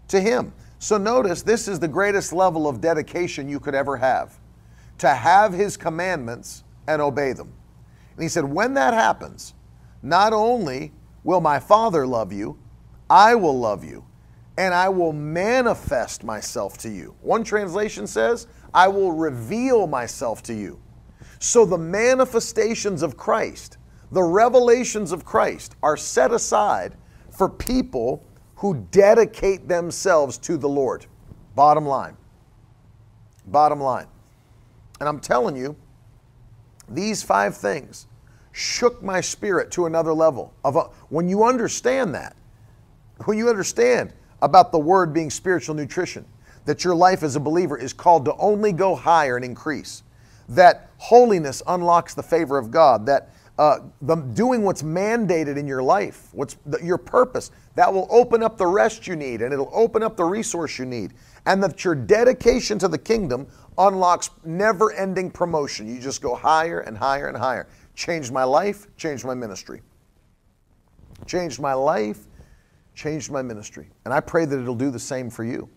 to 0.09 0.21
him. 0.21 0.53
So 0.79 0.99
notice 0.99 1.43
this 1.43 1.67
is 1.67 1.81
the 1.81 1.89
greatest 1.89 2.33
level 2.33 2.69
of 2.69 2.81
dedication 2.81 3.49
you 3.49 3.59
could 3.59 3.75
ever 3.75 3.97
have 3.97 4.39
to 4.99 5.09
have 5.09 5.53
his 5.53 5.77
commandments 5.77 6.63
and 6.87 7.01
obey 7.03 7.33
them. 7.33 7.53
And 8.15 8.23
he 8.23 8.29
said, 8.29 8.45
when 8.45 8.75
that 8.75 8.95
happens, 8.95 9.55
not 10.03 10.33
only 10.33 10.93
will 11.25 11.41
my 11.41 11.59
Father 11.59 12.07
love 12.07 12.33
you, 12.33 12.59
I 13.11 13.35
will 13.35 13.59
love 13.59 13.85
you 13.85 14.05
and 14.57 14.73
I 14.73 14.89
will 14.89 15.13
manifest 15.13 16.23
myself 16.23 16.79
to 16.79 16.89
you. 16.89 17.17
One 17.23 17.43
translation 17.43 18.07
says, 18.07 18.47
I 18.73 18.89
will 18.89 19.13
reveal 19.13 19.87
myself 19.87 20.43
to 20.45 20.55
you. 20.55 20.81
So 21.41 21.65
the 21.65 21.79
manifestations 21.79 23.03
of 23.03 23.17
Christ 23.17 23.79
the 24.15 24.23
revelations 24.23 25.11
of 25.11 25.25
Christ 25.25 25.75
are 25.83 25.97
set 25.97 26.33
aside 26.33 26.95
for 27.31 27.49
people 27.49 28.25
who 28.55 28.87
dedicate 28.93 29.67
themselves 29.67 30.39
to 30.39 30.57
the 30.57 30.69
Lord. 30.69 31.07
Bottom 31.57 31.85
line. 31.85 32.17
Bottom 33.49 33.81
line. 33.81 34.07
And 35.01 35.09
I'm 35.09 35.19
telling 35.19 35.57
you, 35.57 35.75
these 36.89 37.25
five 37.25 37.57
things 37.57 38.07
shook 38.53 39.03
my 39.03 39.21
spirit 39.21 39.73
to 39.73 39.87
another 39.87 40.15
level. 40.15 40.55
Of 40.65 40.77
a, 40.77 40.83
when 41.09 41.29
you 41.29 41.43
understand 41.43 42.15
that, 42.15 42.37
when 43.25 43.37
you 43.37 43.49
understand 43.49 44.13
about 44.43 44.71
the 44.71 44.79
word 44.79 45.13
being 45.13 45.29
spiritual 45.29 45.75
nutrition, 45.75 46.25
that 46.67 46.85
your 46.85 46.95
life 46.95 47.25
as 47.25 47.35
a 47.35 47.41
believer 47.41 47.77
is 47.77 47.93
called 47.93 48.25
to 48.27 48.37
only 48.37 48.71
go 48.71 48.95
higher 48.95 49.35
and 49.35 49.45
increase, 49.45 50.05
that 50.49 50.91
holiness 50.99 51.65
unlocks 51.67 52.15
the 52.15 52.23
favor 52.23 52.57
of 52.57 52.71
God, 52.71 53.07
that 53.07 53.34
uh, 53.59 53.79
the, 54.03 54.17
doing 54.17 54.63
what's 54.63 54.83
mandated 54.83 55.57
in 55.57 55.67
your 55.67 55.83
life, 55.83 56.29
what's 56.33 56.57
the, 56.67 56.79
your 56.83 56.99
purpose, 56.99 57.53
that 57.77 57.93
will 57.93 58.09
open 58.11 58.43
up 58.43 58.59
the 58.59 58.67
rest 58.67 59.07
you 59.07 59.15
need 59.15 59.43
and 59.43 59.53
it'll 59.53 59.71
open 59.73 60.03
up 60.03 60.17
the 60.17 60.25
resource 60.25 60.79
you 60.79 60.85
need. 60.85 61.13
And 61.47 61.63
that 61.63 61.85
your 61.85 61.95
dedication 61.95 62.79
to 62.81 62.89
the 62.89 62.99
kingdom 62.99 63.47
unlocks 63.79 64.31
never 64.45 64.93
ending 64.93 65.31
promotion. 65.31 65.87
You 65.87 66.01
just 66.01 66.21
go 66.21 66.35
higher 66.35 66.81
and 66.81 66.97
higher 66.97 67.29
and 67.29 67.37
higher. 67.37 67.69
Changed 67.95 68.33
my 68.33 68.45
life, 68.45 68.89
changed 68.97 69.25
my 69.25 69.35
ministry. 69.35 69.83
Changed 71.27 71.61
my 71.61 71.75
life, 71.75 72.27
changed 72.95 73.31
my 73.31 73.43
ministry. 73.43 73.89
And 74.05 74.13
I 74.13 74.21
pray 74.21 74.47
that 74.47 74.59
it'll 74.59 74.75
do 74.75 74.91
the 74.91 74.99
same 74.99 75.31
for 75.31 75.45
you. 75.45 75.69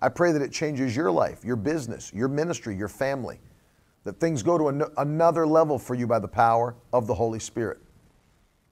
I 0.00 0.08
pray 0.08 0.32
that 0.32 0.40
it 0.40 0.50
changes 0.50 0.96
your 0.96 1.10
life, 1.10 1.44
your 1.44 1.56
business, 1.56 2.10
your 2.14 2.28
ministry, 2.28 2.74
your 2.74 2.88
family 2.88 3.38
that 4.04 4.18
things 4.18 4.42
go 4.42 4.58
to 4.58 4.68
an- 4.68 4.84
another 4.96 5.46
level 5.46 5.78
for 5.78 5.94
you 5.94 6.06
by 6.06 6.18
the 6.18 6.28
power 6.28 6.74
of 6.92 7.06
the 7.06 7.14
Holy 7.14 7.38
Spirit. 7.38 7.78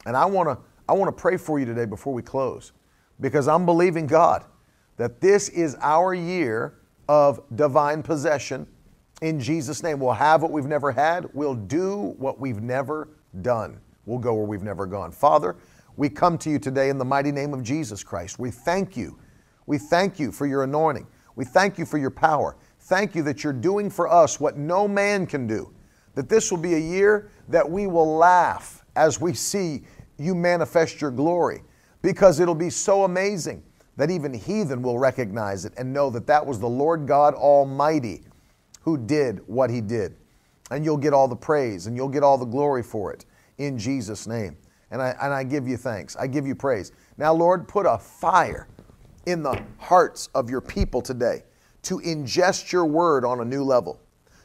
And 0.07 0.17
I 0.17 0.25
want 0.25 0.49
to 0.49 0.59
I 0.89 0.93
want 0.93 1.17
to 1.17 1.21
pray 1.21 1.37
for 1.37 1.61
you 1.61 1.67
today 1.67 1.85
before 1.85 2.13
we 2.13 2.21
close 2.21 2.73
because 3.21 3.47
I'm 3.47 3.65
believing 3.65 4.09
God 4.09 4.45
that 4.97 5.21
this 5.21 5.49
is 5.49 5.77
our 5.81 6.15
year 6.15 6.81
of 7.09 7.41
divine 7.55 8.03
possession 8.03 8.67
in 9.23 9.39
Jesus 9.39 9.83
name. 9.85 10.01
We'll 10.01 10.13
have 10.13 10.43
what 10.43 10.51
we've 10.51 10.67
never 10.67 10.91
had, 10.91 11.29
we'll 11.33 11.55
do 11.55 12.15
what 12.19 12.41
we've 12.41 12.61
never 12.61 13.09
done. 13.43 13.81
We'll 14.05 14.19
go 14.19 14.35
where 14.35 14.47
we've 14.47 14.63
never 14.63 14.87
gone. 14.87 15.13
Father, 15.13 15.57
we 15.97 16.09
come 16.09 16.37
to 16.39 16.51
you 16.51 16.59
today 16.59 16.89
in 16.89 16.99
the 16.99 17.05
mighty 17.05 17.31
name 17.31 17.55
of 17.55 17.63
Jesus 17.63 18.03
Christ. 18.03 18.39
We 18.39 18.51
thank 18.51 18.97
you. 18.97 19.19
We 19.67 19.79
thank 19.79 20.19
you 20.19 20.33
for 20.33 20.47
your 20.47 20.65
anointing. 20.65 21.07
We 21.37 21.45
thank 21.45 21.79
you 21.79 21.87
for 21.87 21.99
your 21.99 22.11
power. 22.11 22.57
Thank 22.91 23.15
you 23.15 23.23
that 23.23 23.45
you're 23.45 23.53
doing 23.53 23.89
for 23.89 24.09
us 24.09 24.41
what 24.41 24.57
no 24.57 24.89
man 24.89 25.25
can 25.25 25.47
do. 25.47 25.73
That 26.17 26.29
this 26.29 26.51
will 26.51 26.59
be 26.59 26.75
a 26.75 26.79
year 26.81 27.31
that 27.49 27.71
we 27.71 27.87
will 27.87 28.17
laugh 28.17 28.85
as 28.97 29.21
we 29.21 29.33
see 29.33 29.85
you 30.19 30.35
manifest 30.35 31.01
your 31.01 31.13
glory 31.13 31.63
because 32.03 32.41
it'll 32.41 32.53
be 32.53 32.69
so 32.69 33.05
amazing 33.05 33.63
that 33.97 34.11
even 34.11 34.35
heathen 34.35 34.83
will 34.83 34.99
recognize 34.99 35.65
it 35.65 35.73
and 35.77 35.93
know 35.93 36.11
that 36.11 36.27
that 36.27 36.45
was 36.45 36.59
the 36.59 36.69
Lord 36.69 37.07
God 37.07 37.35
Almighty 37.35 38.25
who 38.81 38.99
did 38.99 39.39
what 39.47 39.71
he 39.71 39.81
did. 39.81 40.17
And 40.73 40.85
you'll 40.85 40.97
get 40.97 41.13
all 41.13 41.29
the 41.29 41.37
praise 41.37 41.87
and 41.87 41.97
you'll 41.97 42.09
get 42.09 42.25
all 42.25 42.39
the 42.39 42.45
glory 42.45 42.83
for 42.83 43.13
it 43.13 43.25
in 43.59 43.79
Jesus' 43.79 44.27
name. 44.27 44.57
And 44.91 45.01
I, 45.01 45.15
and 45.23 45.33
I 45.33 45.45
give 45.45 45.69
you 45.69 45.77
thanks. 45.77 46.17
I 46.17 46.27
give 46.27 46.45
you 46.45 46.57
praise. 46.57 46.91
Now, 47.19 47.33
Lord, 47.35 47.69
put 47.69 47.87
a 47.87 47.99
fire 47.99 48.67
in 49.27 49.45
the 49.45 49.63
hearts 49.79 50.29
of 50.35 50.51
your 50.51 50.61
people 50.61 51.01
today 51.01 51.45
to 51.83 51.99
ingest 52.01 52.73
your 52.73 52.85
word 52.85 53.25
on 53.25 53.41
a 53.41 53.45
new 53.45 53.65
level, 53.65 54.01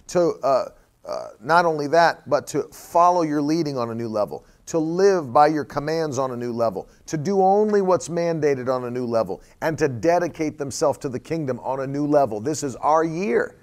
to 0.07 0.33
uh, 0.43 0.69
uh, 1.07 1.27
not 1.41 1.65
only 1.65 1.87
that, 1.87 2.27
but 2.29 2.47
to 2.47 2.63
follow 2.71 3.21
your 3.21 3.41
leading 3.41 3.77
on 3.77 3.91
a 3.91 3.95
new 3.95 4.07
level, 4.07 4.45
to 4.65 4.79
live 4.79 5.31
by 5.31 5.47
your 5.47 5.63
commands 5.63 6.17
on 6.17 6.31
a 6.31 6.35
new 6.35 6.51
level, 6.51 6.89
to 7.05 7.17
do 7.17 7.41
only 7.41 7.81
what's 7.81 8.09
mandated 8.09 8.73
on 8.73 8.85
a 8.85 8.91
new 8.91 9.05
level, 9.05 9.41
and 9.61 9.77
to 9.77 9.87
dedicate 9.87 10.57
themselves 10.57 10.97
to 10.97 11.09
the 11.09 11.19
kingdom 11.19 11.59
on 11.59 11.81
a 11.81 11.87
new 11.87 12.07
level. 12.07 12.39
This 12.39 12.63
is 12.63 12.75
our 12.77 13.03
year 13.03 13.55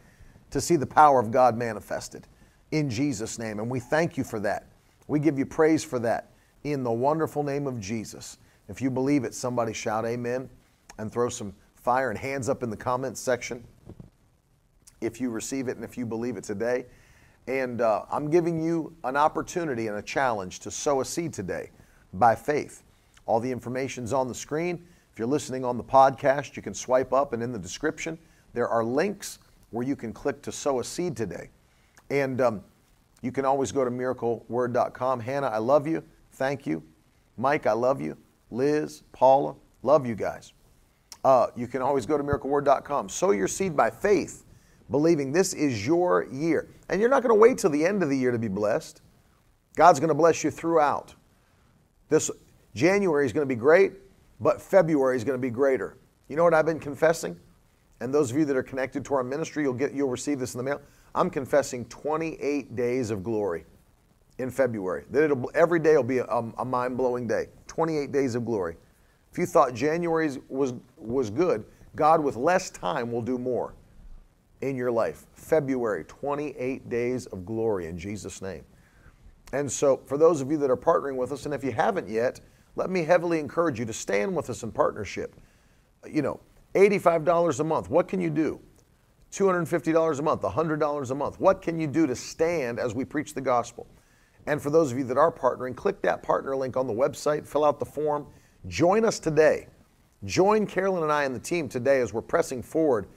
to 0.51 0.61
see 0.61 0.77
the 0.77 0.87
power 0.87 1.19
of 1.19 1.31
God 1.31 1.57
manifested 1.57 2.29
in 2.71 2.89
Jesus' 2.89 3.39
name. 3.39 3.59
And 3.59 3.71
we 3.71 3.81
thank 3.81 4.17
you 4.17 4.25
for 4.25 4.39
that. 4.41 4.69
We 5.09 5.19
give 5.19 5.39
you 5.39 5.47
praise 5.47 5.83
for 5.83 5.99
that 6.01 6.31
in 6.65 6.85
the 6.85 6.93
wonderful 6.93 7.43
name 7.43 7.67
of 7.67 7.81
Jesus. 7.81 8.39
If 8.69 8.81
you 8.81 8.91
believe 8.91 9.25
it, 9.25 9.35
somebody 9.35 9.73
shout 9.73 10.05
amen 10.05 10.49
and 10.99 11.11
throw 11.11 11.29
some 11.29 11.55
fire 11.83 12.11
and 12.11 12.19
hands 12.19 12.49
up 12.49 12.63
in 12.63 12.71
the 12.71 12.77
comments 12.77 13.21
section 13.21 13.65
if 15.01 15.21
you 15.21 15.31
receive 15.31 15.69
it 15.69 15.77
and 15.77 15.85
if 15.85 15.99
you 15.99 16.07
believe 16.07 16.37
it 16.37 16.45
today. 16.45 16.87
And 17.49 17.81
uh, 17.81 18.05
I'm 18.11 18.31
giving 18.31 18.63
you 18.63 18.95
an 19.03 19.17
opportunity 19.17 19.89
and 19.89 19.97
a 19.99 20.03
challenge 20.03 20.61
to 20.61 20.71
sow 20.71 21.01
a 21.01 21.05
seed 21.05 21.33
today 21.33 21.71
by 22.15 22.37
faith. 22.37 22.85
All 23.27 23.41
the 23.41 23.51
information's 23.51 24.13
on 24.13 24.29
the 24.29 24.35
screen. 24.35 24.87
If 25.13 25.19
you're 25.19 25.29
listening 25.29 25.65
on 25.65 25.77
the 25.77 25.85
podcast, 25.85 26.57
you 26.57 26.63
can 26.63 26.73
swipe 26.73 27.13
up 27.13 27.33
and 27.33 27.43
in 27.43 27.53
the 27.53 27.59
description, 27.59 28.17
there 28.55 28.69
are 28.69 28.85
links 28.85 29.41
where 29.71 29.87
you 29.87 29.97
can 29.97 30.13
click 30.13 30.41
to 30.43 30.53
sow 30.53 30.79
a 30.81 30.85
seed 30.85 31.17
today. 31.17 31.51
And 32.11 32.41
um, 32.41 32.63
you 33.23 33.33
can 33.33 33.45
always 33.45 33.73
go 33.73 33.85
to 33.85 33.91
miracleword.com. 33.91 35.21
Hannah, 35.21 35.49
I 35.49 35.59
love 35.59 35.87
you. 35.87 36.05
Thank 36.33 36.67
you. 36.67 36.83
Mike, 37.37 37.67
I 37.67 37.73
love 37.73 38.01
you. 38.01 38.17
Liz, 38.51 39.03
Paula, 39.13 39.55
love 39.83 40.07
you 40.07 40.15
guys. 40.15 40.53
Uh, 41.25 41.47
you 41.57 41.67
can 41.67 41.83
always 41.83 42.07
go 42.07 42.19
to 42.19 42.25
miracleword.com. 42.25 43.09
Sow 43.09 43.31
your 43.31 43.49
seed 43.49 43.77
by 43.77 43.91
faith, 43.91 44.45
believing 44.91 45.33
this 45.33 45.55
is 45.55 45.87
your 45.87 46.27
year. 46.33 46.69
And 46.89 47.01
you're 47.01 47.11
not 47.11 47.23
going 47.23 47.35
to 47.35 47.41
wait 47.41 47.59
till 47.59 47.71
the 47.71 47.85
end 47.85 48.03
of 48.03 48.09
the 48.09 48.17
year 48.17 48.33
to 48.33 48.39
be 48.39 48.49
blessed. 48.49 49.03
God's 49.77 50.01
going 50.01 50.09
to 50.09 50.15
bless 50.15 50.45
you 50.45 50.51
throughout. 50.51 51.15
This 52.09 52.31
January 52.75 53.25
is 53.25 53.33
going 53.33 53.47
to 53.47 53.55
be 53.55 53.59
great, 53.59 53.93
but 54.41 54.61
February 54.61 55.17
is 55.17 55.25
going 55.25 55.39
to 55.39 55.43
be 55.43 55.51
greater. 55.51 55.97
You 56.29 56.37
know 56.37 56.45
what 56.45 56.55
I've 56.55 56.67
been 56.67 56.81
confessing? 56.81 57.39
And 58.01 58.13
those 58.13 58.31
of 58.31 58.37
you 58.37 58.45
that 58.47 58.57
are 58.57 58.63
connected 58.63 59.05
to 59.07 59.15
our 59.15 59.23
ministry, 59.23 59.63
you'll 59.63 59.75
get 59.75 59.93
you'll 59.93 60.09
receive 60.09 60.39
this 60.41 60.55
in 60.55 60.59
the 60.59 60.65
mail. 60.65 60.81
I'm 61.15 61.31
confessing 61.31 61.85
28 61.87 62.75
days 62.75 63.11
of 63.11 63.23
glory 63.23 63.65
in 64.39 64.51
February. 64.51 65.05
That 65.11 65.25
it'll 65.25 65.51
every 65.55 65.79
day 65.79 65.95
will 65.97 66.03
be 66.03 66.19
a, 66.19 66.25
a 66.27 66.65
mind-blowing 66.65 67.29
day. 67.29 67.47
28 67.69 68.11
days 68.11 68.35
of 68.35 68.45
glory. 68.45 68.77
If 69.33 69.39
you 69.39 69.47
thought 69.47 69.75
January 69.75 70.31
was 70.49 70.75
was 70.99 71.31
good, 71.31 71.65
God 71.97 72.23
with 72.23 72.37
less 72.37 72.71
time 72.71 73.11
will 73.11 73.23
do 73.23 73.39
more 73.39 73.75
in 74.61 74.77
your 74.77 74.91
life. 74.91 75.27
February, 75.33 76.05
28 76.05 76.89
days 76.89 77.27
of 77.27 77.45
glory 77.45 77.87
in 77.87 77.99
Jesus' 77.99 78.43
name. 78.43 78.65
And 79.53 79.71
so, 79.71 80.01
for 80.07 80.17
those 80.17 80.41
of 80.41 80.51
you 80.51 80.57
that 80.59 80.71
are 80.71 80.77
partnering 80.77 81.17
with 81.17 81.33
us, 81.33 81.47
and 81.47 81.55
if 81.55 81.65
you 81.65 81.73
haven't 81.73 82.09
yet, 82.09 82.41
let 82.77 82.89
me 82.89 83.05
heavily 83.05 83.39
encourage 83.39 83.79
you 83.79 83.85
to 83.85 83.93
stand 83.93 84.35
with 84.35 84.49
us 84.49 84.63
in 84.63 84.73
partnership. 84.73 85.35
You 86.09 86.23
know, 86.23 86.41
$85 86.75 87.61
a 87.61 87.65
month, 87.65 87.91
what 87.91 88.09
can 88.09 88.21
you 88.21 88.31
do? 88.31 88.61
$250 89.31 90.19
a 90.19 90.23
month, 90.23 90.43
$100 90.43 91.11
a 91.11 91.15
month. 91.15 91.41
What 91.41 91.63
can 91.63 91.79
you 91.79 91.87
do 91.87 92.07
to 92.07 92.15
stand 92.15 92.79
as 92.79 92.95
we 92.95 93.05
preach 93.05 93.35
the 93.35 93.41
gospel? 93.41 93.87
And 94.47 94.61
for 94.61 94.71
those 94.71 94.93
of 94.93 94.99
you 94.99 95.05
that 95.05 95.17
are 95.17 95.33
partnering, 95.33 95.77
click 95.77 96.03
that 96.03 96.23
partner 96.23 96.57
link 96.57 96.77
on 96.77 96.87
the 96.87 96.93
website, 96.93 97.47
fill 97.47 97.65
out 97.65 97.79
the 97.79 97.87
form, 97.87 98.27
join 98.69 99.05
us 99.05 99.19
today. 99.19 99.67
Join 100.25 100.67
Carolyn 100.67 101.03
and 101.03 101.13
I 101.13 101.25
and 101.25 101.35
the 101.35 101.41
team 101.41 101.69
today 101.69 102.01
as 102.01 102.13
we're 102.13 102.23
pressing 102.23 102.63
forward 102.63 103.09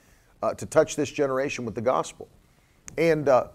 uh, 0.42 0.54
to 0.54 0.66
touch 0.66 0.96
this 0.96 1.10
generation 1.10 1.64
with 1.64 1.74
the 1.74 1.80
gospel. 1.80 2.28
And 2.98 3.28
uh, 3.28 3.48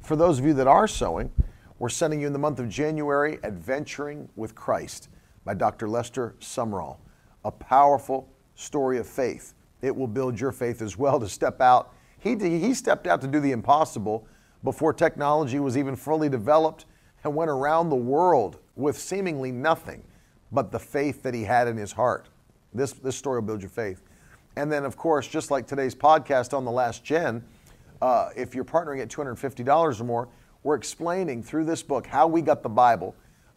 for 0.00 0.16
those 0.16 0.38
of 0.38 0.46
you 0.46 0.54
that 0.54 0.66
are 0.66 0.88
sowing, 0.88 1.30
we're 1.78 1.88
sending 1.88 2.20
you 2.20 2.26
in 2.26 2.32
the 2.32 2.38
month 2.38 2.60
of 2.60 2.68
January 2.68 3.38
Adventuring 3.42 4.28
with 4.36 4.54
Christ 4.54 5.08
by 5.44 5.54
Dr. 5.54 5.88
Lester 5.88 6.34
Sumrall. 6.40 6.96
A 7.44 7.50
powerful 7.50 8.28
story 8.54 8.98
of 8.98 9.06
faith. 9.06 9.54
It 9.82 9.94
will 9.94 10.06
build 10.06 10.40
your 10.40 10.52
faith 10.52 10.80
as 10.80 10.96
well 10.96 11.20
to 11.20 11.28
step 11.28 11.60
out. 11.60 11.92
He, 12.18 12.36
he 12.36 12.72
stepped 12.72 13.06
out 13.06 13.20
to 13.20 13.26
do 13.26 13.38
the 13.38 13.52
impossible 13.52 14.26
before 14.62 14.94
technology 14.94 15.60
was 15.60 15.76
even 15.76 15.94
fully 15.94 16.30
developed 16.30 16.86
and 17.22 17.34
went 17.34 17.50
around 17.50 17.90
the 17.90 17.96
world 17.96 18.58
with 18.76 18.96
seemingly 18.96 19.52
nothing 19.52 20.02
but 20.54 20.70
the 20.70 20.78
faith 20.78 21.22
that 21.24 21.34
he 21.34 21.42
had 21.42 21.68
in 21.68 21.76
his 21.76 21.92
heart. 21.92 22.28
This, 22.72 22.92
this 22.92 23.16
story 23.16 23.40
will 23.40 23.46
build 23.46 23.60
your 23.60 23.70
faith. 23.70 24.02
And 24.56 24.70
then, 24.70 24.84
of 24.84 24.96
course, 24.96 25.26
just 25.26 25.50
like 25.50 25.66
today's 25.66 25.94
podcast 25.94 26.56
on 26.56 26.64
the 26.64 26.70
last 26.70 27.04
gen, 27.04 27.44
uh, 28.00 28.30
if 28.36 28.54
you're 28.54 28.64
partnering 28.64 29.02
at 29.02 29.08
$250 29.08 30.00
or 30.00 30.04
more, 30.04 30.28
we're 30.62 30.76
explaining 30.76 31.42
through 31.42 31.64
this 31.64 31.82
book 31.82 32.06
how 32.06 32.26
we 32.26 32.40
got 32.40 32.62
the 32.62 32.68
Bible, 32.68 33.14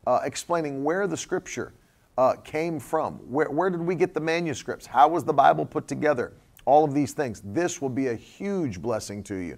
uh, 0.08 0.22
explaining 0.24 0.84
where 0.84 1.08
the 1.08 1.18
scripture 1.18 1.74
uh, 2.18 2.34
came 2.44 2.80
from, 2.80 3.14
where, 3.32 3.50
where 3.50 3.70
did 3.70 3.82
we 3.82 3.94
get 3.96 4.14
the 4.14 4.20
manuscripts, 4.20 4.88
how 4.88 5.08
was 5.08 5.24
the 5.24 5.34
Bible 5.34 5.66
put 5.66 5.88
together, 5.88 6.34
all 6.66 6.84
of 6.84 6.94
these 6.94 7.14
things. 7.14 7.42
This 7.46 7.82
will 7.82 7.90
be 7.90 8.08
a 8.08 8.16
huge 8.16 8.82
blessing 8.82 9.24
to 9.24 9.36
you. 9.36 9.58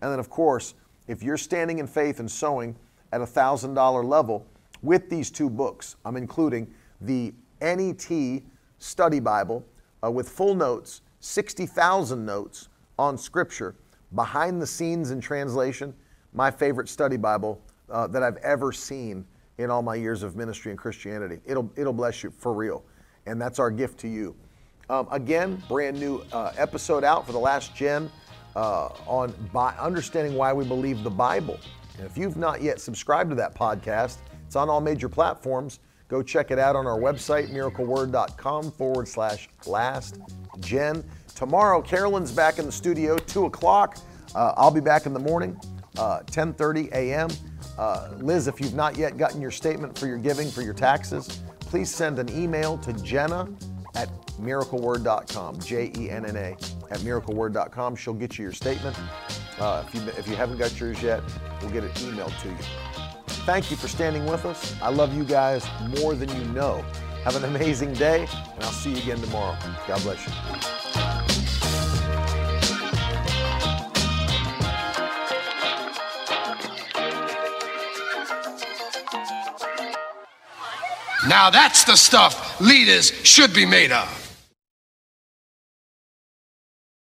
And 0.00 0.10
then, 0.10 0.18
of 0.18 0.28
course, 0.28 0.74
if 1.06 1.22
you're 1.22 1.36
standing 1.36 1.78
in 1.78 1.86
faith 1.86 2.18
and 2.18 2.30
sowing 2.30 2.74
at 3.12 3.20
a 3.20 3.24
$1,000 3.24 4.04
level 4.04 4.46
with 4.82 5.08
these 5.08 5.30
two 5.30 5.48
books, 5.48 5.96
I'm 6.04 6.16
including 6.16 6.72
the 7.00 7.32
NET 7.60 8.42
Study 8.78 9.20
Bible 9.20 9.64
uh, 10.04 10.10
with 10.10 10.28
full 10.28 10.54
notes, 10.54 11.02
60,000 11.20 12.24
notes 12.24 12.68
on 12.98 13.18
Scripture, 13.18 13.74
behind 14.14 14.60
the 14.62 14.66
scenes 14.66 15.10
in 15.10 15.20
translation 15.20 15.94
my 16.32 16.50
favorite 16.50 16.88
study 16.88 17.16
Bible 17.16 17.60
uh, 17.90 18.06
that 18.08 18.22
I've 18.22 18.36
ever 18.38 18.72
seen 18.72 19.24
in 19.58 19.70
all 19.70 19.82
my 19.82 19.94
years 19.94 20.22
of 20.22 20.36
ministry 20.36 20.70
and 20.70 20.78
Christianity. 20.78 21.40
It'll, 21.46 21.70
it'll 21.76 21.92
bless 21.92 22.22
you 22.22 22.30
for 22.30 22.52
real. 22.52 22.84
And 23.26 23.40
that's 23.40 23.58
our 23.58 23.70
gift 23.70 23.98
to 24.00 24.08
you. 24.08 24.36
Um, 24.88 25.08
again, 25.10 25.62
brand 25.68 25.98
new 25.98 26.24
uh, 26.32 26.52
episode 26.56 27.04
out 27.04 27.26
for 27.26 27.32
the 27.32 27.38
last 27.38 27.74
gen 27.74 28.10
uh, 28.56 28.88
on 29.06 29.34
by 29.52 29.74
understanding 29.74 30.34
why 30.34 30.52
we 30.52 30.64
believe 30.64 31.02
the 31.02 31.10
Bible. 31.10 31.58
And 31.98 32.06
if 32.06 32.16
you've 32.16 32.36
not 32.36 32.62
yet 32.62 32.80
subscribed 32.80 33.30
to 33.30 33.36
that 33.36 33.54
podcast, 33.54 34.18
it's 34.46 34.56
on 34.56 34.70
all 34.70 34.80
major 34.80 35.08
platforms. 35.08 35.80
Go 36.08 36.22
check 36.22 36.50
it 36.50 36.58
out 36.58 36.74
on 36.74 36.86
our 36.86 36.98
website, 36.98 37.50
miracleword.com 37.50 38.72
forward 38.72 39.06
slash 39.06 39.48
last 39.66 40.18
gen. 40.60 41.04
Tomorrow, 41.34 41.82
Carolyn's 41.82 42.32
back 42.32 42.58
in 42.58 42.66
the 42.66 42.72
studio, 42.72 43.16
2 43.18 43.44
o'clock. 43.44 43.98
Uh, 44.34 44.54
I'll 44.56 44.70
be 44.70 44.80
back 44.80 45.06
in 45.06 45.12
the 45.12 45.20
morning 45.20 45.58
uh, 45.98 46.20
10:30 46.26 46.90
a.m. 46.92 47.28
Uh, 47.76 48.10
Liz, 48.18 48.48
if 48.48 48.60
you've 48.60 48.74
not 48.74 48.96
yet 48.96 49.16
gotten 49.16 49.40
your 49.40 49.50
statement 49.50 49.98
for 49.98 50.06
your 50.06 50.18
giving 50.18 50.50
for 50.50 50.62
your 50.62 50.74
taxes, 50.74 51.40
please 51.60 51.94
send 51.94 52.18
an 52.18 52.28
email 52.30 52.78
to 52.78 52.92
Jenna 52.94 53.48
at 53.94 54.08
miracleword.com, 54.40 55.60
J-E-N-N-A 55.60 56.52
at 56.90 56.98
miracleword.com. 57.00 57.96
She'll 57.96 58.14
get 58.14 58.38
you 58.38 58.44
your 58.44 58.52
statement. 58.52 58.96
Uh, 59.58 59.84
if, 59.86 59.94
you, 59.94 60.08
if 60.10 60.28
you 60.28 60.36
haven't 60.36 60.58
got 60.58 60.78
yours 60.78 61.02
yet, 61.02 61.22
we'll 61.60 61.70
get 61.70 61.84
it 61.84 61.92
emailed 61.94 62.36
to 62.42 62.48
you. 62.48 62.87
Thank 63.46 63.70
you 63.70 63.76
for 63.76 63.88
standing 63.88 64.26
with 64.26 64.44
us. 64.44 64.74
I 64.82 64.90
love 64.90 65.14
you 65.14 65.24
guys 65.24 65.66
more 66.00 66.14
than 66.14 66.28
you 66.36 66.44
know. 66.52 66.84
Have 67.24 67.36
an 67.36 67.44
amazing 67.44 67.94
day, 67.94 68.26
and 68.54 68.64
I'll 68.64 68.72
see 68.72 68.92
you 68.92 68.98
again 68.98 69.20
tomorrow. 69.20 69.56
God 69.86 70.02
bless 70.02 70.26
you. 70.26 70.32
Now 81.28 81.50
that's 81.50 81.84
the 81.84 81.96
stuff 81.96 82.60
leaders 82.60 83.12
should 83.24 83.52
be 83.52 83.66
made 83.66 83.92
of. 83.92 84.17